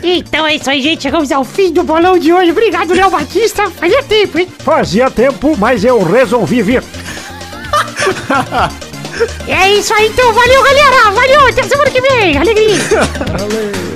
Então 0.02 0.46
é 0.46 0.56
isso 0.56 0.68
aí, 0.70 0.82
gente. 0.82 1.02
Chegamos 1.02 1.30
ao 1.32 1.44
fim 1.44 1.72
do 1.72 1.82
bolão 1.82 2.18
de 2.18 2.32
hoje. 2.32 2.50
Obrigado, 2.50 2.92
Léo 2.92 3.10
Batista. 3.10 3.70
Fazia 3.70 4.02
tempo, 4.02 4.38
hein? 4.38 4.48
Fazia 4.58 5.10
tempo, 5.10 5.56
mas 5.58 5.84
eu 5.84 6.02
resolvi 6.02 6.62
vir. 6.62 6.82
É 9.46 9.70
isso 9.70 9.94
aí, 9.94 10.08
então. 10.08 10.32
Valeu, 10.32 10.62
galera. 10.62 11.10
Valeu. 11.10 11.48
Até 11.48 11.62
semana 11.62 11.90
que 11.90 12.00
vem. 12.00 12.36
Alegria. 12.36 12.76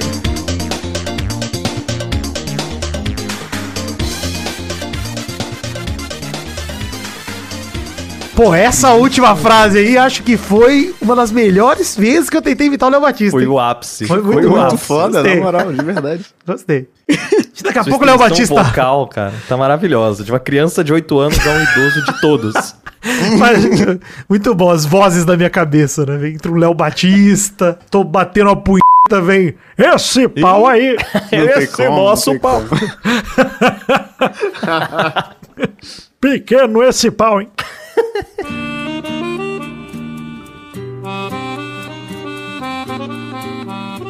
Pô, 8.36 8.54
essa 8.54 8.92
última 8.92 9.34
frase 9.34 9.78
aí, 9.78 9.96
acho 9.96 10.22
que 10.22 10.36
foi 10.36 10.94
uma 11.00 11.16
das 11.16 11.32
melhores 11.32 11.96
vezes 11.96 12.28
que 12.28 12.36
eu 12.36 12.42
tentei 12.42 12.66
imitar 12.66 12.90
o 12.90 12.92
Léo 12.92 13.00
Batista. 13.00 13.30
Foi 13.30 13.44
hein? 13.44 13.48
o 13.48 13.58
ápice. 13.58 14.06
Foi 14.06 14.20
muito 14.20 14.50
Foi 14.50 14.60
muito 14.60 14.76
foda, 14.76 15.22
Gostei. 15.22 15.36
na 15.36 15.42
moral, 15.42 15.72
de 15.72 15.82
verdade. 15.82 16.26
Gostei. 16.46 16.86
Daqui 17.62 17.78
a 17.78 17.82
Sua 17.82 17.90
pouco 17.90 18.04
o 18.04 18.06
Léo 18.06 18.18
Batista. 18.18 18.62
vocal, 18.62 19.08
cara, 19.08 19.32
tá 19.48 19.56
maravilhosa. 19.56 20.22
De 20.22 20.30
uma 20.30 20.38
criança 20.38 20.84
de 20.84 20.92
8 20.92 21.18
anos 21.18 21.38
a 21.46 21.50
um 21.50 21.62
idoso 21.62 22.04
de 22.04 22.20
todos. 22.20 22.74
Mas, 23.38 23.64
muito 24.28 24.54
bom, 24.54 24.70
as 24.70 24.84
vozes 24.84 25.24
da 25.24 25.34
minha 25.34 25.48
cabeça, 25.48 26.04
né? 26.04 26.18
Vem 26.18 26.34
entre 26.34 26.50
o 26.50 26.56
Léo 26.56 26.74
Batista, 26.74 27.78
tô 27.90 28.04
batendo 28.04 28.50
a 28.50 28.56
punheta, 28.56 29.22
vem 29.24 29.54
esse 29.78 30.28
pau 30.28 30.66
aí. 30.66 30.94
Esse 31.32 31.74
como, 31.74 31.96
nosso 31.96 32.38
pau. 32.38 32.62
Pequeno 36.20 36.82
esse 36.82 37.10
pau, 37.10 37.40
hein? 37.40 37.48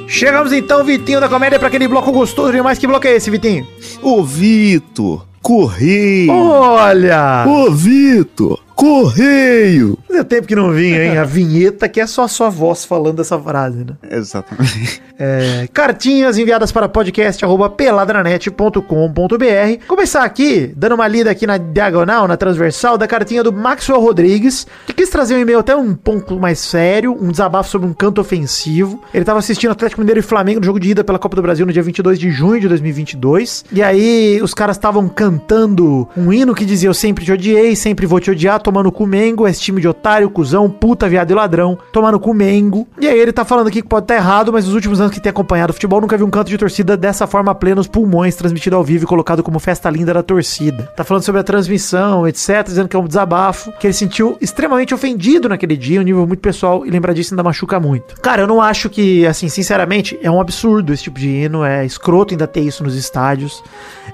Chegamos 0.08 0.52
então, 0.52 0.82
Vitinho 0.82 1.20
da 1.20 1.28
comédia, 1.28 1.58
pra 1.58 1.68
aquele 1.68 1.86
bloco 1.86 2.10
gostoso 2.10 2.50
demais. 2.52 2.78
Que 2.78 2.86
bloco 2.86 3.06
é 3.06 3.16
esse, 3.16 3.30
Vitinho? 3.30 3.66
Ô, 4.00 4.22
Vitor, 4.22 5.26
correio. 5.42 6.32
Olha! 6.32 7.44
Ô, 7.46 7.70
Vitor, 7.70 8.60
correio. 8.76 9.98
Fazia 10.06 10.22
tempo 10.22 10.46
que 10.46 10.54
não 10.54 10.70
vinha, 10.70 11.02
hein? 11.02 11.18
A 11.18 11.24
vinheta 11.24 11.88
que 11.88 11.98
é 11.98 12.06
só 12.06 12.24
a 12.24 12.28
sua 12.28 12.50
voz 12.50 12.84
falando 12.84 13.20
essa 13.20 13.38
frase, 13.38 13.78
né? 13.78 13.94
Exatamente. 14.10 15.02
É, 15.18 15.66
cartinhas 15.72 16.36
enviadas 16.36 16.70
para 16.70 16.86
podcast.peladranet.com.br. 16.88 19.86
Começar 19.88 20.24
aqui, 20.24 20.70
dando 20.76 20.94
uma 20.94 21.08
lida 21.08 21.30
aqui 21.30 21.46
na 21.46 21.56
diagonal, 21.56 22.28
na 22.28 22.36
transversal, 22.36 22.98
da 22.98 23.06
cartinha 23.06 23.42
do 23.42 23.50
Maxwell 23.50 23.98
Rodrigues, 23.98 24.66
que 24.86 24.92
quis 24.92 25.08
trazer 25.08 25.36
um 25.36 25.38
e-mail 25.38 25.60
até 25.60 25.74
um 25.74 25.94
ponto 25.94 26.38
mais 26.38 26.58
sério, 26.58 27.16
um 27.18 27.30
desabafo 27.30 27.70
sobre 27.70 27.88
um 27.88 27.94
canto 27.94 28.20
ofensivo. 28.20 29.02
Ele 29.14 29.22
estava 29.22 29.38
assistindo 29.38 29.70
Atlético 29.70 30.02
Mineiro 30.02 30.20
e 30.20 30.22
Flamengo 30.22 30.60
no 30.60 30.66
jogo 30.66 30.78
de 30.78 30.90
ida 30.90 31.02
pela 31.02 31.18
Copa 31.18 31.34
do 31.34 31.40
Brasil 31.40 31.64
no 31.64 31.72
dia 31.72 31.82
22 31.82 32.18
de 32.18 32.30
junho 32.30 32.60
de 32.60 32.68
2022. 32.68 33.64
E 33.72 33.82
aí 33.82 34.38
os 34.42 34.52
caras 34.52 34.76
estavam 34.76 35.08
cantando 35.08 36.06
um 36.14 36.30
hino 36.30 36.54
que 36.54 36.66
dizia: 36.66 36.90
Eu 36.90 36.94
sempre 36.94 37.24
te 37.24 37.32
odiei, 37.32 37.74
sempre 37.74 38.04
vou 38.04 38.20
te 38.20 38.30
odiar, 38.30 38.60
tomando 38.66 38.90
cu 38.90 39.06
Mengo, 39.06 39.46
esse 39.46 39.60
time 39.60 39.80
de 39.80 39.86
otário, 39.86 40.28
cuzão, 40.28 40.68
puta, 40.68 41.08
viado 41.08 41.30
e 41.30 41.34
ladrão, 41.34 41.78
tomando 41.92 42.18
cu 42.18 42.34
Mengo. 42.34 42.88
E 42.98 43.06
aí 43.06 43.16
ele 43.16 43.30
tá 43.30 43.44
falando 43.44 43.68
aqui 43.68 43.80
que 43.80 43.86
pode 43.86 44.02
estar 44.02 44.16
errado, 44.16 44.52
mas 44.52 44.64
nos 44.64 44.74
últimos 44.74 45.00
anos 45.00 45.14
que 45.14 45.20
tem 45.20 45.30
acompanhado 45.30 45.70
o 45.70 45.72
futebol, 45.72 46.00
nunca 46.00 46.16
vi 46.16 46.24
um 46.24 46.30
canto 46.30 46.48
de 46.48 46.58
torcida 46.58 46.96
dessa 46.96 47.28
forma 47.28 47.54
plena 47.54 47.76
nos 47.76 47.86
pulmões, 47.86 48.34
transmitido 48.34 48.74
ao 48.74 48.82
vivo 48.82 49.04
e 49.04 49.06
colocado 49.06 49.40
como 49.40 49.60
festa 49.60 49.88
linda 49.88 50.12
da 50.12 50.20
torcida. 50.20 50.90
Tá 50.96 51.04
falando 51.04 51.22
sobre 51.22 51.40
a 51.40 51.44
transmissão, 51.44 52.26
etc, 52.26 52.64
dizendo 52.64 52.88
que 52.88 52.96
é 52.96 52.98
um 52.98 53.06
desabafo, 53.06 53.70
que 53.78 53.86
ele 53.86 53.94
se 53.94 54.00
sentiu 54.00 54.36
extremamente 54.40 54.92
ofendido 54.92 55.48
naquele 55.48 55.76
dia, 55.76 56.00
um 56.00 56.02
nível 56.02 56.26
muito 56.26 56.40
pessoal, 56.40 56.84
e 56.84 56.90
lembrar 56.90 57.12
disso 57.12 57.34
ainda 57.34 57.44
machuca 57.44 57.78
muito. 57.78 58.20
Cara, 58.20 58.42
eu 58.42 58.48
não 58.48 58.60
acho 58.60 58.90
que, 58.90 59.24
assim, 59.26 59.48
sinceramente, 59.48 60.18
é 60.20 60.30
um 60.30 60.40
absurdo 60.40 60.92
esse 60.92 61.04
tipo 61.04 61.20
de 61.20 61.28
hino, 61.28 61.64
é 61.64 61.86
escroto 61.86 62.34
ainda 62.34 62.48
ter 62.48 62.62
isso 62.62 62.82
nos 62.82 62.96
estádios, 62.96 63.62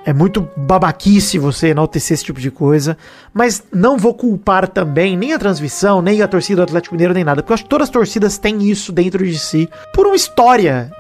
é 0.05 0.13
muito 0.13 0.47
babaquice 0.57 1.39
você 1.39 1.69
enaltecer 1.69 2.17
esse 2.17 2.25
tipo 2.25 2.39
de 2.41 2.51
coisa, 2.51 2.99
mas 3.33 3.63
não 3.73 3.97
vou 3.97 4.13
culpar 4.13 4.42
também 4.67 5.17
nem 5.17 5.33
a 5.33 5.39
transmissão, 5.39 6.03
nem 6.03 6.23
a 6.23 6.29
torcida 6.29 6.57
do 6.57 6.65
Atlético 6.65 6.95
Mineiro, 6.95 7.15
nem 7.15 7.25
nada, 7.25 7.43
porque 7.43 7.53
eu 7.53 7.55
acho 7.55 7.65
que 7.65 7.71
todas 7.71 7.89
as 7.89 7.93
torcidas 7.93 8.39
têm 8.39 8.63
isso 8.63 8.93
dentro 8.93 9.25
de 9.25 9.39
si, 9.39 9.69
por 9.95 10.07
uma 10.07 10.17
história 10.17 10.91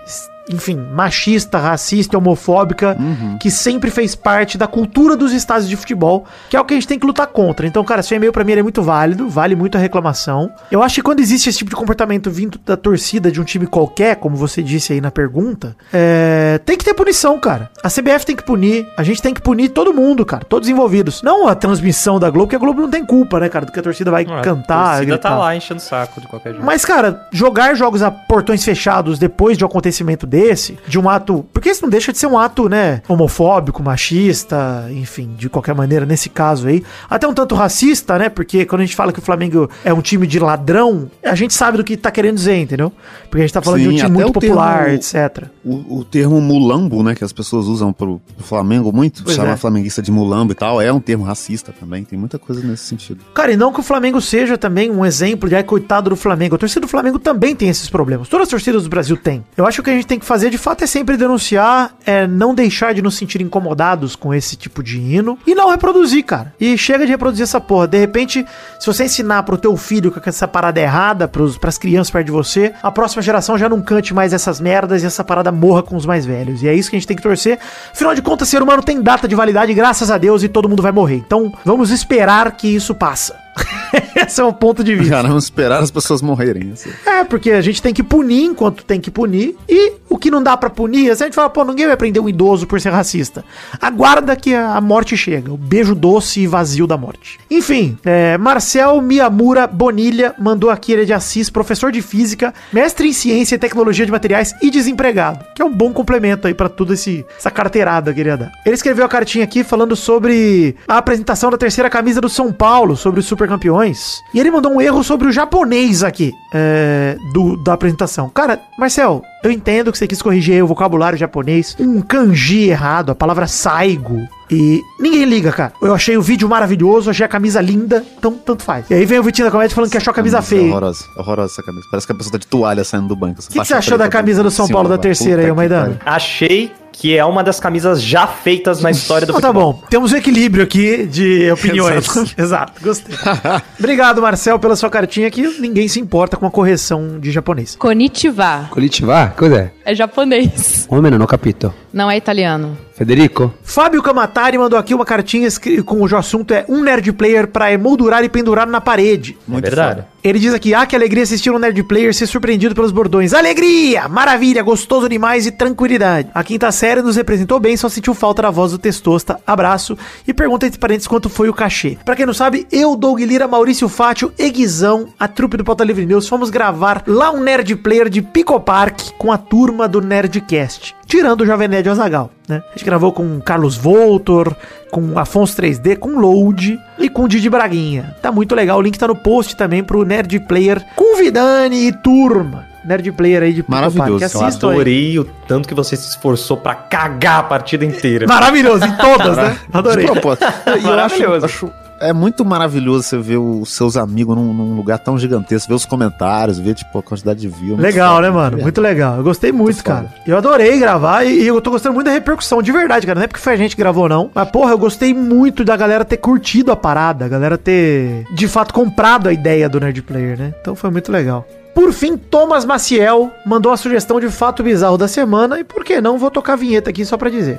enfim, 0.48 0.76
machista, 0.76 1.59
racista, 1.59 2.18
homofóbica, 2.18 2.96
que 3.40 3.50
sempre 3.50 3.90
fez 3.90 4.14
parte 4.14 4.59
da 4.59 4.66
cultura 4.66 5.16
dos 5.16 5.33
estádios 5.33 5.68
de 5.68 5.76
futebol, 5.76 6.24
que 6.48 6.57
é 6.57 6.61
o 6.61 6.64
que 6.64 6.74
a 6.74 6.76
gente 6.76 6.88
tem 6.88 6.98
que 6.98 7.07
lutar 7.07 7.26
contra. 7.26 7.66
Então, 7.66 7.85
cara, 7.85 8.02
seu 8.02 8.16
e-mail 8.16 8.33
pra 8.33 8.44
mim 8.44 8.52
ele 8.52 8.61
é 8.61 8.62
muito 8.62 8.83
válido, 8.83 9.28
vale 9.28 9.55
muito 9.55 9.76
a 9.76 9.81
reclamação. 9.81 10.50
Eu 10.70 10.83
acho 10.83 10.96
que 10.96 11.02
quando 11.02 11.20
existe 11.20 11.48
esse 11.48 11.59
tipo 11.59 11.70
de 11.70 11.76
comportamento 11.76 12.31
vindo 12.31 12.59
da 12.64 12.76
torcida 12.76 13.31
de 13.31 13.40
um 13.40 13.44
time 13.44 13.66
qualquer, 13.66 14.16
como 14.16 14.37
você 14.37 14.62
disse 14.62 14.92
aí 14.92 15.00
na 15.00 15.11
pergunta, 15.11 15.76
é, 15.92 16.61
tem 16.64 16.76
que 16.76 16.85
ter 16.85 16.94
punição, 16.94 17.38
cara. 17.38 17.70
A 17.83 17.88
CBF 17.88 18.26
tem 18.26 18.37
que 18.37 18.42
punir, 18.42 18.87
a 18.96 19.02
gente 19.02 19.22
tem 19.22 19.35
que 19.35 19.40
punir 19.40 19.70
todo 19.70 19.92
mundo, 19.94 20.24
cara, 20.24 20.44
todos 20.44 20.68
envolvidos. 20.68 21.22
Não 21.22 21.48
a 21.48 21.55
transmissão 21.55 22.18
da 22.18 22.31
Globo, 22.31 22.46
porque 22.46 22.57
a 22.57 22.59
Globo 22.59 22.83
não 22.83 22.90
tem 22.90 23.05
culpa, 23.05 23.40
né, 23.40 23.48
cara, 23.48 23.66
do 23.66 23.72
que 23.72 23.78
a 23.78 23.83
torcida 23.83 24.11
vai 24.11 24.24
A 24.24 24.40
cantar, 24.40 24.96
torcida 24.96 25.18
tá 25.18 25.37
lá 25.37 25.57
enchendo 25.57 25.81
o 25.81 25.83
saco 25.83 26.20
de 26.20 26.26
qualquer 26.26 26.50
jeito. 26.50 26.64
Mas, 26.64 26.85
cara, 26.85 27.26
jogar 27.33 27.74
jogos 27.74 28.02
a 28.02 28.11
portões 28.11 28.64
fechados 28.64 29.18
depois 29.18 29.57
de 29.57 29.64
um 29.64 29.66
acontecimento 29.66 30.26
desse, 30.33 30.79
de 30.88 30.99
um 30.99 31.09
ato. 31.11 31.45
Porque 31.53 31.68
isso 31.68 31.83
não 31.83 31.90
deixa 31.90 32.11
de 32.11 32.16
ser 32.18 32.27
um 32.27 32.38
ato, 32.38 32.66
né? 32.68 33.03
Homofóbico, 33.07 33.83
machista, 33.83 34.88
enfim, 34.90 35.31
de 35.37 35.51
qualquer 35.51 35.75
maneira, 35.75 36.07
nesse 36.07 36.31
caso 36.31 36.68
aí. 36.68 36.83
Até 37.09 37.29
um 37.29 37.35
tanto 37.35 37.55
racista, 37.55 38.18
né? 38.18 38.31
Porque 38.31 38.64
quando 38.64 38.81
a 38.81 38.85
gente 38.85 38.97
fala 38.97 39.12
que 39.12 39.18
o 39.18 39.23
Flamengo 39.23 39.68
é 39.85 39.92
um 39.92 40.01
time 40.01 40.27
de 40.27 40.38
ladrão, 40.38 41.11
a 41.23 41.35
gente 41.35 41.53
sabe 41.53 41.77
do 41.77 41.85
que 41.85 41.97
tá 41.97 42.11
querendo 42.11 42.37
dizer, 42.37 42.57
entendeu? 42.57 42.90
Porque 43.29 43.38
a 43.38 43.40
gente 43.47 43.53
tá 43.53 43.61
falando 43.61 43.81
de 43.83 43.88
um 43.88 43.90
Sim, 43.92 43.97
time 43.99 44.11
muito 44.11 44.37
o 44.37 44.40
termo- 44.40 44.57
popular, 44.57 44.95
etc. 44.95 45.45
O, 45.64 45.99
o 45.99 46.05
termo 46.05 46.40
mulambo, 46.40 47.03
né, 47.03 47.14
que 47.14 47.23
as 47.25 47.33
pessoas 47.33 47.66
usam 47.66 47.92
pro, 47.92 48.21
pro 48.37 48.45
Flamengo 48.45 48.90
muito, 48.92 49.23
Pois 49.23 49.37
chamar 49.37 49.53
é. 49.53 49.57
flamenguista 49.57 50.01
de 50.01 50.11
mulambo 50.11 50.53
e 50.53 50.55
tal, 50.55 50.81
é 50.81 50.90
um 50.92 51.01
termo 51.01 51.25
racista 51.25 51.73
também, 51.79 52.05
tem 52.05 52.18
muita 52.18 52.38
coisa 52.38 52.66
nesse 52.66 52.85
sentido. 52.85 53.21
Cara, 53.35 53.53
e 53.53 53.57
não 53.57 53.73
que 53.73 53.81
o 53.81 53.83
Flamengo 53.83 54.21
seja 54.21 54.57
também 54.57 54.90
um 54.90 55.05
exemplo 55.05 55.49
de 55.49 55.55
ai, 55.55 55.62
coitado 55.62 56.09
do 56.11 56.16
Flamengo. 56.16 56.55
A 56.55 56.59
torcida 56.59 56.81
do 56.81 56.88
Flamengo 56.88 57.18
também 57.18 57.55
tem 57.55 57.68
esses 57.68 57.90
problemas. 57.90 58.29
Todas 58.29 58.47
as 58.47 58.51
torcidas 58.51 58.85
do 58.85 58.88
Brasil 58.88 59.16
têm. 59.16 59.45
Eu 59.57 59.66
acho 59.66 59.83
que 59.83 59.90
a 59.90 59.92
gente 59.92 60.07
tem 60.07 60.18
que 60.18 60.21
fazer, 60.22 60.50
de 60.50 60.58
fato, 60.58 60.85
é 60.85 60.87
sempre 60.87 61.16
denunciar, 61.16 61.94
é 62.06 62.26
não 62.26 62.54
deixar 62.54 62.94
de 62.94 63.02
nos 63.02 63.16
sentir 63.16 63.40
incomodados 63.40 64.16
com 64.16 64.32
esse 64.32 64.56
tipo 64.56 64.82
de 64.82 64.98
hino 64.98 65.38
e 65.46 65.54
não 65.54 65.70
reproduzir, 65.70 66.24
cara. 66.24 66.54
E 66.61 66.76
chega 66.76 67.04
de 67.04 67.12
reproduzir 67.12 67.42
essa 67.42 67.61
porra. 67.61 67.87
De 67.87 67.98
repente, 67.98 68.44
se 68.78 68.87
você 68.87 69.04
ensinar 69.04 69.42
pro 69.42 69.58
teu 69.58 69.76
filho 69.76 70.11
que 70.11 70.28
essa 70.28 70.48
parada 70.48 70.80
é 70.80 70.85
errada, 70.85 71.28
pros, 71.28 71.58
pras 71.58 71.78
crianças 71.78 72.11
perto 72.11 72.26
de 72.26 72.32
você, 72.32 72.72
a 72.82 72.90
próxima 72.90 73.22
geração 73.22 73.58
já 73.58 73.68
não 73.68 73.80
cante 73.80 74.14
mais 74.14 74.32
essas 74.32 74.61
merdas 74.61 75.02
e 75.02 75.06
essa 75.06 75.24
parada 75.24 75.50
morra 75.50 75.82
com 75.82 75.96
os 75.96 76.06
mais 76.06 76.24
velhos. 76.24 76.62
E 76.62 76.68
é 76.68 76.74
isso 76.74 76.90
que 76.90 76.96
a 76.96 76.98
gente 76.98 77.08
tem 77.08 77.16
que 77.16 77.22
torcer. 77.22 77.58
Afinal 77.92 78.14
de 78.14 78.22
contas, 78.22 78.48
ser 78.48 78.62
humano 78.62 78.82
tem 78.82 79.02
data 79.02 79.26
de 79.26 79.35
validade, 79.35 79.74
graças 79.74 80.11
a 80.11 80.18
Deus, 80.18 80.42
e 80.42 80.48
todo 80.48 80.68
mundo 80.68 80.82
vai 80.82 80.92
morrer. 80.92 81.16
Então, 81.16 81.52
vamos 81.64 81.90
esperar 81.90 82.52
que 82.52 82.68
isso 82.68 82.94
passa. 82.94 83.41
Esse 84.17 84.41
é 84.41 84.45
o 84.45 84.53
ponto 84.53 84.83
de 84.83 84.95
vista. 84.95 85.15
Cara, 85.17 85.29
vamos 85.29 85.45
esperar 85.45 85.83
as 85.83 85.91
pessoas 85.91 86.23
morrerem. 86.23 86.73
assim. 86.73 86.91
É, 87.07 87.25
porque 87.25 87.51
a 87.51 87.61
gente 87.61 87.83
tem 87.83 87.93
que 87.93 88.03
punir 88.03 88.45
enquanto 88.45 88.85
tem 88.85 89.01
que 89.01 89.11
punir. 89.11 89.57
E 89.69 89.93
o 90.09 90.19
que 90.19 90.31
não 90.31 90.43
dá 90.43 90.57
pra 90.57 90.71
punir, 90.71 91.11
assim, 91.11 91.25
a 91.25 91.27
gente 91.27 91.35
fala, 91.35 91.51
pô, 91.51 91.65
ninguém 91.65 91.87
vai 91.87 91.97
prender 91.97 92.23
um 92.23 92.29
idoso 92.29 92.67
por 92.67 92.81
ser 92.81 92.91
racista. 92.91 93.45
Aguarda 93.81 94.37
que 94.37 94.55
a 94.55 94.81
morte 94.81 95.17
chega. 95.17 95.53
O 95.53 95.57
beijo 95.57 95.95
doce 95.95 96.41
e 96.41 96.47
vazio 96.47 96.87
da 96.87 96.97
morte. 96.97 97.38
Enfim, 97.51 97.99
é, 98.05 98.38
Marcel 98.38 99.01
Miyamura 99.01 99.67
Bonilha 99.67 100.35
mandou 100.38 100.71
aqui, 100.71 100.93
ele 100.93 101.03
é 101.03 101.05
de 101.05 101.12
Assis, 101.12 101.51
professor 101.51 101.93
de 101.93 102.03
física, 102.03 102.55
mestre 102.73 103.09
em 103.09 103.12
ciência 103.12 103.55
e 103.55 103.59
tecnologia 103.59 104.07
de 104.07 104.12
materiais 104.12 104.55
e 104.62 104.71
desempregado. 104.71 105.45
Que 105.55 105.62
é 105.62 105.65
um 105.65 105.75
bom 105.75 105.93
complemento 105.93 106.47
aí 106.47 106.55
pra 106.55 106.69
tudo 106.69 106.95
esse, 106.95 107.25
essa 107.38 107.51
carteirada 107.51 108.12
que 108.12 108.21
ele 108.21 108.29
ia 108.29 108.37
dar. 108.37 108.53
Ele 108.65 108.75
escreveu 108.75 109.05
a 109.05 109.09
cartinha 109.09 109.45
aqui 109.45 109.65
falando 109.65 109.97
sobre 109.97 110.77
a 110.87 110.99
apresentação 110.99 111.51
da 111.51 111.59
terceira 111.59 111.91
camisa 111.91 112.21
do 112.21 112.29
São 112.29 112.53
Paulo, 112.53 112.97
sobre 112.97 113.21
os 113.21 113.27
super 113.27 113.41
campeões. 113.48 114.22
E 114.33 114.40
ele 114.40 114.50
mandou 114.50 114.72
um 114.72 114.81
erro 114.81 115.02
sobre 115.02 115.28
o 115.28 115.33
japonês 115.33 116.02
aqui, 116.02 116.33
é, 116.52 117.16
do, 117.33 117.57
da 117.57 117.72
apresentação. 117.72 118.28
Cara, 118.28 118.61
Marcel, 118.78 119.22
eu 119.42 119.50
entendo 119.50 119.90
que 119.90 119.98
você 119.98 120.07
quis 120.07 120.22
corrigir 120.22 120.62
o 120.62 120.66
vocabulário 120.66 121.18
japonês. 121.18 121.76
Um 121.78 122.00
kanji 122.00 122.68
errado, 122.68 123.11
a 123.11 123.14
palavra 123.14 123.46
saigo. 123.46 124.20
E 124.50 124.83
ninguém 125.00 125.24
liga, 125.24 125.50
cara. 125.50 125.72
Eu 125.81 125.94
achei 125.94 126.16
o 126.16 126.22
vídeo 126.22 126.48
maravilhoso, 126.48 127.09
achei 127.09 127.24
a 127.24 127.28
camisa 127.28 127.61
linda, 127.61 128.05
então 128.18 128.33
tanto 128.33 128.62
faz. 128.62 128.85
E 128.90 128.94
aí 128.94 129.07
vem 129.07 129.18
o 129.18 129.22
Vitinho 129.22 129.46
da 129.46 129.50
Comédia 129.50 129.74
falando 129.74 129.90
que 129.90 129.96
achou 129.96 130.11
a 130.11 130.14
camisa 130.14 130.42
feia. 130.42 130.68
Horrorosa, 130.70 131.05
horrorosa 131.16 131.52
essa 131.55 131.62
camisa. 131.62 131.87
Parece 131.90 132.07
que 132.07 132.12
a 132.12 132.16
pessoa 132.16 132.33
tá 132.33 132.38
de 132.38 132.46
toalha 132.46 132.85
saindo 132.85 133.09
do 133.09 133.16
banco. 133.16 133.40
O 133.40 133.42
que, 133.42 133.59
que 133.59 133.64
você 133.64 133.74
achou 133.74 133.96
da 133.96 134.09
camisa 134.09 134.42
do 134.42 134.50
São 134.50 134.68
Paulo 134.68 134.88
da 134.88 134.98
terceira 134.98 135.42
aí, 135.42 135.50
o 135.50 135.57
Maidana? 135.57 135.98
Achei 136.05 136.70
que 136.92 137.16
é 137.16 137.24
uma 137.24 137.42
das 137.42 137.59
camisas 137.59 138.02
já 138.02 138.26
feitas 138.26 138.81
na 138.83 138.90
história 138.90 139.26
do 139.26 139.31
Então 139.31 139.40
tá 139.40 139.48
futebol. 139.48 139.72
bom, 139.72 139.83
temos 139.88 140.12
um 140.12 140.16
equilíbrio 140.16 140.62
aqui 140.62 141.07
de 141.07 141.50
opiniões. 141.52 142.07
Exato, 142.37 142.81
gostei. 142.83 143.14
Obrigado, 143.78 144.20
Marcel, 144.20 144.59
pela 144.59 144.76
sua 144.76 144.90
cartinha 144.90 145.31
que 145.31 145.42
ninguém 145.59 145.88
se 145.88 145.98
importa 145.98 146.37
com 146.37 146.46
a 146.46 146.50
correção 146.50 147.18
de 147.18 147.31
japonês. 147.31 147.75
Konnichiwa. 147.77 148.69
Konnichiwa? 148.71 149.33
Cos'è? 149.37 149.71
É 149.85 149.94
japonês. 149.94 150.87
Come 150.88 151.10
non 151.10 151.21
ho 151.23 151.27
capito. 151.27 151.73
Não 151.92 152.10
é 152.10 152.17
italiano. 152.17 152.77
Federico? 152.95 153.53
Fábio 153.63 154.03
Kamatari 154.03 154.59
mandou 154.59 154.79
aqui 154.79 154.95
uma 154.95 155.05
cartinha 155.05 155.49
com 155.85 156.01
o 156.01 156.17
assunto 156.17 156.53
é 156.53 156.65
um 156.69 156.83
nerd 156.83 157.13
player 157.13 157.49
pra 157.49 157.73
emoldurar 157.73 158.23
e 158.25 158.29
pendurar 158.29 158.67
na 158.67 158.81
parede. 158.81 159.37
É 159.51 159.61
verdade. 159.61 160.05
Ele 160.23 160.38
diz 160.38 160.55
aqui, 160.55 160.73
ah, 160.73 160.87
que 160.87 160.95
alegria 160.95 161.25
assistir 161.25 161.51
um 161.51 161.59
Nerd 161.59 161.83
Player 161.83 162.15
ser 162.15 162.29
surpreendido 162.29 162.77
pelos 162.77 162.93
bordões. 162.93 163.35
Alegria! 163.35 164.09
Maravilha! 164.09 164.63
Gostoso 164.63 165.09
demais 165.09 165.47
e 165.47 165.51
tranquilidade. 165.51 166.31
A 166.33 166.45
quinta 166.45 166.71
série 166.71 167.03
nos 167.03 167.17
representou 167.17 167.59
bem, 167.59 167.77
só 167.77 167.88
sentiu 167.88 168.15
falta 168.15 168.43
da 168.43 168.51
voz 168.51 168.71
do 168.71 168.79
Testosta. 168.79 169.40
Abraço. 169.45 169.99
E 170.27 170.33
pergunta 170.33 170.65
entre 170.65 170.79
parênteses 170.79 171.09
quanto 171.09 171.29
foi 171.29 171.49
o 171.49 171.55
cachê. 171.55 171.99
Pra 172.05 172.15
quem 172.15 172.25
não 172.25 172.33
sabe, 172.33 172.69
eu, 172.71 172.95
Doug 172.95 173.19
Lira, 173.19 173.49
Maurício 173.49 173.88
Fátio 173.88 174.33
e 174.38 174.49
Guizão, 174.49 175.09
a 175.19 175.27
trupe 175.27 175.57
do 175.57 175.65
Pauta 175.65 175.83
Livre 175.83 176.07
News, 176.07 176.29
fomos 176.29 176.51
gravar 176.51 177.03
lá 177.05 177.33
um 177.33 177.40
Nerd 177.40 177.75
Player 177.77 178.09
de 178.09 178.23
Pico 178.23 178.61
Park 178.61 179.01
com 179.19 179.33
a 179.33 179.38
turma 179.38 179.88
do 179.88 180.01
Nerdcast. 180.01 180.95
Tirando 181.13 181.42
o 181.42 181.46
Jovem 181.46 181.69
Nerd 181.69 181.87
Azagal, 181.90 182.31
né? 182.48 182.63
A 182.67 182.73
gente 182.73 182.87
gravou 182.87 183.13
com 183.13 183.38
Carlos 183.38 183.77
Voltor, 183.77 184.56
com 184.90 185.19
Afonso 185.19 185.54
3D, 185.60 185.98
com 185.98 186.19
Load 186.19 186.81
e 186.98 187.10
com 187.10 187.29
Didi 187.29 187.50
Braguinha. 187.50 188.17
Tá 188.23 188.33
muito 188.33 188.54
legal, 188.54 188.79
o 188.79 188.81
link 188.81 188.98
tá 188.98 189.06
no 189.06 189.15
post 189.15 189.54
também 189.54 189.85
pro 189.85 190.06
Nerd 190.06 190.40
Player 190.40 190.83
com 190.96 191.19
Vidani 191.19 191.88
e 191.88 191.92
turma. 191.92 192.65
Nerd 192.83 193.13
Player 193.13 193.42
aí 193.42 193.52
de 193.52 193.63
Maravilhoso, 193.69 194.21
Park. 194.21 194.35
Eu 194.35 194.40
Assistam 194.46 194.69
aí. 194.69 194.75
adorei 194.75 195.19
o 195.19 195.25
tanto 195.46 195.69
que 195.69 195.75
você 195.75 195.96
se 195.96 196.08
esforçou 196.08 196.56
pra 196.56 196.75
cagar 196.75 197.40
a 197.40 197.42
partida 197.42 197.85
inteira. 197.85 198.27
Maravilhoso, 198.27 198.83
em 198.87 198.96
todas, 198.96 199.37
né? 199.38 199.56
Adorei. 199.71 200.06
De 200.06 200.13
propósito. 200.13 200.46
E 200.67 200.71
eu 200.71 200.75
acho, 200.77 200.87
Maravilhoso. 200.87 201.44
acho- 201.44 201.71
é 202.03 202.13
muito 202.13 202.44
maravilhoso 202.44 203.05
você 203.05 203.19
ver 203.19 203.38
os 203.38 203.71
seus 203.71 203.96
amigos 203.96 204.37
num, 204.37 204.53
num 204.53 204.75
lugar 204.75 204.98
tão 204.98 205.19
gigantesco, 205.19 205.69
ver 205.69 205.75
os 205.75 205.87
comentários, 205.87 206.59
ver, 206.59 206.75
tipo, 206.75 206.98
a 206.98 207.03
quantidade 207.03 207.40
de 207.40 207.48
views. 207.48 207.79
Legal, 207.79 208.21
né, 208.21 208.31
mano? 208.31 208.59
Muito 208.59 208.81
legal. 208.81 209.17
Eu 209.17 209.23
gostei 209.23 209.53
muito, 209.53 209.77
Muito 209.77 209.85
cara. 209.85 210.13
Eu 210.27 210.37
adorei 210.37 210.79
gravar 210.79 211.25
e, 211.25 211.42
e 211.42 211.46
eu 211.46 211.61
tô 211.61 211.71
gostando 211.71 211.94
muito 211.94 212.07
da 212.07 212.13
repercussão, 212.13 212.61
de 212.61 212.73
verdade, 212.73 213.07
cara. 213.07 213.19
Não 213.19 213.25
é 213.25 213.29
porque 213.29 213.40
foi 213.40 213.55
a 213.55 213.57
gente 213.57 213.77
que 213.77 213.83
gravou, 213.83 214.09
não. 214.09 214.31
Mas, 214.35 214.50
porra, 214.50 214.73
eu 214.73 214.79
gostei 214.79 215.15
muito 215.15 215.65
da 215.65 215.77
galera 215.77 216.05
ter 216.05 216.17
curtido 216.17 216.73
a 216.73 216.77
parada, 216.77 217.25
a 217.25 217.29
galera 217.29 217.57
ter, 217.57 218.25
de 218.35 218.48
fato, 218.48 218.75
comprado 218.75 219.29
a 219.29 219.33
ideia 219.33 219.69
do 219.69 219.81
Nerd 219.81 220.03
Player, 220.03 220.38
né? 220.38 220.55
Então 220.61 220.75
foi 220.75 220.90
muito 220.90 221.11
legal. 221.11 221.46
Por 221.75 221.92
fim, 221.92 222.17
Thomas 222.19 222.65
Maciel 222.65 223.31
mandou 223.46 223.73
a 223.73 223.77
sugestão 223.77 224.21
de 224.21 224.29
fato 224.29 224.63
bizarro 224.63 224.98
da 224.98 225.09
semana 225.09 225.59
e 225.59 225.65
por 225.65 225.85
que 225.85 226.00
não 226.00 226.19
vou 226.19 226.31
tocar 226.31 226.53
a 226.53 226.57
vinheta 226.57 226.90
aqui 226.90 227.05
só 227.05 227.17
pra 227.17 227.31
dizer. 227.31 227.59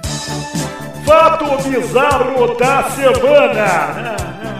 Fato 1.05 1.57
bizarro 1.69 2.55
da 2.55 2.83
semana. 2.91 4.52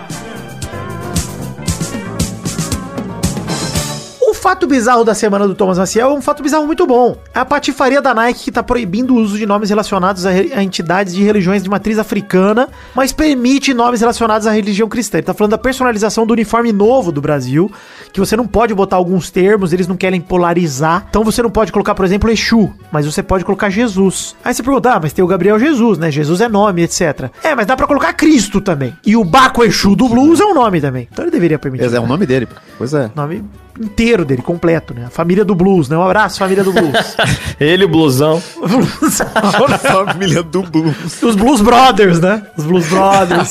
Fato 4.44 4.68
bizarro 4.68 5.06
da 5.06 5.16
semana 5.16 5.48
do 5.48 5.56
Thomas 5.56 5.78
Maciel 5.78 6.10
é 6.10 6.14
um 6.14 6.22
fato 6.22 6.44
bizarro 6.44 6.68
muito 6.68 6.86
bom. 6.86 7.16
É 7.34 7.40
a 7.40 7.46
patifaria 7.46 8.02
da 8.02 8.14
Nike 8.14 8.44
que 8.44 8.52
tá 8.52 8.62
proibindo 8.62 9.14
o 9.14 9.18
uso 9.18 9.38
de 9.38 9.46
nomes 9.46 9.70
relacionados 9.70 10.26
a, 10.26 10.32
a 10.32 10.62
entidades 10.62 11.16
de 11.16 11.24
religiões 11.24 11.64
de 11.64 11.70
matriz 11.70 11.98
africana, 11.98 12.68
mas 12.94 13.14
permite 13.14 13.74
nomes 13.74 14.02
relacionados 14.02 14.46
à 14.46 14.52
religião 14.52 14.90
cristã. 14.90 15.20
Ele 15.20 15.28
tá 15.28 15.34
falando 15.34 15.52
da 15.52 15.58
personalização 15.58 16.28
do 16.28 16.34
uniforme 16.34 16.74
novo 16.74 17.10
do 17.10 17.22
Brasil, 17.22 17.72
que 18.12 18.20
você 18.20 18.36
não 18.36 18.46
pode 18.46 18.74
botar 18.74 18.98
alguns 18.98 19.32
termos, 19.32 19.72
eles 19.72 19.88
não 19.88 19.96
querem 19.96 20.20
polarizar. 20.20 21.06
Então 21.10 21.24
você 21.24 21.42
não 21.42 21.50
pode 21.50 21.72
colocar, 21.72 21.96
por 21.96 22.04
exemplo, 22.04 22.30
Exu, 22.30 22.70
mas 22.92 23.06
você 23.06 23.24
pode 23.24 23.46
colocar 23.46 23.70
Jesus. 23.70 24.36
Aí 24.44 24.54
você 24.54 24.62
pergunta, 24.62 24.92
ah, 24.92 25.00
mas 25.02 25.14
tem 25.14 25.24
o 25.24 25.28
Gabriel 25.28 25.58
Jesus, 25.58 25.98
né? 25.98 26.12
Jesus 26.12 26.42
é 26.42 26.50
nome, 26.50 26.82
etc. 26.82 27.30
É, 27.42 27.56
mas 27.56 27.66
dá 27.66 27.78
pra 27.78 27.88
colocar 27.88 28.12
Cristo 28.12 28.60
também. 28.60 28.94
E 29.06 29.16
o 29.16 29.24
Baco 29.24 29.64
Exu 29.64 29.96
do 29.96 30.10
blues 30.10 30.42
é 30.42 30.46
um 30.46 30.54
nome 30.54 30.82
também. 30.82 31.08
Então 31.10 31.24
ele 31.24 31.32
deveria 31.32 31.58
permitir. 31.58 31.96
É 31.96 31.98
o 31.98 32.06
nome 32.06 32.26
dele. 32.26 32.46
Pois 32.78 32.94
é. 32.94 33.10
Nome 33.16 33.42
inteiro 33.80 34.24
dele, 34.26 34.42
completo, 34.42 34.94
né? 34.94 35.06
A 35.08 35.10
família 35.10 35.44
do 35.46 35.56
blues, 35.56 35.90
né? 35.90 35.98
Um 35.98 36.04
abraço, 36.04 36.40
família 36.40 36.64
do 36.64 36.72
blues. 36.74 37.16
Ele, 37.60 37.86
o 37.86 37.90
blusão. 37.90 38.42
Blues. 38.60 39.20
Família 39.82 40.44
do 40.44 40.64
Blues. 40.64 41.22
Os 41.24 41.36
Blues 41.36 41.62
Brothers, 41.62 42.20
né? 42.20 42.44
Os 42.58 42.64
Blues 42.66 42.88
Brothers. 42.88 43.50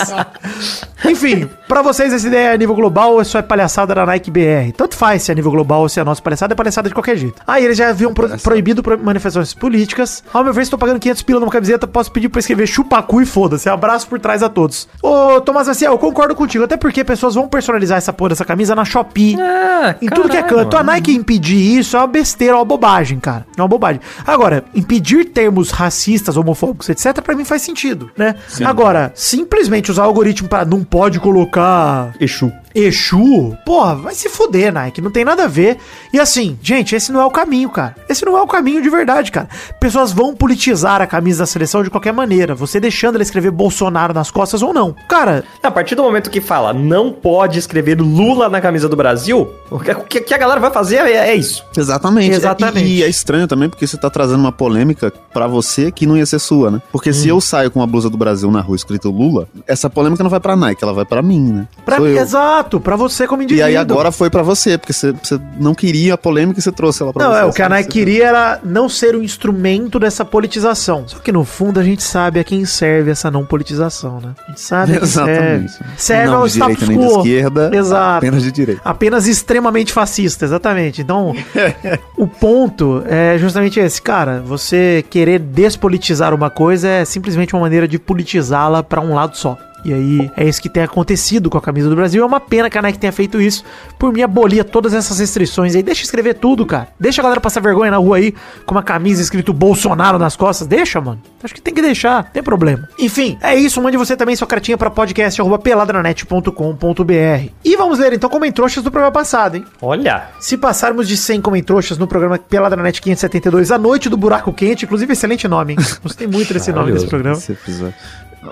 Enfim, 1.05 1.49
pra 1.66 1.83
vocês 1.83 2.12
essa 2.12 2.27
ideia 2.27 2.51
é 2.51 2.55
a 2.55 2.57
nível 2.57 2.75
global 2.77 3.14
ou 3.14 3.23
isso 3.23 3.37
é 3.37 3.43
palhaçada 3.43 3.93
da 3.95 4.07
Nike 4.07 4.31
BR? 4.31 4.73
Tanto 4.77 4.95
faz 4.97 5.23
se 5.23 5.31
é 5.31 5.33
a 5.33 5.35
nível 5.35 5.51
global 5.51 5.81
ou 5.81 5.89
se 5.89 5.99
é 5.99 6.03
a 6.03 6.05
nossa 6.05 6.23
palhaçada, 6.23 6.55
é 6.55 6.57
palhaçada 6.57 6.89
de 6.89 6.95
qualquer 6.95 7.16
jeito. 7.16 7.43
Aí 7.47 7.64
eles 7.64 7.77
já 7.77 7.89
haviam 7.89 8.14
pro- 8.14 8.29
proibido 8.39 8.83
pro- 8.83 8.99
manifestações 8.99 9.53
políticas. 9.53 10.23
Ao 10.33 10.45
meu 10.45 10.53
ver, 10.53 10.62
estou 10.62 10.79
pagando 10.79 11.01
500 11.01 11.23
pila 11.23 11.41
numa 11.41 11.51
camiseta, 11.51 11.87
posso 11.89 12.12
pedir 12.12 12.29
pra 12.29 12.39
escrever 12.39 12.66
chupacu 12.68 13.20
e 13.20 13.27
foda-se. 13.27 13.68
Abraço 13.68 14.07
por 14.07 14.20
trás 14.20 14.43
a 14.45 14.49
todos. 14.49 14.89
Ô, 15.03 15.41
Tomás 15.41 15.66
Maciel, 15.66 15.93
eu 15.93 15.99
concordo 15.99 16.35
contigo, 16.37 16.64
até 16.64 16.77
porque 16.77 17.03
pessoas 17.03 17.35
vão 17.35 17.49
personalizar 17.49 17.99
essa 17.99 18.12
porra 18.12 18.31
dessa 18.31 18.45
camisa 18.45 18.75
na 18.77 18.85
Shopee. 18.85 19.37
Ah, 19.41 19.97
Em 20.01 20.07
tudo 20.14 20.28
que 20.28 20.36
é 20.36 20.42
canto. 20.42 20.76
A 20.76 20.82
Nike 20.82 21.14
impedir 21.14 21.78
isso 21.78 21.96
é 21.96 22.00
uma 22.00 22.06
besteira, 22.06 22.54
é 22.54 22.56
uma 22.56 22.64
bobagem, 22.64 23.18
cara. 23.18 23.46
É 23.56 23.60
uma 23.60 23.68
bobagem. 23.68 24.00
Agora, 24.26 24.64
impedir 24.74 25.26
termos 25.26 25.70
racistas, 25.70 26.36
homofóbicos, 26.36 26.88
etc., 26.88 27.20
pra 27.22 27.34
mim 27.34 27.44
faz 27.44 27.62
sentido, 27.62 28.10
né? 28.16 28.34
Agora, 28.64 29.12
simplesmente 29.14 29.90
usar 29.90 30.02
o 30.02 30.06
algoritmo 30.06 30.48
para 30.48 30.64
não 30.64 30.82
pode 30.84 31.18
colocar 31.20 32.14
Exu. 32.20 32.52
Exu, 32.75 33.57
porra, 33.64 33.95
vai 33.95 34.14
se 34.14 34.29
fuder, 34.29 34.73
Nike, 34.73 35.01
não 35.01 35.11
tem 35.11 35.25
nada 35.25 35.45
a 35.45 35.49
ver. 35.49 35.79
E 36.12 36.18
assim, 36.18 36.59
gente, 36.62 36.95
esse 36.95 37.11
não 37.12 37.20
é 37.20 37.25
o 37.25 37.31
caminho, 37.31 37.70
cara. 37.70 37.95
Esse 38.09 38.25
não 38.25 38.37
é 38.37 38.43
o 38.43 38.47
caminho 38.47 38.83
de 38.83 38.91
verdade, 38.91 39.31
cara. 39.31 39.49
Pessoas 39.81 40.12
vão 40.12 40.35
politizar 40.35 41.01
a 41.01 41.07
camisa 41.07 41.41
da 41.43 41.47
seleção 41.47 41.83
de 41.83 41.91
qualquer 41.91 42.12
maneira, 42.12 42.55
você 42.55 42.79
deixando 42.81 43.14
ela 43.16 43.23
escrever 43.23 43.51
Bolsonaro 43.51 44.12
nas 44.14 44.31
costas 44.31 44.62
ou 44.62 44.73
não. 44.73 44.95
Cara, 45.09 45.45
A 45.62 45.70
partir 45.70 45.95
do 45.95 46.03
momento 46.03 46.31
que 46.31 46.41
fala 46.41 46.73
não 46.73 47.12
pode 47.12 47.59
escrever 47.59 48.01
Lula 48.01 48.49
na 48.49 48.61
camisa 48.61 48.89
do 48.89 48.97
Brasil, 48.97 49.49
o 49.70 49.79
que, 49.79 50.35
a 50.35 50.39
galera 50.39 50.61
vai 50.61 50.70
fazer 50.70 50.97
é, 50.97 51.31
é 51.31 51.35
isso. 51.35 51.64
Exatamente. 51.77 52.35
Exatamente. 52.35 52.87
E, 52.87 52.99
e 52.99 53.03
é 53.03 53.09
estranho 53.09 53.47
também 53.47 53.68
porque 53.68 53.87
você 53.87 53.97
tá 53.97 54.09
trazendo 54.11 54.41
uma 54.41 54.53
polêmica 54.53 55.12
pra 55.33 55.47
você 55.47 55.91
que 55.91 56.07
não 56.07 56.16
ia 56.16 56.27
ser 56.27 56.39
sua, 56.39 56.70
né? 56.70 56.83
Porque 56.91 57.11
Hum. 57.11 57.14
se 57.14 57.29
eu 57.29 57.41
saio 57.41 57.70
com 57.70 57.81
uma 57.81 57.87
blusa 57.87 58.09
do 58.09 58.16
Brasil 58.16 58.51
na 58.51 58.61
rua 58.61 58.77
escrito 58.77 59.11
Lula, 59.11 59.47
essa 59.66 59.89
polêmica 59.91 60.23
não 60.23 60.31
vai 60.31 60.41
pra 60.41 60.57
Nike, 60.57 60.83
ela 60.83 60.93
vai 60.93 61.05
pra 61.05 61.20
mim, 61.23 61.41
né? 61.53 61.68
pra 61.85 61.97
Sou 61.97 62.07
mim, 62.07 62.12
eu. 62.12 62.18
Exato, 62.62 62.80
pra 62.80 62.96
você 62.96 63.26
como 63.26 63.42
E 63.42 63.44
indivíduo. 63.44 63.66
aí 63.66 63.76
agora 63.76 64.10
foi 64.12 64.30
pra 64.30 64.42
você, 64.42 64.78
porque 64.78 64.92
você, 64.92 65.12
você 65.12 65.38
não 65.58 65.74
queria 65.74 66.14
a 66.14 66.18
polêmica 66.18 66.58
e 66.58 66.62
você 66.62 66.72
trouxe 66.72 67.02
ela 67.02 67.12
pra 67.12 67.24
Não, 67.24 67.32
você. 67.32 67.40
é, 67.40 67.44
o 67.44 67.52
que 67.52 67.62
a? 67.62 67.68
Nike 67.68 67.88
queria 67.90 68.26
era 68.28 68.60
não 68.64 68.88
ser 68.88 69.14
um 69.16 69.22
instrumento 69.22 69.98
dessa 69.98 70.24
politização. 70.24 71.04
Só 71.06 71.18
que 71.18 71.32
no 71.32 71.44
fundo 71.44 71.80
a 71.80 71.82
gente 71.82 72.02
sabe 72.02 72.38
a 72.40 72.44
quem 72.44 72.64
serve 72.64 73.10
essa 73.10 73.30
não 73.30 73.44
politização, 73.44 74.20
né? 74.20 74.32
A 74.46 74.50
gente 74.50 74.60
sabe 74.60 74.92
a 74.96 74.98
quem 74.98 75.06
serve. 75.08 75.30
Exatamente. 75.64 75.78
Serve 75.96 76.26
não 76.30 76.36
ao 76.38 76.46
de 76.46 76.52
status 76.52 76.88
nem 76.88 76.98
de 76.98 77.04
quo. 77.06 77.16
esquerda, 77.18 77.70
Exato. 77.74 78.16
apenas 78.18 78.42
de 78.42 78.52
direita. 78.52 78.80
Apenas 78.84 79.26
extremamente 79.26 79.92
fascista, 79.92 80.44
exatamente. 80.44 81.00
Então, 81.02 81.34
o 82.16 82.26
ponto 82.26 83.02
é 83.06 83.36
justamente 83.38 83.80
esse, 83.80 84.00
cara. 84.00 84.40
Você 84.44 85.04
querer 85.10 85.38
despolitizar 85.38 86.34
uma 86.34 86.50
coisa 86.50 86.88
é 86.88 87.04
simplesmente 87.04 87.54
uma 87.54 87.62
maneira 87.62 87.86
de 87.88 87.98
politizá-la 87.98 88.82
pra 88.82 89.00
um 89.00 89.14
lado 89.14 89.36
só. 89.36 89.56
E 89.85 89.93
aí, 89.93 90.30
é 90.37 90.49
isso 90.49 90.62
que 90.62 90.68
tem 90.68 90.83
acontecido 90.83 91.51
com 91.51 91.59
a 91.59 91.61
camisa 91.61 91.89
do 91.89 91.97
Brasil. 91.97 92.22
É 92.22 92.26
uma 92.26 92.41
pena 92.41 92.70
que 92.70 92.78
a 92.78 92.83
Nike 92.83 92.99
tenha 92.99 93.12
feito 93.12 93.41
isso. 93.41 93.64
Por 93.99 94.12
mim, 94.12 94.22
abolia 94.22 94.64
todas 94.64 94.95
essas 94.95 95.18
restrições 95.18 95.74
aí. 95.74 95.83
Deixa 95.83 96.05
escrever 96.05 96.35
tudo, 96.35 96.64
cara. 96.64 96.89
Deixa 96.99 97.20
a 97.20 97.24
galera 97.24 97.41
passar 97.41 97.61
vergonha 97.61 97.91
na 97.91 97.97
rua 97.97 98.18
aí 98.18 98.35
com 98.64 98.74
uma 98.74 98.83
camisa 98.83 99.22
escrito 99.22 99.53
Bolsonaro 99.53 100.18
nas 100.18 100.37
costas. 100.37 100.66
Deixa, 100.66 101.01
mano. 101.01 101.20
Acho 101.43 101.55
que 101.55 101.61
tem 101.61 101.74
que 101.74 101.83
deixar. 101.83 102.24
Não 102.24 102.30
tem 102.30 102.43
problema. 102.43 102.89
Enfim, 102.99 103.39
é 103.41 103.55
isso. 103.55 103.83
Mande 103.83 103.97
você 103.97 104.16
também 104.16 104.37
sua 104.37 104.47
cartinha 104.47 104.78
pra 104.78 104.91
podcast.peladranet.com.br. 104.91 107.51
E 107.64 107.76
vamos 107.76 107.99
ler 107.99 108.12
então 108.12 108.30
comentroxas 108.30 108.83
do 108.83 108.91
programa 108.91 109.12
passado, 109.12 109.57
hein? 109.57 109.64
Olha. 109.80 110.28
Se 110.39 110.57
passarmos 110.57 111.09
de 111.09 111.16
100 111.16 111.41
comentroxas 111.41 111.99
no 111.99 112.07
programa 112.07 112.39
Peladranet 112.39 113.01
572, 113.01 113.70
A 113.70 113.78
Noite 113.78 114.09
do 114.09 114.16
Buraco 114.16 114.53
Quente, 114.53 114.85
inclusive 114.85 115.12
excelente 115.12 115.49
nome, 115.49 115.74
hein? 115.74 115.78
Gostei 116.03 116.26
muito 116.26 116.53
desse 116.53 116.70
nome 116.72 116.93
desse 116.93 117.07
programa. 117.07 117.37
Esse 117.37 117.53
episódio. 117.53 117.95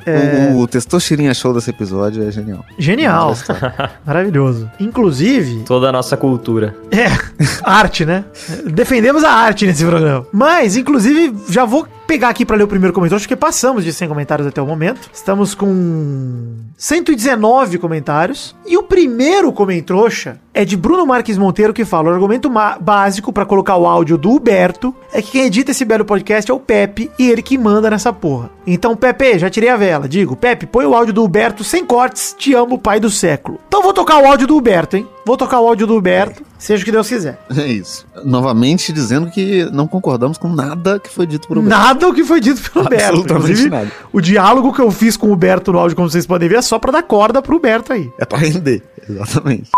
É. 0.07 0.53
O, 0.53 0.59
o 0.61 0.67
Testosterinha 0.67 1.33
Show 1.35 1.53
desse 1.55 1.71
episódio 1.71 2.27
é 2.27 2.31
genial. 2.31 2.65
Genial. 2.79 3.35
Maravilhoso. 4.07 4.71
Inclusive, 4.79 5.65
Toda 5.65 5.89
a 5.89 5.93
nossa 5.93 6.17
cultura. 6.17 6.75
é, 6.91 7.07
arte, 7.65 8.05
né? 8.05 8.25
Defendemos 8.67 9.25
a 9.25 9.31
arte 9.33 9.67
nesse 9.67 9.85
programa. 9.85 10.27
Mas, 10.33 10.77
inclusive, 10.77 11.35
já 11.49 11.65
vou 11.65 11.87
pegar 12.07 12.29
aqui 12.29 12.45
pra 12.45 12.57
ler 12.57 12.65
o 12.65 12.69
primeiro 12.69 12.93
comentário, 12.93 13.23
porque 13.23 13.37
passamos 13.37 13.85
de 13.85 13.93
100 13.93 14.09
comentários 14.09 14.47
até 14.49 14.61
o 14.61 14.67
momento. 14.67 15.09
Estamos 15.13 15.55
com 15.55 16.57
119 16.77 17.79
comentários. 17.79 18.57
E 18.67 18.77
o 18.77 18.83
primeiro 18.83 19.53
comentrouxa 19.53 20.39
é 20.53 20.65
de 20.65 20.77
Bruno 20.77 21.07
Marques 21.07 21.39
Monteiro 21.39 21.73
que 21.73 21.85
fala: 21.85 22.11
o 22.11 22.13
argumento 22.13 22.51
básico 22.81 23.33
pra 23.33 23.47
colocar 23.47 23.77
o 23.77 23.87
áudio 23.87 24.19
do 24.19 24.31
Huberto 24.31 24.95
é 25.13 25.23
que 25.23 25.33
quem 25.33 25.47
edita 25.47 25.71
esse 25.71 25.85
belo 25.85 26.05
podcast 26.05 26.51
é 26.51 26.55
o 26.55 26.61
Pepe 26.61 27.11
e 27.19 27.29
ele 27.31 27.43
que 27.43 27.57
manda 27.57 27.91
nessa 27.91 28.13
porra. 28.13 28.51
Então, 28.67 28.97
Pepe, 28.97 29.39
já 29.39 29.49
tirei 29.51 29.69
a 29.69 29.77
vela. 29.77 30.09
Digo, 30.09 30.37
Pepe, 30.37 30.67
põe 30.67 30.85
o 30.87 30.95
áudio 30.95 31.15
do 31.15 31.25
Huberto 31.25 31.65
sem 31.65 31.85
cortes. 31.85 32.35
Te 32.39 32.55
amo, 32.55 32.79
pai 32.79 33.01
do 33.01 33.11
século. 33.11 33.59
Então 33.69 33.83
vou 33.83 33.93
tocar 33.93 34.23
o 34.23 34.27
áudio 34.27 34.47
do 34.47 34.57
Huberto, 34.57 34.97
hein? 34.97 35.07
Vou 35.25 35.37
tocar 35.37 35.61
o 35.61 35.69
áudio 35.69 35.87
do 35.87 35.97
Huberto, 35.97 36.43
seja 36.59 36.83
o 36.83 36.85
que 36.85 36.91
Deus 36.91 37.09
quiser. 37.09 37.39
É 37.57 37.67
isso. 37.67 38.07
Novamente 38.25 38.93
dizendo 38.93 39.31
que 39.31 39.65
não 39.73 39.87
concordamos 39.87 40.39
com 40.39 40.49
nada 40.49 40.99
que 40.99 41.09
foi 41.11 41.27
dito 41.27 41.47
por 41.47 41.59
um 41.59 41.63
Nada 41.63 42.09
o 42.09 42.15
que 42.15 42.25
foi 42.25 42.41
dito 42.41 42.69
pelo 42.71 42.87
Huberto. 42.87 43.05
Absolutamente 43.05 43.51
Inclusive, 43.51 43.71
nada. 43.71 43.93
o 44.13 44.21
diálogo 44.21 44.73
que 44.73 44.81
eu 44.81 44.91
fiz 44.91 45.17
com 45.17 45.29
o 45.29 45.33
Huberto 45.33 45.73
no 45.73 45.79
áudio, 45.79 45.97
como 45.97 46.11
vocês 46.11 46.27
podem 46.27 46.49
ver, 46.49 46.57
é 46.59 46.63
só 46.63 46.79
pra 46.79 46.91
dar 46.91 47.03
corda 47.03 47.41
pro 47.43 47.57
Huberto 47.57 47.93
aí. 47.93 48.11
É 48.19 48.25
pra 48.25 48.39
render. 48.39 48.83
Exatamente. 49.09 49.71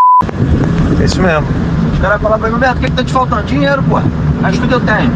É 1.01 1.05
isso 1.05 1.21
mesmo. 1.21 1.47
Os 1.93 1.99
caras 2.01 2.21
falam 2.21 2.39
pra 2.39 2.51
mim, 2.51 2.59
Beto, 2.59 2.77
o 2.77 2.81
que, 2.81 2.87
que 2.87 2.93
tá 2.93 3.05
te 3.05 3.13
faltando? 3.13 3.43
Dinheiro, 3.45 3.83
pô. 3.85 4.01
Mas 4.41 4.59
tudo 4.59 4.73
eu 4.73 4.81
tenho. 4.81 5.11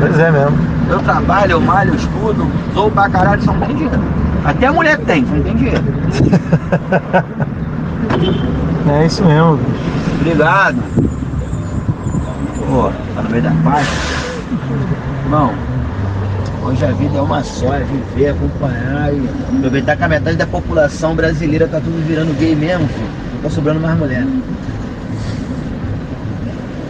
Pois 0.00 0.18
é 0.18 0.30
mesmo. 0.30 0.56
Eu 0.88 0.98
trabalho, 1.00 1.52
eu 1.52 1.60
malho, 1.60 1.90
eu 1.90 1.94
estudo, 1.96 2.46
sou 2.72 2.90
pra 2.90 3.08
caralho, 3.08 3.42
só 3.42 3.52
não 3.52 3.66
tem 3.66 3.76
dinheiro. 3.76 4.00
Até 4.44 4.66
a 4.66 4.72
mulher 4.72 4.98
que 4.98 5.04
tem, 5.06 5.26
só 5.26 5.34
não 5.34 5.42
tem 5.42 5.56
dinheiro. 5.56 5.82
É 8.88 9.04
isso 9.04 9.24
mesmo. 9.24 9.58
Obrigado. 10.20 10.76
Pô, 12.68 12.88
tá 13.16 13.22
no 13.22 13.30
meio 13.30 13.42
da 13.42 13.50
paz. 13.64 13.88
Irmão, 15.24 15.52
hoje 16.64 16.84
a 16.84 16.92
vida 16.92 17.18
é 17.18 17.20
uma 17.20 17.42
só, 17.42 17.74
é 17.74 17.80
viver, 17.80 18.28
acompanhar 18.28 19.12
e 19.12 19.28
aproveitar 19.56 19.96
que 19.96 20.04
a 20.04 20.08
metade 20.08 20.36
da 20.36 20.46
população 20.46 21.16
brasileira 21.16 21.66
tá 21.66 21.80
tudo 21.80 22.06
virando 22.06 22.32
gay 22.38 22.54
mesmo, 22.54 22.86
filho. 22.86 23.08
Não 23.34 23.40
tá 23.42 23.50
sobrando 23.50 23.80
mais 23.80 23.98
mulher. 23.98 24.24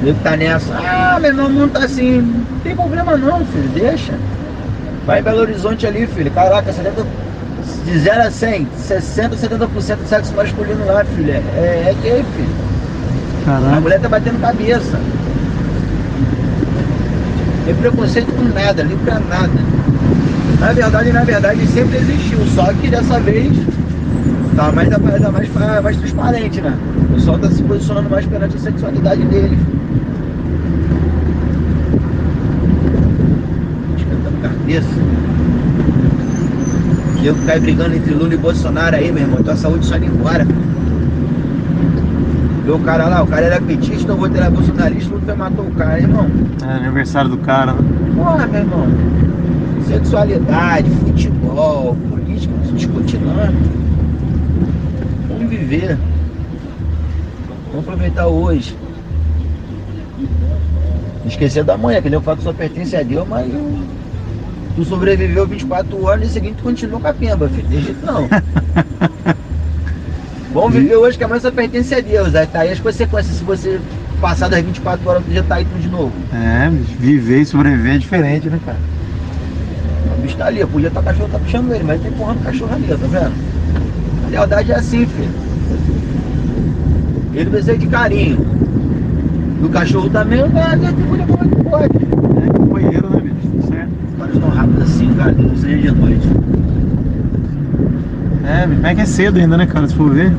O 0.00 0.04
nego 0.04 0.18
tá 0.22 0.36
nessa. 0.36 0.74
Ah, 0.74 1.18
meu 1.20 1.30
irmão, 1.30 1.48
não 1.48 1.68
tá 1.68 1.84
assim. 1.84 2.20
Não 2.20 2.60
tem 2.60 2.74
problema 2.74 3.16
não, 3.16 3.44
filho, 3.46 3.68
deixa. 3.74 4.12
Vai 5.06 5.20
em 5.20 5.22
Belo 5.22 5.40
Horizonte 5.40 5.86
ali, 5.86 6.06
filho. 6.06 6.30
Caraca, 6.30 6.72
70, 6.72 7.06
de 7.84 7.98
0 7.98 8.22
a 8.22 8.30
100, 8.30 8.68
60, 8.76 9.36
70% 9.36 9.96
do 9.96 10.08
sexo 10.08 10.34
masculino 10.34 10.84
lá, 10.86 11.04
filho. 11.04 11.32
É, 11.32 11.38
é 11.90 11.96
gay, 12.02 12.24
filho. 12.34 12.66
A 13.46 13.80
mulher 13.80 14.00
tá 14.00 14.08
batendo 14.08 14.40
cabeça. 14.40 14.98
Tem 17.64 17.74
preconceito 17.74 18.32
com 18.32 18.42
nada, 18.42 18.82
ali 18.82 18.96
pra 18.96 19.20
nada. 19.20 19.52
Na 20.58 20.72
verdade, 20.72 21.12
na 21.12 21.24
verdade, 21.24 21.66
sempre 21.68 21.98
existiu, 21.98 22.38
só 22.54 22.72
que 22.72 22.88
dessa 22.88 23.20
vez 23.20 23.52
tá 24.56 24.72
mais, 24.72 24.88
tá 24.88 24.98
mais, 24.98 25.22
tá 25.22 25.30
mais, 25.30 25.82
mais 25.82 25.96
transparente, 25.98 26.60
né? 26.62 26.74
O 27.10 27.14
pessoal 27.14 27.38
tá 27.38 27.48
se 27.50 27.62
posicionando 27.62 28.08
mais 28.08 28.26
perante 28.26 28.56
a 28.56 28.58
sexualidade 28.58 29.22
deles. 29.26 29.58
Esquentando 33.98 34.40
cabeça. 34.42 34.88
E 37.20 37.26
eu 37.26 37.36
caio 37.46 37.60
brigando 37.60 37.94
entre 37.94 38.14
Lula 38.14 38.34
e 38.34 38.36
Bolsonaro 38.38 38.96
aí, 38.96 39.12
meu 39.12 39.24
irmão. 39.24 39.42
Tua 39.42 39.56
saúde 39.56 39.84
só 39.84 39.96
indo 39.96 40.06
embora. 40.06 40.46
Vê 42.64 42.72
o 42.72 42.78
cara 42.80 43.08
lá, 43.08 43.22
o 43.22 43.26
cara 43.26 43.46
era 43.46 43.60
petista, 43.60 44.10
eu 44.10 44.16
vou 44.16 44.28
ter 44.28 44.50
bolsonarista, 44.50 45.14
o 45.14 45.18
Lula 45.18 45.36
matou 45.36 45.66
o 45.66 45.70
cara, 45.72 46.00
irmão. 46.00 46.26
É 46.66 46.72
aniversário 46.72 47.30
do 47.30 47.38
cara, 47.38 47.74
né? 47.74 47.80
Porra, 48.16 48.46
meu 48.46 48.60
irmão. 48.62 48.86
Sexualidade, 49.86 50.90
futebol, 50.90 51.96
política, 52.10 52.52
não 52.56 52.64
se 52.64 52.72
discute 52.72 53.18
não. 53.18 53.85
Viver. 55.46 55.96
Vamos 57.70 57.86
aproveitar 57.86 58.26
hoje. 58.26 58.76
Esquecer 61.26 61.64
da 61.64 61.76
manhã, 61.76 62.00
que 62.00 62.08
nem 62.08 62.18
o 62.18 62.22
fato 62.22 62.42
só 62.42 62.52
pertence 62.52 62.96
a 62.96 63.02
Deus, 63.02 63.26
mas 63.28 63.52
tu 64.74 64.84
sobreviveu 64.84 65.46
24 65.46 66.08
anos 66.08 66.28
e 66.28 66.30
seguinte 66.30 66.56
tu 66.56 66.64
continua 66.64 67.00
com 67.00 67.08
a 67.08 67.12
pemba, 67.12 67.48
filho. 67.48 67.68
Tem 67.68 67.80
jeito 67.82 68.04
não. 68.06 68.28
Vamos 70.52 70.74
viver 70.74 70.96
hoje 70.96 71.18
que 71.18 71.24
amanhã 71.24 71.40
só 71.40 71.50
pertence 71.50 71.94
a 71.94 72.00
Deus. 72.00 72.34
Aí 72.34 72.46
tá 72.46 72.60
aí 72.60 72.72
as 72.72 72.80
consequências 72.80 73.36
se 73.36 73.44
você 73.44 73.80
passar 74.20 74.48
das 74.48 74.62
24 74.62 75.08
horas, 75.08 75.24
tu 75.24 75.32
já 75.32 75.42
tá 75.42 75.56
aí 75.56 75.64
tudo 75.64 75.80
de 75.80 75.88
novo. 75.88 76.12
É, 76.32 76.70
viver 76.98 77.40
e 77.40 77.46
sobreviver 77.46 77.96
é 77.96 77.98
diferente, 77.98 78.48
né, 78.48 78.58
cara? 78.64 78.78
O 80.16 80.22
bicho 80.22 80.36
tá 80.36 80.46
ali, 80.46 80.64
podia 80.64 80.88
estar 80.88 81.00
o 81.00 81.04
cachorro 81.04 81.28
tá 81.30 81.38
puxando 81.38 81.74
ele, 81.74 81.84
mas 81.84 82.00
ele 82.00 82.08
tá 82.08 82.14
empurrando 82.14 82.40
o 82.40 82.44
cachorro 82.44 82.74
ali, 82.74 82.86
tá 82.86 82.96
vendo? 82.96 83.45
A 84.26 84.28
lealdade 84.28 84.72
é 84.72 84.76
assim, 84.76 85.06
filho. 85.06 85.30
Ele 87.32 87.50
precisa 87.50 87.76
de 87.76 87.86
carinho. 87.86 88.44
E 89.62 89.64
o 89.64 89.68
cachorro 89.68 90.10
também, 90.10 90.40
eu 90.40 90.46
atribui 90.46 91.18
como 91.26 91.44
é 91.44 91.48
que 91.48 91.62
pode. 91.62 91.96
É 92.44 92.52
companheiro, 92.52 93.10
né, 93.10 93.20
bicho? 93.20 93.48
Tá 93.56 93.68
certo. 93.68 93.90
Os 94.10 94.18
caras 94.18 94.38
tão 94.38 94.48
rápidos 94.48 94.82
assim, 94.82 95.14
cara, 95.14 95.32
não 95.32 95.56
seja 95.56 95.78
de 95.78 95.90
noite. 95.92 96.28
É, 98.44 98.66
bicho, 98.66 98.80
mas 98.82 98.90
é 98.90 98.94
que 98.94 99.00
é 99.00 99.06
cedo 99.06 99.38
ainda, 99.38 99.56
né, 99.56 99.66
cara, 99.66 99.86
se 99.88 99.94
for 99.94 100.10
ver. 100.10 100.32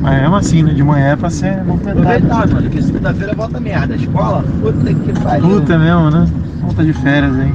Mas 0.00 0.20
mesmo 0.20 0.36
assim, 0.36 0.62
né? 0.62 0.72
De 0.72 0.84
manhã 0.84 1.06
é 1.06 1.16
pra 1.16 1.30
ser 1.30 1.64
movimentado. 1.64 2.00
Aproveitar, 2.00 2.48
mano, 2.48 2.70
que 2.70 2.82
segunda-feira 2.82 3.34
volta 3.34 3.58
merda. 3.58 3.94
A 3.94 3.96
escola, 3.96 4.44
puta 4.60 4.94
que 4.94 5.20
pariu. 5.20 5.48
Puta 5.48 5.78
mesmo, 5.78 6.10
né? 6.10 6.26
Volta 6.60 6.84
de 6.84 6.92
férias 6.92 7.34
aí. 7.40 7.52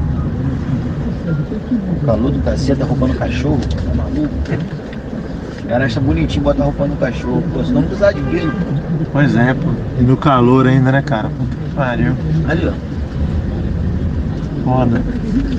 O 1.70 2.05
calor 2.05 2.32
do 2.32 2.39
cacete 2.39 2.80
tá 2.80 2.86
roubando 2.86 3.14
cachorro, 3.16 3.59
tá 3.59 3.95
maluco? 3.95 4.30
Os 5.57 5.66
caras 5.68 5.86
acham 5.86 6.03
bonitinho 6.03 6.43
botar 6.43 6.64
roupa 6.64 6.88
no 6.88 6.95
cachorro, 6.95 7.43
pô, 7.53 7.64
senão 7.64 7.82
não 7.82 7.88
precisar 7.88 8.12
de 8.12 8.22
grilo. 8.22 8.53
Pois 9.12 9.36
é, 9.36 9.53
pô. 9.53 9.70
E 9.99 10.03
no 10.03 10.18
calor 10.18 10.68
ainda, 10.68 10.91
né, 10.91 11.01
cara? 11.01 11.30
Puta 11.30 11.55
que 11.55 11.76
pariu. 11.76 12.14
Ali, 12.47 12.68
ó. 12.68 12.91
Foda. 14.64 15.01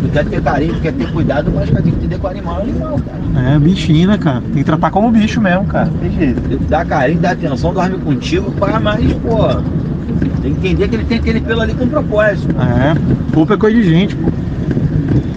Tu 0.03 0.09
quer 0.13 0.25
ter 0.27 0.43
carinho, 0.43 0.75
tu 0.75 0.81
quer 0.81 0.93
ter 0.93 1.13
cuidado, 1.13 1.53
mas 1.55 1.71
cara, 1.71 1.83
tem 1.83 1.93
que 1.93 1.99
entender 1.99 2.19
com 2.19 2.27
o 2.27 2.31
animal 2.31 2.59
é 2.59 2.63
animal, 2.63 3.01
cara. 3.01 3.55
É, 3.55 3.59
bichinho, 3.59 4.09
né, 4.09 4.19
cara? 4.19 4.41
Tem 4.41 4.53
que 4.53 4.65
tratar 4.65 4.91
como 4.91 5.11
bicho 5.11 5.41
mesmo, 5.41 5.65
cara. 5.65 5.91
Tem 6.01 6.13
jeito. 6.13 6.41
Que 6.43 6.57
dar 6.65 6.85
carinho, 6.85 7.21
dar 7.21 7.33
atenção, 7.33 7.73
dorme 7.73 7.99
contigo, 7.99 8.53
pá, 8.53 8.79
mas, 8.79 9.13
pô, 9.15 9.55
tem 10.43 10.55
que 10.55 10.69
entender 10.69 10.89
que 10.89 10.95
ele 10.97 11.05
tem 11.05 11.19
aquele 11.19 11.41
pelo 11.41 11.61
ali 11.63 11.75
com 11.75 11.89
propósito. 11.89 12.55
É, 12.61 13.35
roupa 13.35 13.55
é 13.55 13.57
coisa 13.57 13.77
de 13.77 13.89
gente, 13.89 14.15
pô. 14.15 14.31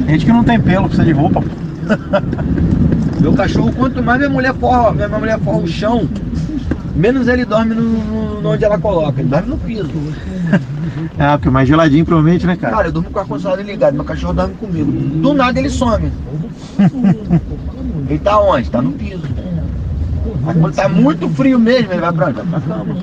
Gente 0.07 0.26
que 0.26 0.32
não 0.32 0.43
tem 0.43 0.59
pelo, 0.59 0.84
precisa 0.88 1.05
de 1.05 1.11
roupa. 1.11 1.43
Meu 3.21 3.34
cachorro, 3.34 3.71
quanto 3.73 4.03
mais 4.03 4.19
minha 4.19 4.30
mulher 4.30 4.53
forra, 4.53 4.91
minha 4.91 5.07
mulher 5.07 5.39
forra 5.39 5.57
o 5.59 5.67
chão, 5.67 6.07
menos 6.95 7.28
ele 7.28 7.43
dorme 7.45 7.73
no, 7.73 8.41
no- 8.41 8.49
onde 8.49 8.63
ela 8.63 8.78
coloca, 8.78 9.19
ele 9.19 9.30
dorme 9.30 9.49
no 9.49 9.57
piso. 9.57 9.89
É, 11.17 11.30
porque 11.38 11.49
mais 11.49 11.67
geladinho 11.67 12.05
provavelmente, 12.05 12.45
né, 12.45 12.55
cara? 12.55 12.76
Cara, 12.76 12.88
eu 12.88 12.91
durmo 12.91 13.09
com 13.09 13.17
o 13.17 13.21
ar-condicionado 13.21 13.61
ligado, 13.61 13.93
meu 13.95 14.03
cachorro 14.03 14.34
dorme 14.34 14.53
comigo. 14.55 14.91
Do 14.91 15.34
nada 15.34 15.57
ele 15.59 15.69
some. 15.69 16.11
ele 18.09 18.19
tá 18.19 18.39
onde? 18.39 18.69
Tá 18.69 18.82
no 18.82 18.91
piso. 18.91 19.21
Mas 20.41 20.57
quando 20.57 20.73
tá 20.76 20.89
muito 20.89 21.30
frio 21.30 21.59
mesmo, 21.59 21.91
ele 21.91 22.01
vai 22.01 22.11
pra 22.13 22.28
onde? 22.28 22.36
Vai 22.41 22.45
pra 22.45 22.59
cama. 22.61 22.95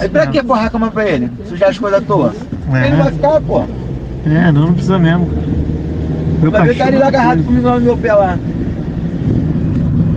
Aí 0.00 0.08
pra 0.08 0.26
que 0.26 0.42
forrar 0.42 0.66
a 0.66 0.70
cama 0.70 0.90
pra 0.90 1.08
ele? 1.08 1.30
Sujar 1.48 1.70
as 1.70 1.78
coisas 1.78 1.98
à 2.00 2.02
toa? 2.02 2.32
É. 2.72 2.86
Ele 2.88 2.96
vai 2.96 3.12
ficar, 3.12 3.40
pô. 3.40 3.64
É, 4.26 4.52
não, 4.52 4.62
não 4.66 4.72
precisa 4.72 4.98
mesmo. 4.98 5.28
Meu 6.40 6.50
Vai 6.50 6.62
ver 6.62 6.68
cachorro- 6.68 6.78
cara 6.78 6.90
ele 6.90 6.98
lá 6.98 7.08
agarrado 7.08 7.42
comigo 7.44 7.66
lá 7.66 7.74
no 7.74 7.80
meu 7.80 7.96
pé 7.96 8.12
lá. 8.14 8.38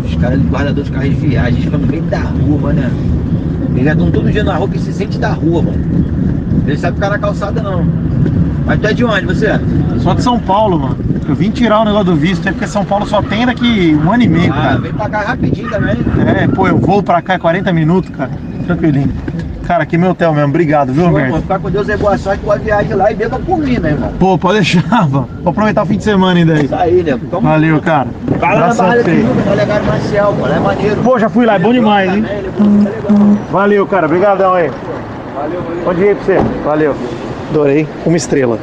Os 0.06 0.16
caras 0.16 0.40
de 0.42 0.48
guardador 0.48 0.84
de 0.84 0.92
carro 0.92 1.10
de 1.10 1.16
viagem, 1.16 1.62
ficam 1.62 1.80
no 1.80 1.88
meio 1.88 2.04
da 2.04 2.20
rua, 2.20 2.74
né? 2.74 2.92
Eles 3.72 3.86
já 3.86 3.92
estão 3.94 4.12
todo 4.12 4.32
dia 4.32 4.44
na 4.44 4.56
rua 4.56 4.68
que 4.70 4.80
se 4.80 4.94
sente 4.94 5.18
da 5.18 5.32
rua, 5.32 5.62
mano. 5.64 5.82
Eles 6.68 6.80
sabem 6.80 6.96
ficar 6.96 7.10
na 7.10 7.18
calçada 7.20 7.62
não. 7.62 7.86
Mas 8.66 8.80
tu 8.80 8.88
é 8.88 8.94
de 8.94 9.04
onde 9.04 9.26
você? 9.26 9.48
Só 10.00 10.14
de 10.14 10.22
São 10.22 10.38
Paulo, 10.40 10.80
mano. 10.80 10.98
Eu 11.28 11.36
vim 11.36 11.50
tirar 11.50 11.80
o 11.82 11.86
negócio 11.86 12.06
do 12.08 12.16
visto 12.16 12.48
aí, 12.48 12.54
porque 12.54 12.68
São 12.68 12.86
Paulo 12.86 13.06
só 13.08 13.22
tem 13.22 13.46
daqui 13.46 13.98
um 14.04 14.12
ano 14.12 14.24
e 14.24 14.28
meio, 14.28 14.52
Ah, 14.54 14.56
cara. 14.56 14.78
vem 14.80 14.94
pra 14.94 15.10
cá 15.10 15.22
rapidinho 15.22 15.70
também. 15.70 15.96
É, 16.36 16.48
pô, 16.48 16.68
eu 16.68 16.78
vou 16.78 17.02
pra 17.02 17.22
cá 17.22 17.34
é 17.36 17.40
40 17.40 17.72
minutos, 17.74 18.12
cara. 18.12 18.32
Tranquilinho. 18.68 19.12
Cara, 19.66 19.84
aqui 19.84 19.96
é 19.96 20.00
meu 20.00 20.12
hotel 20.12 20.34
mesmo. 20.34 20.50
Obrigado, 20.50 20.92
viu, 20.92 21.06
Humberto? 21.06 21.42
ficar 21.42 21.60
com 21.60 21.70
Deus 21.70 21.88
é 21.88 21.96
boa 21.98 22.18
sorte, 22.18 22.44
boa 22.44 22.58
viagem 22.58 22.94
lá 22.94 23.12
e 23.12 23.16
beba 23.16 23.40
por 23.40 23.58
mim, 23.58 23.80
meu 23.80 23.92
irmão. 23.92 24.12
Pô, 24.20 24.38
pode 24.38 24.56
deixar, 24.56 25.08
mano. 25.10 25.30
Vou 25.42 25.52
aproveitar 25.52 25.84
o 25.84 25.86
fim 25.86 25.98
de 25.98 26.04
semana 26.04 26.40
ainda 26.40 26.54
aí. 26.54 26.66
Isso 26.66 26.76
aí, 26.76 27.04
né? 27.04 27.20
Tamo 27.30 27.48
Valeu, 27.48 27.82
cara. 27.82 28.08
Vai 28.40 28.60
lá 28.60 28.68
na 28.68 28.74
Barra. 28.74 29.04
Tijuca, 29.04 29.42
tá 29.46 29.54
legal 29.54 29.84
Marcial, 29.84 30.34
pô, 30.34 30.46
lá 30.48 30.56
é 30.56 30.60
maneiro. 30.60 30.96
Pô, 30.98 31.20
já 31.20 31.30
fui 31.30 31.46
lá, 31.46 31.56
é 31.56 31.60
bom 31.60 31.74
demais, 31.74 32.14
hein? 32.14 32.26
É. 32.28 33.52
Valeu, 33.52 33.86
cara. 33.88 34.08
Obrigadão 34.08 34.54
aí. 34.54 34.70
Valeu, 35.36 35.62
valeu. 35.62 35.84
Bom 35.86 35.94
dia 35.94 36.10
aí 36.10 36.16
pra 36.16 36.26
você. 36.26 36.40
Valeu. 36.66 36.96
Adorei. 37.52 37.88
Uma 38.06 38.18
estrela. 38.18 38.58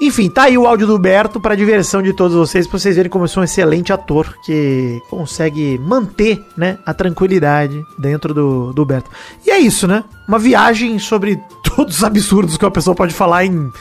Enfim, 0.00 0.30
tá 0.30 0.44
aí 0.44 0.56
o 0.56 0.66
áudio 0.66 0.86
do 0.86 0.98
Berto 0.98 1.40
pra 1.40 1.56
diversão 1.56 2.00
de 2.00 2.12
todos 2.12 2.36
vocês, 2.36 2.66
pra 2.66 2.78
vocês 2.78 2.94
verem 2.94 3.10
como 3.10 3.24
eu 3.24 3.28
sou 3.28 3.40
um 3.40 3.44
excelente 3.44 3.92
ator 3.92 4.36
que 4.44 5.02
consegue 5.10 5.76
manter, 5.78 6.40
né, 6.56 6.78
a 6.86 6.94
tranquilidade 6.94 7.84
dentro 7.98 8.32
do, 8.32 8.72
do 8.72 8.84
Berto. 8.84 9.10
E 9.44 9.50
é 9.50 9.58
isso, 9.58 9.88
né? 9.88 10.04
Uma 10.26 10.38
viagem 10.38 10.98
sobre 10.98 11.40
todos 11.74 11.96
os 11.96 12.04
absurdos 12.04 12.56
que 12.56 12.64
uma 12.64 12.70
pessoa 12.70 12.94
pode 12.94 13.12
falar 13.12 13.44
em 13.44 13.72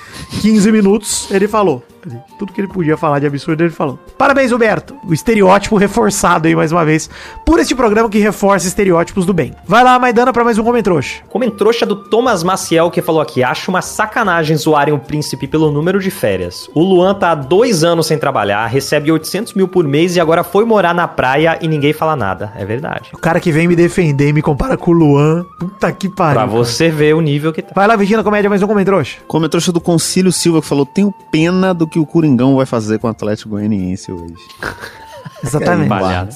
15 0.41 0.71
minutos, 0.71 1.27
ele 1.29 1.47
falou. 1.47 1.83
Ali. 2.07 2.19
Tudo 2.39 2.53
que 2.53 2.61
ele 2.61 2.67
podia 2.67 2.97
falar 2.97 3.19
de 3.19 3.27
absurdo, 3.27 3.61
ele 3.63 3.69
falou. 3.69 3.99
Parabéns, 4.17 4.51
Humberto. 4.51 4.95
O 5.07 5.13
estereótipo 5.13 5.77
reforçado 5.77 6.47
aí, 6.47 6.55
mais 6.55 6.71
uma 6.71 6.83
vez, 6.83 7.09
por 7.45 7.59
este 7.59 7.75
programa 7.75 8.09
que 8.09 8.19
reforça 8.19 8.67
estereótipos 8.67 9.25
do 9.25 9.33
bem. 9.33 9.53
Vai 9.65 9.83
lá, 9.83 9.97
Maidana, 9.99 10.33
pra 10.33 10.43
mais 10.43 10.57
um 10.57 10.63
Comentrouxa. 10.63 11.21
Comentrouxa 11.29 11.85
do 11.85 11.95
Thomas 11.95 12.43
Maciel 12.43 12.89
que 12.89 13.01
falou 13.01 13.21
aqui: 13.21 13.43
acho 13.43 13.69
uma 13.69 13.81
sacanagem 13.81 14.57
zoarem 14.57 14.93
o 14.93 14.99
príncipe 14.99 15.47
pelo 15.47 15.71
número 15.71 15.99
de 15.99 16.09
férias. 16.09 16.69
O 16.73 16.81
Luan 16.81 17.13
tá 17.13 17.31
há 17.31 17.35
dois 17.35 17.83
anos 17.83 18.07
sem 18.07 18.17
trabalhar, 18.17 18.65
recebe 18.67 19.11
800 19.11 19.53
mil 19.53 19.67
por 19.67 19.85
mês 19.85 20.15
e 20.15 20.19
agora 20.19 20.43
foi 20.43 20.65
morar 20.65 20.93
na 20.93 21.07
praia 21.07 21.57
e 21.61 21.67
ninguém 21.67 21.93
fala 21.93 22.15
nada. 22.15 22.51
É 22.55 22.65
verdade. 22.65 23.09
O 23.13 23.17
cara 23.17 23.39
que 23.39 23.51
vem 23.51 23.67
me 23.67 23.75
defender 23.75 24.29
e 24.29 24.33
me 24.33 24.41
compara 24.41 24.77
com 24.77 24.91
o 24.91 24.93
Luan. 24.93 25.45
Puta 25.59 25.91
que 25.91 26.09
pariu. 26.09 26.35
Pra 26.35 26.45
você 26.45 26.89
ver 26.89 27.15
o 27.15 27.21
nível 27.21 27.51
que 27.51 27.61
tá. 27.61 27.71
Vai 27.75 27.87
lá, 27.87 27.95
Virginia 27.95 28.23
Comédia, 28.23 28.49
mais 28.49 28.61
um 28.61 28.67
Comentrouxa. 28.67 29.17
Comentrouxa 29.27 29.71
do 29.71 29.81
Concílio 29.81 30.31
Silva 30.31 30.61
que 30.61 30.67
falou: 30.67 30.85
tenho 30.85 31.13
pena 31.31 31.73
do 31.73 31.87
que 31.87 31.96
o 31.99 32.05
Coringão 32.05 32.55
vai 32.55 32.65
fazer 32.65 32.99
com 32.99 33.07
o 33.07 33.09
Atlético 33.09 33.49
Goianiense 33.49 34.11
hoje. 34.11 34.35
Exatamente. 35.43 35.91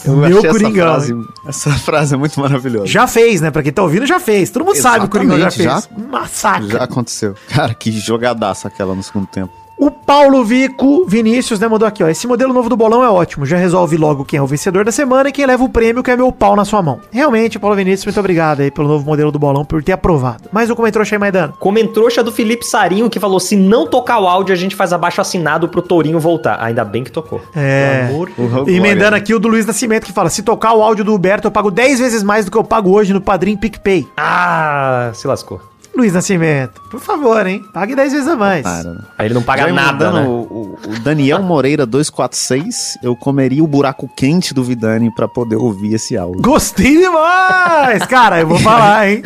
O 0.07 0.11
Eu 0.11 0.15
meu 0.17 0.37
achei 0.37 0.51
Coringão. 0.51 0.95
Essa 0.95 1.05
frase, 1.07 1.27
essa 1.47 1.71
frase 1.71 2.13
é 2.13 2.17
muito 2.17 2.39
maravilhosa. 2.39 2.85
Já 2.87 3.07
fez, 3.07 3.41
né? 3.41 3.49
Pra 3.49 3.63
quem 3.63 3.71
tá 3.71 3.81
ouvindo, 3.81 4.05
já 4.05 4.19
fez. 4.19 4.49
Todo 4.51 4.63
mundo 4.65 4.75
sabe 4.75 4.99
que 5.01 5.05
o 5.05 5.09
Coringão 5.09 5.39
já 5.39 5.49
fez. 5.49 5.67
Exatamente, 5.67 6.11
Massacre. 6.11 6.67
Já 6.69 6.83
aconteceu. 6.83 7.35
Cara, 7.49 7.73
que 7.73 7.91
jogadaça 7.91 8.67
aquela 8.67 8.93
no 8.93 9.01
segundo 9.01 9.27
tempo. 9.27 9.51
O 9.83 9.89
Paulo 9.89 10.45
Vico 10.45 11.05
Vinícius, 11.07 11.59
né, 11.59 11.67
mandou 11.67 11.87
aqui, 11.87 12.03
ó. 12.03 12.07
Esse 12.07 12.27
modelo 12.27 12.53
novo 12.53 12.69
do 12.69 12.77
bolão 12.77 13.03
é 13.03 13.09
ótimo. 13.09 13.47
Já 13.47 13.57
resolve 13.57 13.97
logo 13.97 14.23
quem 14.23 14.37
é 14.37 14.41
o 14.41 14.45
vencedor 14.45 14.85
da 14.85 14.91
semana 14.91 15.29
e 15.29 15.31
quem 15.31 15.43
leva 15.43 15.63
o 15.63 15.69
prêmio, 15.69 16.03
que 16.03 16.11
é 16.11 16.15
meu 16.15 16.31
pau 16.31 16.55
na 16.55 16.63
sua 16.63 16.83
mão. 16.83 16.99
Realmente, 17.09 17.57
Paulo 17.57 17.75
Vinícius, 17.75 18.05
muito 18.05 18.19
obrigado 18.19 18.59
aí 18.61 18.69
pelo 18.69 18.87
novo 18.87 19.03
modelo 19.03 19.31
do 19.31 19.39
bolão, 19.39 19.65
por 19.65 19.81
ter 19.83 19.93
aprovado. 19.93 20.43
Mais 20.51 20.69
um 20.69 20.75
comentário 20.75 21.07
aí, 21.11 21.17
Maidano. 21.17 21.53
Comentrouxa 21.59 22.21
do 22.23 22.31
Felipe 22.31 22.63
Sarinho 22.63 23.09
que 23.09 23.19
falou: 23.19 23.39
se 23.39 23.55
não 23.55 23.87
tocar 23.87 24.19
o 24.19 24.27
áudio, 24.27 24.53
a 24.53 24.55
gente 24.55 24.75
faz 24.75 24.93
abaixo 24.93 25.19
assinado 25.19 25.67
pro 25.67 25.81
Tourinho 25.81 26.19
voltar. 26.19 26.61
Ainda 26.61 26.85
bem 26.85 27.03
que 27.03 27.11
tocou. 27.11 27.41
É. 27.55 28.07
Amor- 28.11 28.29
Uhum, 28.37 28.65
E 28.69 28.75
emendando 28.75 28.99
glória. 28.99 29.17
aqui 29.17 29.33
o 29.33 29.39
do 29.39 29.47
Luiz 29.47 29.65
Nascimento, 29.65 30.05
que 30.05 30.13
fala: 30.13 30.29
se 30.29 30.43
tocar 30.43 30.73
o 30.73 30.83
áudio 30.83 31.03
do 31.03 31.11
Huberto, 31.15 31.47
eu 31.47 31.51
pago 31.51 31.71
10 31.71 31.97
vezes 31.97 32.21
mais 32.21 32.45
do 32.45 32.51
que 32.51 32.57
eu 32.57 32.63
pago 32.63 32.91
hoje 32.91 33.13
no 33.13 33.19
Padrim 33.19 33.57
PicPay. 33.57 34.07
Ah, 34.15 35.09
se 35.15 35.25
lascou. 35.25 35.59
Luiz 35.95 36.13
Nascimento, 36.13 36.81
por 36.89 36.99
favor, 37.01 37.45
hein? 37.45 37.63
Pague 37.73 37.95
10 37.95 38.13
vezes 38.13 38.27
a 38.27 38.35
mais. 38.35 38.63
Para, 38.63 38.93
né? 38.93 38.99
Aí 39.17 39.27
ele 39.27 39.33
não 39.33 39.43
paga 39.43 39.67
Já 39.67 39.73
nada, 39.73 40.11
né? 40.11 40.21
o, 40.25 40.31
o- 40.31 40.99
Daniel 41.03 41.43
Moreira 41.43 41.85
246, 41.85 42.97
eu 43.03 43.15
comeria 43.15 43.63
o 43.63 43.67
buraco 43.67 44.09
quente 44.15 44.53
do 44.53 44.63
Vidani 44.63 45.13
pra 45.13 45.27
poder 45.27 45.57
ouvir 45.57 45.93
esse 45.95 46.17
áudio. 46.17 46.41
Gostei 46.41 46.97
demais! 46.97 48.05
Cara, 48.05 48.39
eu 48.39 48.47
vou 48.47 48.57
falar, 48.59 49.09
hein? 49.09 49.21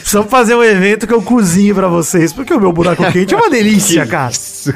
Precisamos 0.00 0.30
fazer 0.30 0.54
um 0.54 0.62
evento 0.64 1.06
que 1.06 1.14
eu 1.14 1.22
cozinho 1.22 1.74
pra 1.74 1.88
vocês, 1.88 2.32
porque 2.32 2.52
o 2.52 2.60
meu 2.60 2.72
buraco 2.72 3.10
quente 3.12 3.32
é 3.32 3.36
uma 3.36 3.48
delícia, 3.48 4.04
cara. 4.04 4.32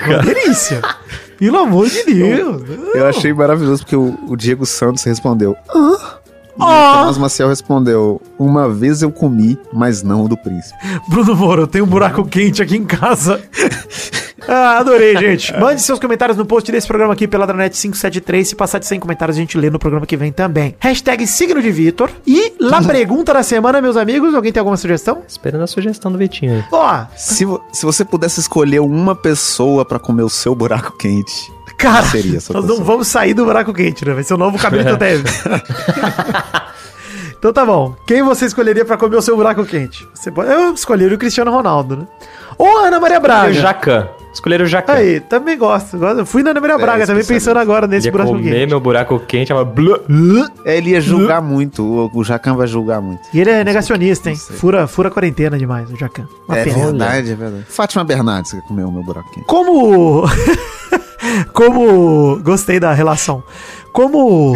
Uma 0.06 0.18
delícia. 0.22 0.80
Pelo 1.36 1.58
amor 1.58 1.88
de 1.88 2.02
Deus. 2.04 2.62
Eu 2.94 3.06
achei 3.06 3.32
maravilhoso 3.32 3.82
porque 3.82 3.94
o, 3.96 4.16
o 4.28 4.36
Diego 4.36 4.64
Santos 4.64 5.04
respondeu. 5.04 5.56
Hã? 5.74 5.96
Ah. 6.00 6.14
O 6.64 6.98
Tomás 7.00 7.18
Maciel 7.18 7.48
respondeu: 7.48 8.20
Uma 8.38 8.68
vez 8.68 9.02
eu 9.02 9.10
comi, 9.10 9.58
mas 9.72 10.02
não 10.02 10.24
o 10.24 10.28
do 10.28 10.36
príncipe. 10.36 10.78
Bruno 11.08 11.34
Moro, 11.36 11.62
eu 11.62 11.66
tenho 11.66 11.84
um 11.84 11.88
buraco 11.88 12.24
quente 12.24 12.62
aqui 12.62 12.76
em 12.76 12.84
casa. 12.84 13.40
Ah, 14.50 14.78
adorei, 14.78 15.14
gente. 15.14 15.52
Mande 15.58 15.82
seus 15.82 15.98
comentários 15.98 16.38
no 16.38 16.46
post 16.46 16.72
desse 16.72 16.86
programa 16.86 17.12
aqui 17.12 17.28
pela 17.28 17.46
Dranet573. 17.46 18.44
Se 18.44 18.56
passar 18.56 18.78
de 18.78 18.86
100 18.86 19.00
comentários, 19.00 19.36
a 19.36 19.40
gente 19.40 19.58
lê 19.58 19.68
no 19.68 19.78
programa 19.78 20.06
que 20.06 20.16
vem 20.16 20.32
também. 20.32 20.74
Hashtag 20.78 21.26
signo 21.26 21.60
de 21.60 21.70
Vitor. 21.70 22.08
E 22.26 22.54
lá 22.58 22.80
pergunta 22.86 23.34
da 23.34 23.42
semana, 23.42 23.82
meus 23.82 23.94
amigos. 23.96 24.34
Alguém 24.34 24.50
tem 24.50 24.58
alguma 24.60 24.78
sugestão? 24.78 25.22
Esperando 25.28 25.64
a 25.64 25.66
sugestão 25.66 26.10
do 26.10 26.16
Vitinho 26.16 26.54
aí. 26.54 26.64
Ó, 26.72 27.04
Se, 27.14 27.44
vo- 27.44 27.60
se 27.70 27.84
você 27.84 28.06
pudesse 28.06 28.40
escolher 28.40 28.80
uma 28.80 29.14
pessoa 29.14 29.84
pra 29.84 29.98
comer 29.98 30.22
o 30.22 30.30
seu 30.30 30.54
buraco 30.54 30.96
quente, 30.96 31.52
cara, 31.78 32.02
seria 32.06 32.36
essa 32.36 32.52
nós 32.52 32.62
pessoa? 32.62 32.78
não 32.78 32.84
vamos 32.84 33.08
sair 33.08 33.32
do 33.34 33.44
buraco 33.44 33.72
quente, 33.72 34.04
né? 34.04 34.12
Vai 34.14 34.22
ser 34.24 34.34
o 34.34 34.38
novo 34.38 34.58
caminho 34.58 34.84
do 34.84 34.96
Teve. 34.98 35.24
Então 37.38 37.52
tá 37.52 37.64
bom. 37.64 37.94
Quem 38.04 38.20
você 38.20 38.46
escolheria 38.46 38.84
pra 38.84 38.96
comer 38.96 39.14
o 39.16 39.22
seu 39.22 39.36
buraco 39.36 39.64
quente? 39.64 40.08
Você 40.12 40.28
pode... 40.28 40.50
Eu 40.50 40.74
escolheria 40.74 41.14
o 41.14 41.18
Cristiano 41.18 41.52
Ronaldo, 41.52 41.96
né? 41.96 42.06
Ou 42.58 42.78
a 42.78 42.88
Ana 42.88 42.98
Maria 42.98 43.20
Braga. 43.20 43.50
Escolheram 43.50 43.60
o 43.60 43.62
Jacan. 43.62 44.08
Escolheram 44.32 44.64
o 44.64 44.68
Jacan. 44.68 44.92
Aí, 44.94 45.20
também 45.20 45.56
gosto. 45.56 45.96
gosto. 45.96 46.26
Fui 46.26 46.42
na 46.42 46.50
Ana 46.50 46.60
Maria 46.60 46.76
Braga 46.76 47.06
também 47.06 47.20
especialista. 47.20 47.50
pensando 47.52 47.62
agora 47.62 47.86
nesse 47.86 48.08
Ia 48.08 48.12
buraco 48.12 48.30
comer 48.32 48.42
quente. 48.54 48.66
meu 48.66 48.80
buraco 48.80 49.20
quente, 49.20 49.52
ela... 49.52 49.72
É, 50.64 50.78
ele 50.78 50.90
ia 50.90 51.00
julgar 51.00 51.40
muito. 51.40 51.84
O, 51.84 52.10
o 52.12 52.24
Jacan 52.24 52.56
vai 52.56 52.66
julgar 52.66 53.00
muito. 53.00 53.20
E 53.32 53.40
ele 53.40 53.50
é 53.50 53.62
negacionista, 53.62 54.30
hein? 54.30 54.36
Fura, 54.36 54.88
fura 54.88 55.08
quarentena 55.08 55.56
demais, 55.56 55.88
o 55.92 55.96
Jacan. 55.96 56.26
Uma 56.48 56.58
é 56.58 56.64
pena. 56.64 56.86
verdade, 56.86 57.30
é 57.30 57.34
verdade. 57.36 57.64
Fátima 57.68 58.02
Bernardes 58.02 58.50
que 58.50 58.60
comeu 58.62 58.88
o 58.88 58.92
meu 58.92 59.04
buraco 59.04 59.30
quente. 59.30 59.46
Como. 59.46 60.24
Como. 61.52 62.40
Gostei 62.42 62.78
da 62.80 62.92
relação. 62.92 63.42
Como 63.92 64.54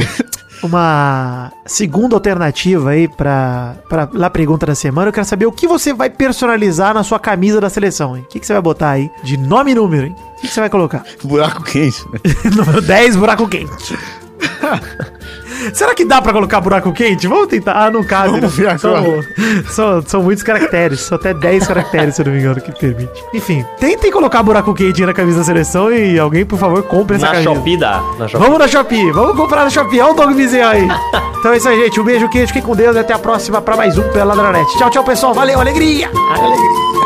uma 0.62 1.50
segunda 1.66 2.14
alternativa 2.14 2.90
aí 2.90 3.08
pra, 3.08 3.74
pra 3.88 4.08
lá 4.12 4.30
pergunta 4.30 4.66
da 4.66 4.74
semana, 4.74 5.08
eu 5.08 5.12
quero 5.12 5.26
saber 5.26 5.46
o 5.46 5.52
que 5.52 5.66
você 5.66 5.92
vai 5.92 6.08
personalizar 6.08 6.94
na 6.94 7.02
sua 7.02 7.18
camisa 7.18 7.60
da 7.60 7.68
seleção, 7.68 8.16
hein? 8.16 8.22
O 8.24 8.28
que, 8.28 8.38
que 8.38 8.46
você 8.46 8.52
vai 8.52 8.62
botar 8.62 8.90
aí? 8.90 9.10
De 9.24 9.36
nome 9.36 9.72
e 9.72 9.74
número, 9.74 10.06
hein? 10.06 10.16
O 10.18 10.40
que, 10.40 10.48
que 10.48 10.54
você 10.54 10.60
vai 10.60 10.70
colocar? 10.70 11.04
Buraco 11.24 11.62
quente. 11.64 12.04
né? 12.12 12.20
número 12.54 12.80
10, 12.80 13.16
buraco 13.16 13.48
quente. 13.48 13.98
Será 15.72 15.94
que 15.94 16.04
dá 16.04 16.20
pra 16.20 16.32
colocar 16.32 16.60
buraco 16.60 16.92
quente? 16.92 17.26
Vamos 17.26 17.48
tentar. 17.48 17.72
Ah, 17.72 17.90
não 17.90 18.04
cabe. 18.04 18.28
Vamos 18.28 18.56
né? 18.56 18.68
ver 18.68 18.78
são, 18.78 18.96
agora. 18.96 19.26
são, 19.68 20.02
são 20.02 20.22
muitos 20.22 20.42
caracteres. 20.42 21.00
São 21.00 21.16
até 21.16 21.32
10 21.32 21.66
caracteres, 21.66 22.14
se 22.14 22.22
eu 22.22 22.26
não 22.26 22.32
me 22.32 22.40
engano, 22.40 22.60
que 22.60 22.72
permite. 22.72 23.24
Enfim, 23.34 23.64
tentem 23.78 24.10
colocar 24.10 24.42
buraco 24.42 24.74
quente 24.74 25.00
aí 25.00 25.06
na 25.06 25.14
camisa 25.14 25.38
da 25.38 25.44
seleção 25.44 25.92
e 25.92 26.18
alguém, 26.18 26.44
por 26.44 26.58
favor, 26.58 26.82
compre 26.84 27.16
essa 27.16 27.26
Na 27.26 27.32
camisa. 27.32 27.54
Shopee 27.54 27.76
dá. 27.76 28.02
Na 28.18 28.28
Shopee. 28.28 28.44
Vamos 28.44 28.58
na 28.58 28.68
Shopee, 28.68 29.10
vamos 29.12 29.36
comprar 29.36 29.64
na 29.64 29.70
Shopee. 29.70 30.00
Olha 30.00 30.12
o 30.12 30.16
dogmezinho 30.16 30.66
aí. 30.66 30.88
então 31.38 31.52
é 31.52 31.56
isso 31.56 31.68
aí, 31.68 31.84
gente. 31.84 32.00
Um 32.00 32.04
beijo 32.04 32.28
quente, 32.28 32.48
fiquem 32.48 32.62
com 32.62 32.74
Deus 32.74 32.96
e 32.96 32.98
até 32.98 33.12
a 33.12 33.18
próxima 33.18 33.60
pra 33.60 33.76
mais 33.76 33.96
um 33.98 34.02
pela. 34.10 34.32
Tchau, 34.78 34.90
tchau, 34.90 35.04
pessoal. 35.04 35.34
Valeu, 35.34 35.60
alegria. 35.60 36.10
Alegria. 36.30 37.01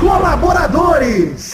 Colaboradores. 0.00 1.52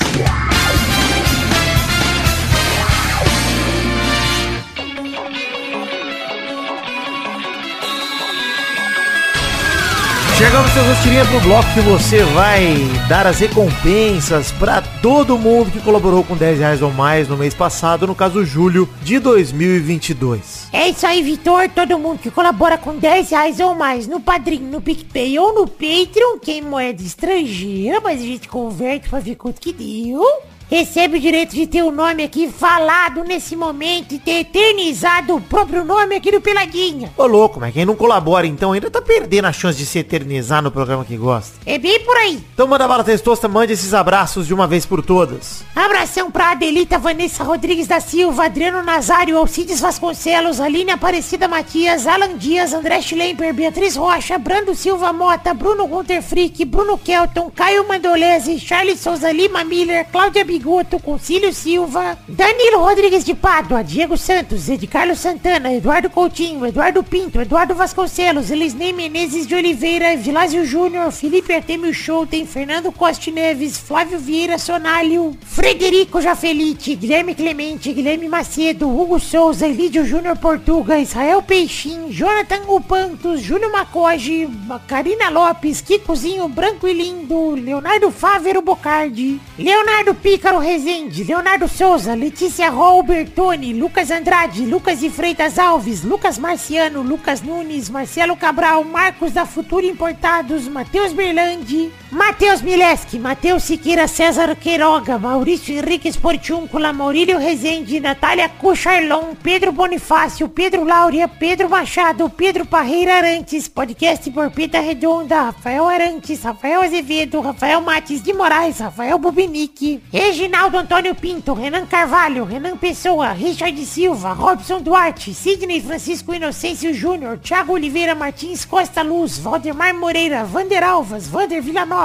Chegamos, 10.39 10.71
seus 10.71 10.87
rostinhas, 10.87 11.29
pro 11.29 11.41
bloco 11.41 11.65
que 11.73 11.81
você 11.81 12.23
vai 12.23 12.77
dar 13.09 13.27
as 13.27 13.41
recompensas 13.41 14.53
pra 14.53 14.83
todo 15.03 15.39
mundo 15.39 15.71
que 15.71 15.81
colaborou 15.81 16.23
com 16.23 16.37
10 16.37 16.59
reais 16.61 16.83
ou 16.83 16.93
mais 16.93 17.27
no 17.27 17.37
mês 17.37 17.55
passado, 17.55 18.07
no 18.07 18.15
caso 18.15 18.45
julho 18.45 18.89
de 19.03 19.19
2022. 19.19 20.56
É 20.73 20.89
isso 20.89 21.07
aí, 21.07 21.23
Vitor. 21.23 21.69
Todo 21.71 21.99
mundo 21.99 22.19
que 22.19 22.31
colabora 22.31 22.77
com 22.77 22.97
10 22.97 23.31
reais 23.31 23.61
ou 23.61 23.75
mais 23.75 24.07
no 24.07 24.21
Padrim, 24.21 24.59
no 24.59 24.81
PicPay 24.81 25.39
ou 25.39 25.55
no 25.55 25.67
Patreon, 25.67 26.39
que 26.41 26.53
é 26.53 26.55
em 26.59 26.63
moeda 26.63 27.03
estrangeira, 27.03 28.01
mas 28.01 28.21
a 28.21 28.25
gente 28.25 28.49
converte 28.49 29.09
pra 29.09 29.21
ver 29.21 29.37
quanto 29.37 29.61
que 29.61 29.73
deu. 29.73 30.23
Recebe 30.69 31.19
o 31.19 31.21
direito 31.21 31.55
de 31.55 31.65
ter 31.67 31.85
o 31.85 31.93
nome 31.93 32.25
aqui 32.25 32.51
falado 32.51 33.23
nesse 33.23 33.55
momento 33.55 34.15
e 34.15 34.19
ter 34.19 34.41
eternizado 34.41 35.37
o 35.37 35.41
próprio 35.41 35.85
nome 35.85 36.17
aqui 36.17 36.33
do 36.33 36.41
Peladinha. 36.41 37.13
Ô 37.17 37.25
louco, 37.25 37.61
mas 37.61 37.73
quem 37.73 37.85
não 37.85 37.95
colabora 37.95 38.49
então 38.49 38.73
ainda 38.73 38.91
tá 38.91 39.01
perdendo 39.01 39.45
a 39.45 39.53
chance 39.53 39.79
de 39.79 39.87
se 39.87 40.01
eternizar 40.01 40.61
no 40.61 40.73
programa 40.73 41.05
que 41.05 41.17
gosta. 41.17 41.57
É 41.65 41.79
bem 41.79 42.01
por 42.01 42.17
aí. 42.17 42.41
Então 42.53 42.67
manda 42.67 42.89
bala 42.89 43.05
testosta, 43.05 43.47
mande 43.47 43.75
esses 43.75 43.95
abraços 43.95 44.47
de 44.47 44.53
uma 44.53 44.67
vez 44.67 44.85
por 44.85 45.05
todas. 45.05 45.65
Abração 45.75 46.33
pra 46.33 46.51
Adelita 46.51 46.99
Vanessa 46.99 47.45
Rodrigues 47.45 47.87
da 47.87 48.01
Silva, 48.01 48.47
Adriano 48.47 48.83
Nazário, 48.83 49.39
Alcides 49.39 49.81
Vasconcelos, 49.81 50.61
Aline 50.61 50.91
Aparecida 50.91 51.47
Matias, 51.47 52.09
Alan 52.09 52.37
Dias, 52.37 52.73
André 52.73 53.01
Schlemper, 53.01 53.55
Beatriz 53.55 53.95
Rocha, 53.95 54.37
Brando 54.37 54.75
Silva 54.75 55.13
Mota, 55.13 55.55
Bruno 55.55 55.87
Gunter 55.87 56.21
Frick, 56.23 56.65
Bruno 56.65 56.99
Kelton, 56.99 57.53
Caio 57.55 57.87
Mandolese, 57.87 58.59
Charles 58.59 58.99
Souza 58.99 59.31
Lima 59.31 59.63
Miller, 59.63 60.07
Cláudia 60.11 60.45
Bigoto, 60.57 60.99
Concílio 60.99 61.53
Silva, 61.53 62.17
Danilo 62.27 62.79
Rodrigues 62.79 63.25
de 63.25 63.35
Pádua, 63.35 63.85
Diego 63.85 64.17
Santos, 64.17 64.71
Ed 64.71 64.87
Carlos 64.87 65.19
Santana, 65.19 65.71
Eduardo 65.75 66.09
Coutinho, 66.09 66.65
Eduardo 66.65 67.03
Pinto, 67.05 67.39
Eduardo 67.39 67.75
Vasconcelos, 67.75 68.51
Elisnei 68.51 68.91
Menezes 68.91 69.47
de 69.47 69.55
Oliveira, 69.55 70.17
Vilásio 70.17 70.65
Júnior, 70.65 71.13
Felipe 71.13 71.53
Artemio 71.53 71.93
Schouten, 71.93 72.47
Fernando 72.47 72.91
Costa 72.91 73.31
Neves, 73.31 73.77
Flávio 73.77 74.19
Vieira 74.19 74.57
Sonalho, 74.57 75.37
Frederico 75.43 76.23
Jafelite, 76.23 76.95
Guilherme 76.95 77.35
Clemente, 77.35 77.93
Guilherme 77.93 78.27
Macedo, 78.27 78.89
Hugo 78.89 79.21
Souza, 79.21 79.67
Elídio 79.67 80.07
Júnior 80.07 80.39
Portuga, 80.39 80.99
Israel 80.99 81.43
Peixim, 81.43 82.09
Jonathan 82.09 82.63
Upantos, 82.67 83.43
Júlio 83.43 83.71
Macoge, 83.71 84.49
Karina 84.89 85.29
Lopes, 85.29 85.83
Kikozinho 85.83 86.49
Branco 86.49 86.89
e 86.89 86.95
Lindo, 86.95 87.51
Leonardo 87.51 88.11
Fávero 88.11 88.63
Bocardi, 88.63 89.39
Leonardo 89.59 90.15
Pica 90.15 90.46
Ícaro 90.47 90.61
Rezende, 90.61 91.25
Leonardo 91.25 91.67
Souza, 91.67 92.15
Letícia 92.15 92.71
Robertoni, 92.71 93.73
Lucas 93.73 94.13
Andrade, 94.13 94.65
Lucas 94.65 95.01
de 95.01 95.11
Freitas 95.11 95.59
Alves, 95.59 96.05
Lucas 96.05 96.39
Marciano, 96.39 97.03
Lucas 97.03 97.43
Nunes, 97.43 97.91
Marcelo 97.91 98.37
Cabral, 98.37 98.85
Marcos 98.85 99.33
da 99.33 99.45
Futura 99.45 99.85
Importados, 99.85 100.69
Matheus 100.69 101.13
Berlandi, 101.13 101.91
Matheus 102.13 102.63
Mileski, 102.63 103.19
Matheus 103.19 103.65
Siqueira 103.65 104.07
César 104.07 104.55
Queiroga, 104.55 105.19
Maurício 105.19 105.77
Henrique 105.77 106.09
Sportiúncula, 106.09 106.93
Maurílio 106.93 107.37
Rezende, 107.37 107.99
Natália 107.99 108.49
Cucharlon, 108.49 109.35
Pedro 109.43 109.73
Bonifácio, 109.73 110.49
Pedro 110.49 110.85
Láurea, 110.85 111.27
Pedro 111.27 111.69
Machado, 111.69 112.31
Pedro 112.31 112.65
Parreira 112.65 113.17
Arantes, 113.17 113.67
podcast 113.67 114.31
Porpita 114.31 114.79
Redonda, 114.79 115.47
Rafael 115.47 115.85
Arantes, 115.89 116.45
Rafael 116.45 116.83
Azevedo, 116.83 117.41
Rafael 117.41 117.81
Mates 117.81 118.23
de 118.23 118.33
Moraes, 118.33 118.79
Rafael 118.79 119.19
Bubinique, 119.19 120.01
Reginaldo 120.13 120.79
Antônio 120.79 121.13
Pinto, 121.17 121.55
Renan 121.55 121.87
Carvalho, 121.87 122.45
Renan 122.45 122.77
Pessoa, 122.77 123.33
Richard 123.33 123.77
Silva, 123.85 124.33
Robson 124.33 124.81
Duarte, 124.81 125.35
Sidney 125.35 125.81
Francisco 125.81 126.33
Inocêncio 126.33 126.95
Júnior, 126.95 127.39
Thiago 127.39 127.73
Oliveira 127.73 128.15
Martins 128.15 128.65
Costa 128.65 129.03
Luz, 129.03 129.39
Valdemar 129.39 129.93
Moreira, 129.93 130.45
Vander 130.45 130.85
Alvas, 130.85 131.27
Vander 131.27 131.61
Villanova, 131.61 131.97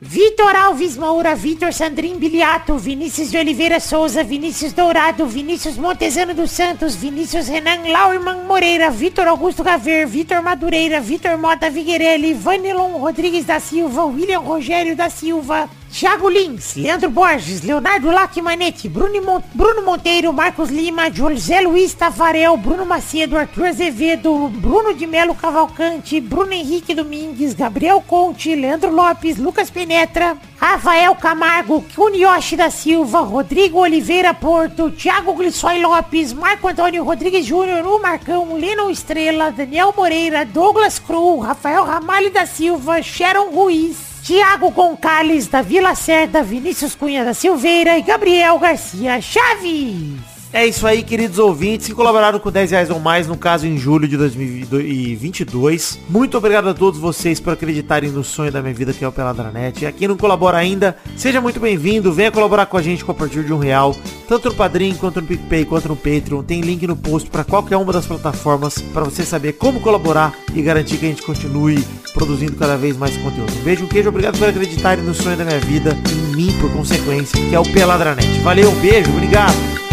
Vitor 0.00 0.56
Alves 0.56 0.96
Moura, 0.96 1.34
Vitor 1.34 1.72
Sandrin 1.72 2.18
Biliato, 2.18 2.76
Vinícius 2.76 3.30
de 3.30 3.38
Oliveira 3.38 3.80
Souza, 3.80 4.22
Vinícius 4.22 4.72
Dourado, 4.72 5.26
Vinícius 5.26 5.76
Montezano 5.76 6.34
dos 6.34 6.50
Santos, 6.50 6.96
Vinícius 6.96 7.48
Renan 7.48 7.90
Laurman 7.90 8.46
Moreira, 8.46 8.90
Vitor 8.90 9.28
Augusto 9.28 9.62
Gaver, 9.62 10.06
Vitor 10.06 10.42
Madureira, 10.42 11.00
Vitor 11.00 11.38
Mota 11.38 11.70
Viguerelli, 11.70 12.34
Vanilon 12.34 13.00
Rodrigues 13.00 13.44
da 13.44 13.60
Silva, 13.60 14.04
William 14.04 14.42
Rogério 14.42 14.96
da 14.96 15.08
Silva, 15.08 15.68
Thiago 15.94 16.28
Lins, 16.28 16.74
Leandro 16.74 17.08
Borges, 17.08 17.62
Leonardo 17.62 18.10
Lacmanetti, 18.10 18.88
Bruno, 18.88 19.22
Mon 19.22 19.40
Bruno 19.54 19.80
Monteiro, 19.82 20.32
Marcos 20.32 20.68
Lima, 20.68 21.08
José 21.08 21.60
Luiz 21.60 21.94
Tafarel, 21.94 22.56
Bruno 22.56 22.84
Macedo, 22.84 23.36
Arthur 23.36 23.66
Azevedo, 23.66 24.48
Bruno 24.48 24.92
de 24.92 25.06
Melo 25.06 25.36
Cavalcante, 25.36 26.20
Bruno 26.20 26.52
Henrique 26.52 26.96
Domingues, 26.96 27.54
Gabriel 27.54 28.02
Conte, 28.04 28.56
Leandro 28.56 28.90
Lopes, 28.90 29.38
Lucas 29.38 29.70
Penetra, 29.70 30.36
Rafael 30.60 31.14
Camargo, 31.14 31.84
Kunioshi 31.94 32.56
da 32.56 32.70
Silva, 32.70 33.20
Rodrigo 33.20 33.78
Oliveira 33.78 34.34
Porto, 34.34 34.90
Thiago 34.90 35.32
Glissói 35.34 35.80
Lopes, 35.80 36.32
Marco 36.32 36.66
Antônio 36.66 37.04
Rodrigues 37.04 37.46
Júnior, 37.46 37.86
o 37.86 38.02
Marcão, 38.02 38.56
Leno 38.56 38.90
Estrela, 38.90 39.52
Daniel 39.52 39.94
Moreira, 39.96 40.44
Douglas 40.44 40.98
Cruz, 40.98 41.46
Rafael 41.46 41.84
Ramalho 41.84 42.32
da 42.32 42.46
Silva, 42.46 43.00
Sharon 43.00 43.50
Ruiz, 43.52 44.13
Tiago 44.24 44.70
Goncalves 44.70 45.48
da 45.48 45.60
Vila 45.60 45.94
Cerda, 45.94 46.42
Vinícius 46.42 46.94
Cunha 46.94 47.26
da 47.26 47.34
Silveira 47.34 47.98
e 47.98 48.02
Gabriel 48.02 48.58
Garcia 48.58 49.20
Chaves. 49.20 50.33
É 50.54 50.64
isso 50.64 50.86
aí, 50.86 51.02
queridos 51.02 51.40
ouvintes 51.40 51.88
que 51.88 51.92
colaboraram 51.92 52.38
com 52.38 52.48
10 52.48 52.70
reais 52.70 52.88
ou 52.88 53.00
mais, 53.00 53.26
no 53.26 53.36
caso 53.36 53.66
em 53.66 53.76
julho 53.76 54.06
de 54.06 54.16
2022. 54.16 55.98
Muito 56.08 56.38
obrigado 56.38 56.68
a 56.68 56.72
todos 56.72 57.00
vocês 57.00 57.40
por 57.40 57.52
acreditarem 57.52 58.08
no 58.08 58.22
sonho 58.22 58.52
da 58.52 58.62
minha 58.62 58.72
vida 58.72 58.92
que 58.92 59.04
é 59.04 59.08
o 59.08 59.10
Peladranet. 59.10 59.82
E 59.82 59.86
a 59.86 59.90
quem 59.90 60.06
não 60.06 60.16
colabora 60.16 60.56
ainda, 60.56 60.96
seja 61.16 61.40
muito 61.40 61.58
bem-vindo, 61.58 62.12
venha 62.12 62.30
colaborar 62.30 62.66
com 62.66 62.76
a 62.76 62.82
gente 62.82 63.04
com 63.04 63.10
a 63.10 63.14
partir 63.16 63.42
de 63.42 63.52
um 63.52 63.58
real, 63.58 63.96
tanto 64.28 64.48
no 64.48 64.54
Padrim, 64.54 64.94
quanto 64.94 65.20
no 65.20 65.26
PicPay, 65.26 65.64
quanto 65.64 65.88
no 65.88 65.96
Patreon. 65.96 66.44
Tem 66.44 66.60
link 66.60 66.86
no 66.86 66.94
post 66.94 67.28
para 67.28 67.42
qualquer 67.42 67.76
uma 67.76 67.92
das 67.92 68.06
plataformas 68.06 68.78
para 68.80 69.02
você 69.02 69.24
saber 69.24 69.54
como 69.54 69.80
colaborar 69.80 70.32
e 70.54 70.62
garantir 70.62 70.98
que 70.98 71.06
a 71.06 71.08
gente 71.08 71.22
continue 71.22 71.84
produzindo 72.12 72.54
cada 72.54 72.76
vez 72.76 72.96
mais 72.96 73.16
conteúdo. 73.16 73.52
Um 73.60 73.64
beijo, 73.64 73.86
um 73.86 73.88
queijo, 73.88 74.08
obrigado 74.08 74.38
por 74.38 74.48
acreditarem 74.48 75.02
no 75.02 75.14
sonho 75.14 75.36
da 75.36 75.44
minha 75.44 75.58
vida 75.58 75.98
em 76.12 76.36
mim, 76.36 76.56
por 76.60 76.70
consequência, 76.70 77.44
que 77.44 77.56
é 77.56 77.58
o 77.58 77.68
Peladranet. 77.72 78.38
Valeu, 78.42 78.70
um 78.70 78.80
beijo, 78.80 79.10
obrigado! 79.10 79.83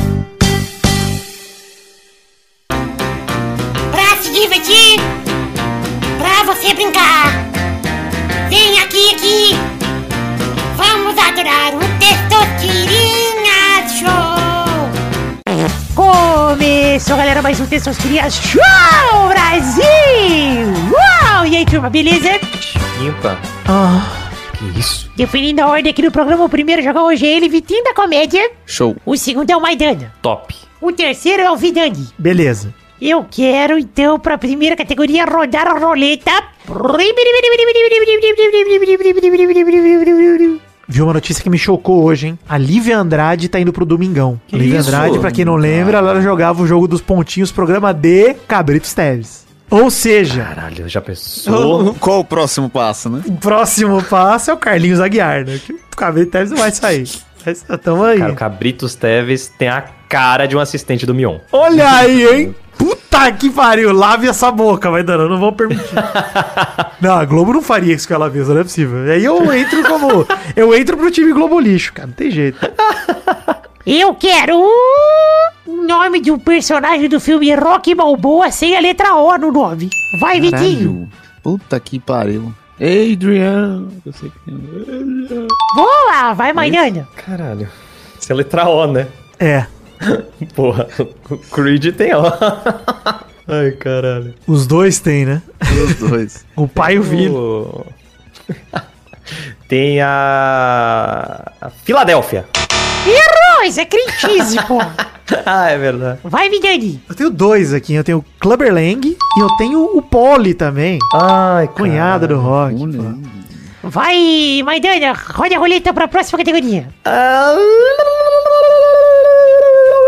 Brincar, 6.76 7.32
vem 8.50 8.80
aqui, 8.80 9.14
aqui, 9.16 9.56
vamos 10.76 11.18
adorar 11.18 11.74
o 11.76 11.80
Testosterinha 12.00 13.88
Show! 14.00 15.72
Começou, 15.94 17.18
galera, 17.18 17.42
mais 17.42 17.60
um 17.60 17.66
Testosterinha 17.66 18.30
Show 18.30 18.62
Brasil! 19.30 19.84
Uau! 20.92 21.46
E 21.46 21.58
aí, 21.58 21.66
turma, 21.66 21.90
beleza? 21.90 22.30
Limpa. 23.00 23.38
Ah, 23.68 24.30
Que 24.58 24.80
isso? 24.80 25.10
Definindo 25.16 25.62
a 25.62 25.68
ordem 25.68 25.92
aqui 25.92 26.02
no 26.02 26.12
programa, 26.12 26.46
o 26.46 26.50
primeiro 26.50 26.82
jogar 26.82 27.04
hoje 27.04 27.26
é 27.26 27.36
ele, 27.36 27.50
Vitinho 27.50 27.84
da 27.84 27.94
Comédia. 27.94 28.50
Show. 28.66 28.96
O 29.06 29.18
segundo 29.18 29.50
é 29.50 29.58
o 29.58 29.62
Maidana. 29.62 30.14
Top. 30.22 30.56
O 30.80 30.92
terceiro 30.92 31.44
é 31.44 31.52
o 31.52 31.58
Vidani. 31.58 32.08
beleza. 32.18 32.74
Eu 33.02 33.26
quero, 33.30 33.80
então, 33.80 34.20
pra 34.20 34.38
primeira 34.38 34.76
categoria, 34.76 35.26
rodar 35.26 35.68
a 35.68 35.80
roleta. 35.80 36.32
Viu 40.88 41.06
uma 41.06 41.14
notícia 41.14 41.42
que 41.42 41.50
me 41.50 41.58
chocou 41.58 42.04
hoje, 42.04 42.28
hein? 42.28 42.40
A 42.48 42.60
Lívia 42.60 42.98
Andrade 42.98 43.50
tá 43.50 43.60
indo 43.60 43.74
pro 43.74 43.86
Domingão. 43.86 44.40
Que 44.46 44.56
a 44.56 44.60
Lívia 44.60 44.80
isso? 44.80 44.90
Andrade, 44.90 45.18
pra 45.18 45.32
quem 45.32 45.44
não 45.44 45.56
lembra, 45.56 45.98
ela 45.98 46.22
jogava 46.22 46.62
o 46.62 46.68
jogo 46.68 46.88
dos 46.88 47.02
pontinhos, 47.02 47.52
programa 47.52 47.92
de 47.92 48.36
Cabritos 48.48 48.94
Teves. 48.94 49.48
Ou 49.70 49.90
seja, 49.90 50.44
Caralho, 50.44 50.88
já 50.88 51.02
pensou? 51.02 51.96
Qual 52.00 52.20
o 52.20 52.26
próximo 52.26 52.70
passo, 52.70 53.10
né? 53.10 53.24
o 53.26 53.32
próximo 53.32 54.04
passo 54.04 54.52
é 54.52 54.54
o 54.54 54.58
Carlinhos 54.58 55.00
Aguiar, 55.00 55.46
né? 55.46 55.60
Que 55.66 55.74
O 55.74 55.96
Cabritos 55.96 56.32
Teves 56.34 56.52
não 56.52 56.58
vai 56.58 56.72
sair. 56.72 57.10
Mas 57.46 57.66
tamo 57.82 58.04
aí. 58.04 58.20
Cara, 58.20 58.34
o 58.34 58.36
Cabritos 58.36 58.96
Teves 58.96 59.48
tem 59.48 59.68
a 59.68 59.82
cara 60.08 60.46
de 60.46 60.56
um 60.56 60.60
assistente 60.60 61.06
do 61.06 61.14
Mion. 61.14 61.40
Olha 61.52 61.90
aí, 61.90 62.26
hein? 62.28 62.56
Puta 62.78 63.32
que 63.32 63.50
pariu, 63.50 63.94
lave 63.94 64.28
essa 64.28 64.50
boca, 64.52 64.90
vai 64.90 65.04
dando, 65.04 65.24
eu 65.24 65.30
não 65.30 65.40
vou 65.40 65.52
permitir. 65.54 65.94
não, 67.00 67.14
a 67.14 67.26
Globo 67.26 67.54
não 67.54 67.62
faria 67.62 67.94
isso 67.94 68.08
com 68.08 68.14
ela 68.14 68.30
mesma, 68.30 68.54
não 68.54 68.62
é 68.62 68.64
possível. 68.64 69.12
Aí 69.12 69.24
eu 69.24 69.54
entro 69.54 69.84
como. 69.84 70.26
Eu 70.56 70.76
entro 70.76 70.98
pro 70.98 71.12
time 71.12 71.32
Globo 71.32 71.60
Lixo, 71.60 71.94
cara, 71.94 72.08
não 72.08 72.14
tem 72.14 72.32
jeito. 72.32 72.60
Eu 73.86 74.14
quero 74.16 74.60
o 75.66 75.86
nome 75.86 76.22
de 76.22 76.32
um 76.32 76.40
personagem 76.40 77.08
do 77.10 77.20
filme 77.20 77.54
Rock 77.56 77.94
Balboa 77.96 78.52
sem 78.52 78.76
a 78.76 78.80
letra 78.80 79.16
O 79.16 79.38
no 79.38 79.52
nome. 79.52 79.90
Vai, 80.20 80.40
Vitinho. 80.40 80.60
Caralho. 80.60 81.10
Puta 81.44 81.80
que 81.80 82.00
pariu. 82.00 82.54
Adrian. 82.82 83.90
Eu 84.04 84.12
sei 84.12 84.30
que 84.30 84.40
tem. 84.46 85.48
Boa, 85.76 86.34
vai, 86.34 86.52
Maidana. 86.52 87.08
Caralho. 87.16 87.70
Isso 88.20 88.32
é 88.32 88.36
letra 88.36 88.68
O, 88.68 88.88
né? 88.88 89.08
É. 89.40 89.68
Porra, 90.56 90.88
o 91.30 91.38
Creed 91.38 91.96
tem 91.96 92.14
O. 92.16 92.24
Ai, 93.48 93.72
caralho. 93.72 94.34
Os 94.48 94.66
dois 94.66 95.00
tem, 95.00 95.26
né? 95.26 95.42
Os 95.62 95.96
dois. 95.96 96.46
O 96.56 96.68
pai 96.68 96.96
e 96.96 97.00
o 97.00 97.04
filho. 97.04 97.86
Tem 99.68 100.02
a... 100.02 101.52
a 101.62 101.70
Filadélfia. 101.70 102.46
Errou, 103.06 103.64
isso 103.66 103.80
é 103.80 103.86
crentise, 103.86 104.58
pô. 104.68 104.80
ah, 105.46 105.70
é 105.70 105.78
verdade. 105.78 106.20
Vai, 106.24 106.50
Vidani. 106.50 107.02
Eu 107.08 107.16
tenho 107.16 107.30
dois 107.30 107.74
aqui, 107.74 107.94
eu 107.94 108.04
tenho 108.04 108.20
o 108.20 108.26
Clubber 108.40 108.74
Lang 108.74 109.08
e 109.08 109.40
eu 109.40 109.48
tenho 109.58 109.84
o 109.84 110.02
Polly 110.02 110.54
também. 110.54 111.00
Ai, 111.14 111.68
Cunhada 111.68 112.28
do 112.28 112.40
rock. 112.40 112.76
Vai, 113.84 114.62
Maidana, 114.64 115.14
roda 115.14 115.56
a 115.56 115.60
roleta 115.60 115.94
pra 115.94 116.08
próxima 116.08 116.38
categoria. 116.38 116.88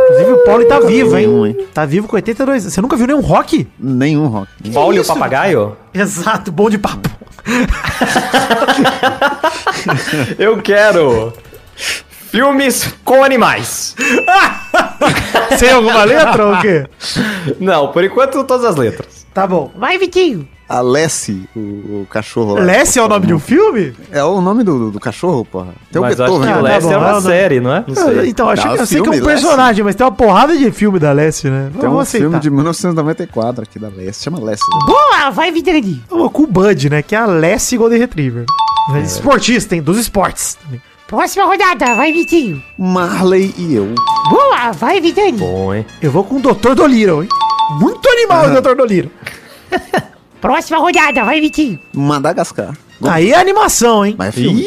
Inclusive 0.04 0.32
o 0.32 0.44
Polly 0.44 0.66
tá 0.66 0.80
vivo, 0.80 1.18
hein? 1.18 1.28
Nenhum, 1.28 1.46
hein? 1.48 1.68
Tá 1.74 1.86
vivo 1.86 2.08
com 2.08 2.16
82 2.16 2.66
Você 2.66 2.82
nunca 2.82 2.96
viu 2.96 3.08
nenhum 3.08 3.22
rock? 3.22 3.68
Nenhum 3.80 4.28
rock. 4.28 4.48
Pauli 4.72 5.00
o 5.00 5.06
papagaio? 5.06 5.76
Exato, 5.94 6.52
bom 6.52 6.70
de 6.70 6.78
papo. 6.78 7.10
Eu 10.38 10.62
quero 10.62 11.34
filmes 12.34 12.92
com 13.06 13.24
animais. 13.24 13.96
Sem 15.60 15.70
alguma 15.70 16.04
letra 16.04 16.48
ou 16.48 16.54
o 16.56 16.62
quê? 16.62 16.88
Não, 17.60 17.90
por 17.90 18.04
enquanto 18.04 18.44
todas 18.44 18.66
as 18.66 18.76
letras. 18.76 19.24
Tá 19.32 19.46
bom. 19.46 19.72
Vai, 19.78 20.00
Vitinho. 20.00 20.48
A 20.68 20.82
Lessie, 20.82 21.48
o, 21.56 21.60
o 21.60 22.08
cachorro 22.10 22.56
lá. 22.56 22.62
Lessie 22.62 23.00
é 23.00 23.04
o 23.04 23.08
nome 23.08 23.28
de 23.28 23.34
um 23.36 23.40
filme? 23.40 23.94
É 24.12 24.24
o 24.24 24.42
nome 24.42 24.64
do, 24.64 24.90
do 24.90 25.00
cachorro, 25.00 25.46
porra. 25.46 25.74
Tem 25.92 26.02
Mas 26.02 26.18
o 26.18 26.24
eu 26.24 26.26
acho 26.26 26.34
que 26.34 26.40
Beethoven. 26.40 26.50
o 26.50 26.66
Ah, 26.66 26.70
tá 26.70 26.76
Lessie 26.76 26.92
é 26.94 26.98
uma 26.98 27.08
não, 27.08 27.14
não. 27.14 27.22
série, 27.22 27.60
não 27.60 27.74
é? 27.76 27.84
Não 27.88 27.96
sei. 27.96 28.30
Então, 28.30 28.50
acho 28.50 28.64
Tá, 28.64 28.70
que, 28.74 28.80
eu 28.82 28.86
sei 28.88 29.02
que 29.02 29.10
é 29.10 29.12
um 29.12 29.24
personagem, 29.24 29.84
mas 29.84 29.94
tem 29.96 30.04
uma 30.06 30.12
porrada 30.12 30.58
de 30.58 30.72
filme 30.72 30.98
da 30.98 31.12
Lessie, 31.12 31.52
né? 31.52 31.70
Tem 31.72 31.80
um 31.82 31.92
Vamos 31.92 32.02
aceitar. 32.08 32.24
filme 32.26 32.40
de 32.40 32.50
1994 32.50 33.64
aqui 33.64 33.78
da 33.78 33.90
Lessie. 33.90 34.24
Chama 34.24 34.40
Lessie. 34.40 34.66
Boa, 34.88 35.30
vai. 35.30 35.54
Uma 36.10 36.30
com 36.32 36.44
o 36.44 36.48
Bud, 36.48 36.90
né? 36.90 37.04
Que 37.04 37.16
é 37.16 37.20
a 37.20 37.26
Lessie 37.28 37.78
Golden 37.78 38.00
Retriever. 38.00 38.46
É. 38.96 39.00
Esportista, 39.02 39.76
hein? 39.76 39.82
Dos 39.84 40.00
esportes. 40.00 40.58
Próxima 41.14 41.46
rodada, 41.46 41.94
vai, 41.94 42.12
Vitinho. 42.12 42.60
Marley 42.76 43.54
e 43.56 43.76
eu. 43.76 43.94
Boa, 44.32 44.72
vai, 44.72 45.00
Vidani. 45.00 45.34
Bom, 45.34 45.72
hein? 45.72 45.86
Eu 46.02 46.10
vou 46.12 46.24
com 46.24 46.38
o 46.38 46.40
Dr. 46.40 46.74
Dolittle, 46.74 47.22
hein? 47.22 47.30
Muito 47.80 48.10
animal 48.10 48.48
o 48.48 48.60
Dr. 48.60 48.74
Dolittle. 48.76 49.12
Próxima 50.42 50.80
rodada, 50.80 51.24
vai, 51.24 51.40
Vitinho. 51.40 51.80
Madagascar. 51.94 52.76
Aí 53.04 53.32
é 53.32 53.36
animação, 53.40 54.04
hein? 54.04 54.16
Mas 54.18 54.30
é 54.30 54.32
filme. 54.32 54.66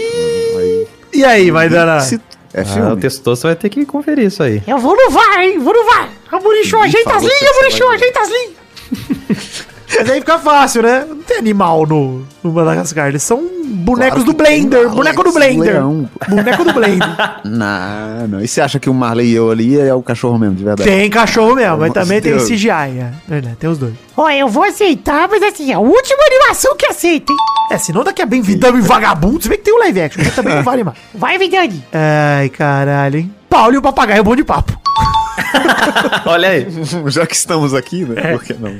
E 1.12 1.24
aí, 1.24 1.50
vai 1.50 1.68
dar 1.68 1.98
Se- 2.02 2.20
É 2.54 2.60
Ah, 2.60 2.64
filme. 2.64 2.92
o 2.92 2.96
Testoso 2.96 3.42
vai 3.42 3.56
ter 3.56 3.68
que 3.68 3.84
conferir 3.84 4.26
isso 4.26 4.40
aí. 4.40 4.62
Eu 4.68 4.78
vou 4.78 4.94
no 4.96 5.10
VAR, 5.10 5.40
hein? 5.40 5.58
Vou 5.58 5.74
no 5.74 5.84
VAr. 5.84 6.10
A 6.30 6.38
Murichô, 6.38 6.78
ajeita 6.78 7.10
as 7.10 7.16
falou 7.24 7.28
que 7.28 7.38
linhas, 7.40 7.56
você 7.56 7.62
Murichô, 7.64 7.86
vai- 7.86 7.96
ajeita 7.96 8.20
as 8.20 8.28
linhas. 8.28 9.66
Mas 9.88 10.10
aí 10.10 10.20
fica 10.20 10.38
fácil, 10.38 10.82
né? 10.82 11.04
Não 11.08 11.16
tem 11.22 11.38
animal 11.38 11.86
no, 11.86 12.26
no 12.42 12.52
Madagascar. 12.52 13.08
Eles 13.08 13.22
são 13.22 13.40
bonecos 13.64 14.24
Claro 14.24 14.24
do 14.24 14.34
que 14.34 14.44
tem 14.44 14.66
Blender. 14.68 14.90
um 14.90 14.94
Boneco 14.94 15.22
do 15.22 15.32
Blender. 15.32 15.72
Leão. 15.72 16.10
Boneco 16.28 16.64
do 16.64 16.72
Blender. 16.72 17.08
Não, 17.44 18.28
não. 18.28 18.40
E 18.40 18.48
você 18.48 18.60
acha 18.60 18.78
que 18.80 18.90
o 18.90 18.94
Marley 18.94 19.28
e 19.28 19.34
eu 19.34 19.50
ali 19.50 19.78
é 19.78 19.94
o 19.94 20.02
cachorro 20.02 20.38
mesmo, 20.38 20.56
de 20.56 20.64
verdade? 20.64 20.88
Tem 20.90 21.08
cachorro 21.08 21.54
mesmo, 21.54 21.78
mas 21.78 21.92
também 21.92 22.20
tem 22.20 22.32
Deus. 22.32 22.44
CGI. 22.48 22.68
É. 22.70 23.12
Verdade, 23.28 23.56
tem 23.56 23.70
os 23.70 23.78
dois. 23.78 23.94
Ó, 24.16 24.28
eu 24.30 24.48
vou 24.48 24.64
aceitar, 24.64 25.28
mas 25.30 25.42
assim, 25.42 25.72
a 25.72 25.78
última 25.78 26.24
animação 26.26 26.74
que 26.76 26.86
aceita, 26.86 27.32
hein? 27.32 27.38
É, 27.70 27.78
senão 27.78 28.02
daqui 28.04 28.22
a 28.22 28.26
bem 28.26 28.40
Vidame 28.42 28.78
e 28.78 28.82
Vagabundo, 28.82 29.42
você 29.42 29.48
vê 29.48 29.56
que 29.56 29.64
tem 29.64 29.74
o 29.74 29.78
live 29.78 30.00
action, 30.00 30.22
mas 30.24 30.34
também 30.34 30.54
não 30.54 30.62
vale 30.62 30.84
mais. 30.84 30.96
Vai, 31.14 31.38
Vidani. 31.38 31.84
Ai, 31.92 32.48
caralho, 32.48 33.18
hein? 33.18 33.34
Paulo 33.48 33.74
e 33.74 33.78
o 33.78 33.82
papagaio 33.82 34.22
bom 34.24 34.36
de 34.36 34.44
papo. 34.44 34.78
Olha 36.26 36.48
aí. 36.50 36.66
Já 37.06 37.26
que 37.26 37.34
estamos 37.34 37.74
aqui, 37.74 38.04
né? 38.04 38.32
Por 38.32 38.42
que 38.44 38.54
não? 38.54 38.74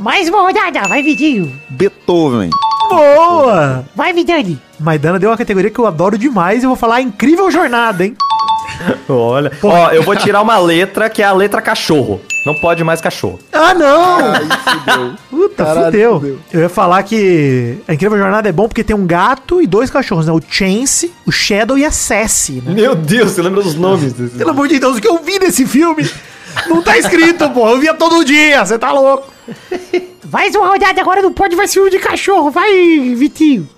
Mais 0.00 0.30
uma 0.30 0.40
rodada, 0.40 0.80
vai, 0.88 1.02
Vidinho. 1.02 1.52
Beethoven. 1.68 2.48
Boa! 2.88 3.84
Vai, 3.94 4.14
Vidani. 4.14 4.58
Maidana 4.78 5.18
deu 5.18 5.28
uma 5.28 5.36
categoria 5.36 5.70
que 5.70 5.78
eu 5.78 5.86
adoro 5.86 6.16
demais 6.16 6.62
e 6.62 6.64
eu 6.64 6.70
vou 6.70 6.76
falar 6.76 7.02
incrível 7.02 7.50
jornada, 7.50 8.06
hein? 8.06 8.16
Olha. 9.06 9.52
Ó, 9.62 9.90
eu 9.90 10.02
vou 10.02 10.16
tirar 10.16 10.40
uma 10.40 10.56
letra 10.56 11.10
que 11.10 11.20
é 11.20 11.26
a 11.26 11.32
letra 11.32 11.60
cachorro. 11.60 12.18
Não 12.46 12.54
pode 12.54 12.82
mais 12.82 13.02
cachorro. 13.02 13.38
Ah, 13.52 13.74
não! 13.74 14.18
Fudeu. 14.34 15.12
Puta, 15.28 15.64
Caralho, 15.66 15.84
fudeu. 15.84 16.14
fudeu. 16.20 16.38
Eu 16.50 16.60
ia 16.62 16.68
falar 16.70 17.02
que 17.02 17.76
a 17.86 17.92
Incrível 17.92 18.16
Jornada 18.16 18.48
é 18.48 18.52
bom 18.52 18.66
porque 18.68 18.82
tem 18.82 18.96
um 18.96 19.06
gato 19.06 19.60
e 19.60 19.66
dois 19.66 19.90
cachorros, 19.90 20.26
né? 20.26 20.32
O 20.32 20.40
Chance, 20.48 21.12
o 21.26 21.30
Shadow 21.30 21.76
e 21.76 21.84
a 21.84 21.90
Sassy, 21.90 22.62
né? 22.64 22.72
Meu 22.72 22.94
Deus, 22.94 23.32
você 23.32 23.42
lembra 23.42 23.62
dos 23.62 23.74
nomes? 23.74 24.14
desses? 24.14 24.38
Pelo 24.38 24.50
amor 24.50 24.66
de 24.66 24.78
Deus, 24.78 24.96
o 24.96 25.00
que 25.00 25.08
eu 25.08 25.18
vi 25.22 25.38
nesse 25.38 25.66
filme 25.66 26.08
não 26.68 26.82
tá 26.82 26.96
escrito, 26.96 27.48
pô. 27.52 27.68
Eu 27.68 27.78
via 27.78 27.92
todo 27.92 28.24
dia, 28.24 28.64
você 28.64 28.78
tá 28.78 28.90
louco. 28.92 29.30
Mais 30.32 30.54
uma 30.54 30.68
rodada 30.68 31.00
agora 31.00 31.22
não 31.22 31.32
pode 31.32 31.56
mais 31.56 31.72
filme 31.72 31.90
de 31.90 31.98
cachorro. 31.98 32.50
Vai, 32.50 33.14
Vitinho. 33.16 33.68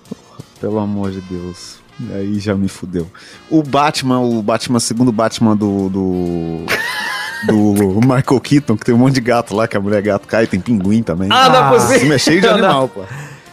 Pelo 0.59 0.79
amor 0.79 1.11
de 1.11 1.21
Deus. 1.21 1.77
Aí 2.15 2.39
já 2.39 2.55
me 2.55 2.67
fudeu. 2.67 3.07
O 3.49 3.61
Batman, 3.63 4.19
o 4.19 4.41
Batman, 4.41 4.79
segundo 4.79 5.11
Batman 5.11 5.55
do. 5.55 5.89
do. 5.89 6.65
do 7.45 7.99
Michael 8.01 8.39
Keaton, 8.39 8.77
que 8.77 8.85
tem 8.85 8.95
um 8.95 8.97
monte 8.97 9.15
de 9.15 9.21
gato 9.21 9.53
lá, 9.55 9.67
que 9.67 9.75
a 9.75 9.79
mulher 9.79 10.01
gato 10.01 10.27
cai, 10.27 10.47
tem 10.47 10.59
pinguim 10.61 11.03
também. 11.03 11.27
Ah, 11.31 11.49
não 11.49 11.55
é 11.55 11.59
Ah, 11.59 11.69
possível. 11.71 11.91
Esse 11.91 11.99
filme 11.99 12.15
é 12.15 12.17
cheio 12.17 12.41
de 12.41 12.47
animal, 12.47 12.87
pô. 12.87 13.01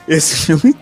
Esse 0.07 0.37
filme. 0.37 0.77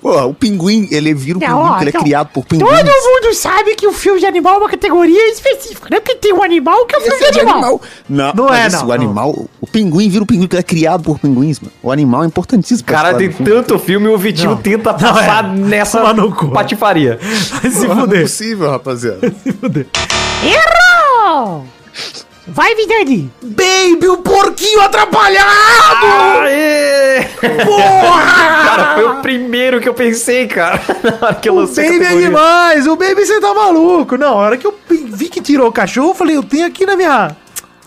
Pô, 0.00 0.20
o 0.26 0.34
pinguim, 0.34 0.88
ele 0.90 1.14
vira 1.14 1.38
um 1.38 1.40
Não, 1.40 1.46
pinguim, 1.48 1.60
ó, 1.62 1.68
porque 1.68 1.84
ele 1.84 1.90
é 1.90 1.92
não. 1.94 2.02
criado 2.02 2.28
por 2.28 2.44
pinguins. 2.44 2.68
Todo 2.68 2.84
mundo 2.86 3.34
sabe 3.34 3.74
que 3.76 3.86
o 3.86 3.92
filme 3.92 4.20
de 4.20 4.26
animal 4.26 4.54
é 4.54 4.58
uma 4.58 4.68
categoria 4.68 5.30
específica, 5.30 5.88
né? 5.90 6.00
Porque 6.00 6.16
tem 6.16 6.32
um 6.32 6.42
animal 6.42 6.84
que 6.86 6.94
é 6.94 6.98
o 6.98 7.00
filme 7.02 7.16
é 7.24 7.26
de 7.26 7.32
de 7.34 7.40
animal. 7.40 7.56
animal. 7.58 7.80
Não, 8.08 8.32
Não 8.34 8.54
é, 8.54 8.66
esse, 8.66 8.76
não, 8.76 8.82
O 8.84 8.86
não. 8.88 8.94
animal, 8.94 9.46
o 9.60 9.66
pinguim 9.66 10.08
vira 10.08 10.24
o 10.24 10.26
pinguim 10.26 10.46
que 10.46 10.56
é 10.56 10.62
criado 10.62 11.02
por 11.04 11.18
pinguins, 11.18 11.60
mano. 11.60 11.72
O 11.82 11.90
animal 11.92 12.24
é 12.24 12.26
importantíssimo. 12.26 12.86
Cara, 12.88 13.14
tem 13.14 13.30
tanto 13.30 13.78
filme 13.78 14.06
e 14.06 14.08
o 14.14 14.18
Vitinho 14.18 14.50
Não. 14.50 14.56
tenta 14.56 14.92
Não, 14.92 14.98
passar 14.98 15.44
é. 15.44 15.48
nessa 15.48 16.00
cu. 16.36 16.48
patifaria. 16.50 17.18
Vai 17.62 17.70
se 17.70 17.86
Não 17.86 17.96
é 17.98 18.00
fuder. 18.00 18.22
possível, 18.22 18.70
rapaziada. 18.70 19.32
Se 19.42 19.52
fuder. 19.52 19.86
Errou! 20.42 21.64
Vai, 22.46 22.74
Vidani. 22.74 23.30
Baby, 23.40 24.08
o 24.08 24.16
porquinho 24.18 24.80
atrapalhado! 24.80 26.06
Aê! 26.42 27.24
Porra! 27.64 28.64
Cara, 28.64 28.94
foi 28.94 29.04
o 29.04 29.22
primeiro 29.22 29.80
que 29.80 29.88
eu 29.88 29.94
pensei, 29.94 30.48
cara. 30.48 30.80
Na 31.20 31.26
hora 31.26 31.34
que 31.36 31.48
eu 31.48 31.54
O 31.54 31.60
lancei 31.60 31.86
a 31.86 31.92
Baby 31.92 32.04
é 32.04 32.16
demais! 32.16 32.86
O 32.86 32.96
Baby 32.96 33.24
você 33.24 33.40
tá 33.40 33.54
maluco! 33.54 34.16
Não, 34.16 34.32
a 34.32 34.42
hora 34.42 34.56
que 34.56 34.66
eu 34.66 34.74
vi 34.88 35.28
que 35.28 35.40
tirou 35.40 35.68
o 35.68 35.72
cachorro, 35.72 36.10
eu 36.10 36.14
falei, 36.14 36.36
eu 36.36 36.42
tenho 36.42 36.66
aqui 36.66 36.84
na 36.84 36.96
minha, 36.96 37.36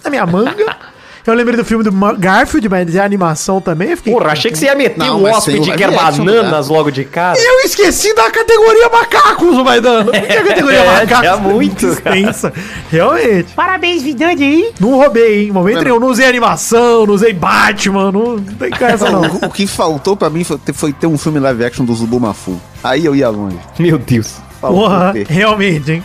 na 0.03 0.09
minha 0.09 0.25
manga. 0.25 0.77
Eu 1.25 1.33
lembrei 1.33 1.57
do 1.57 1.65
filme 1.65 1.83
do 1.83 1.91
Garfield, 2.19 2.69
mas 2.69 2.95
é 2.95 2.99
animação 2.99 3.59
também. 3.59 3.89
Eu 3.89 3.97
fiquei, 3.97 4.13
Porra, 4.13 4.31
achei 4.31 4.51
que 4.51 4.57
você 4.59 4.65
ia 4.65 4.75
meter 4.75 4.99
Não, 4.99 5.21
um 5.21 5.25
hóspede 5.25 5.59
que 5.59 5.67
live 5.69 5.77
quer 5.83 5.99
action, 5.99 6.23
bananas 6.23 6.67
logo 6.67 6.91
de 6.91 7.03
cara. 7.03 7.39
Eu 7.39 7.61
esqueci 7.61 8.13
da 8.13 8.29
categoria 8.29 8.87
macacos, 8.89 9.57
Maidano. 9.63 10.11
Não 10.11 10.21
tem 10.21 10.37
a 10.37 10.43
categoria 10.43 10.79
É, 10.85 10.85
macacos. 10.85 11.19
tinha 11.19 11.37
muito, 11.37 11.87
extensa. 11.87 12.53
Realmente. 12.91 13.53
Parabéns, 13.55 14.03
Vidani 14.03 14.43
aí. 14.43 14.73
Não 14.79 14.91
roubei, 14.91 15.45
hein? 15.45 15.51
Momento 15.51 15.87
eu 15.87 15.99
não 15.99 16.09
usei 16.09 16.27
animação, 16.27 17.07
não 17.07 17.15
usei 17.15 17.33
Batman, 17.33 18.11
não, 18.11 18.35
não 18.35 18.43
tem 18.43 18.69
essa 18.87 19.09
não. 19.09 19.23
O, 19.23 19.49
que 19.49 19.65
faltou 19.65 20.15
pra 20.15 20.29
mim 20.29 20.43
foi 20.43 20.59
ter, 20.59 20.73
foi 20.73 20.93
ter 20.93 21.07
um 21.07 21.17
filme 21.17 21.39
live 21.39 21.65
action 21.65 21.85
do 21.85 21.93
Zubumafu. 21.95 22.61
Aí 22.83 23.03
eu 23.03 23.15
ia 23.15 23.29
longe. 23.29 23.57
Meu 23.79 23.97
Deus. 23.97 24.35
Faltou 24.61 24.83
Porra, 24.83 25.11
ter. 25.11 25.25
realmente, 25.27 25.91
hein? 25.91 26.03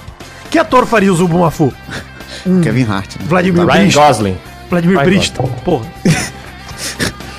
Que 0.51 0.59
ator 0.59 0.87
faria 0.87 1.13
o 1.13 1.15
Zubumafu? 1.17 1.71
Kevin 2.63 2.85
Hart. 2.85 3.17
Né? 3.17 3.27
Vladimir 3.29 3.67
Ryan. 3.67 3.91
Gosling. 3.91 4.37
Vladimir 4.71 4.97
Ryan 4.99 5.05
Brist. 5.05 5.35
Porra. 5.65 5.87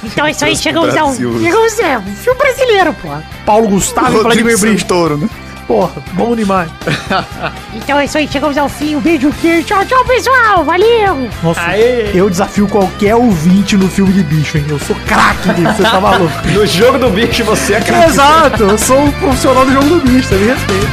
Então 0.03 0.25
é 0.25 0.31
isso 0.31 0.43
aí, 0.43 0.55
chegamos 0.55 0.97
ao. 0.97 1.13
Chegamos 1.13 1.79
é, 1.79 1.99
um 1.99 2.15
filme 2.15 2.39
brasileiro, 2.39 2.91
pô. 2.93 3.09
Paulo 3.45 3.67
Gustavo 3.67 4.17
e 4.17 4.23
Vladimir 4.23 4.59
Brist. 4.59 4.79
Santoro, 4.81 5.15
né? 5.15 5.29
Porra, 5.67 6.01
bom 6.13 6.35
demais. 6.35 6.69
Então 7.73 7.97
é 7.99 8.05
isso 8.05 8.17
aí, 8.17 8.27
chegamos 8.27 8.57
ao 8.57 8.67
fim. 8.67 8.95
Um 8.95 8.99
beijo, 8.99 9.31
queijo. 9.41 9.67
Tchau, 9.67 9.85
tchau, 9.85 10.03
pessoal. 10.05 10.65
Valeu. 10.65 11.29
Nossa, 11.41 11.61
Aê. 11.61 12.11
eu 12.13 12.29
desafio 12.29 12.67
qualquer 12.67 13.15
ouvinte 13.15 13.77
no 13.77 13.87
filme 13.87 14.11
de 14.11 14.23
bicho, 14.23 14.57
hein? 14.57 14.65
Eu 14.67 14.79
sou 14.79 14.95
craque 15.07 15.49
nisso, 15.49 15.77
você 15.77 15.83
tá 15.83 16.01
maluco. 16.01 16.33
No 16.51 16.65
jogo 16.65 16.97
do 16.97 17.09
bicho 17.09 17.43
você 17.43 17.75
acredita. 17.75 18.07
Exato, 18.07 18.63
eu 18.63 18.77
sou 18.77 18.99
um 18.99 19.11
profissional 19.11 19.65
do 19.65 19.71
jogo 19.71 19.85
do 19.85 19.99
bicho, 20.01 20.27
você 20.27 20.35
me 20.35 20.47
respeita. 20.47 20.87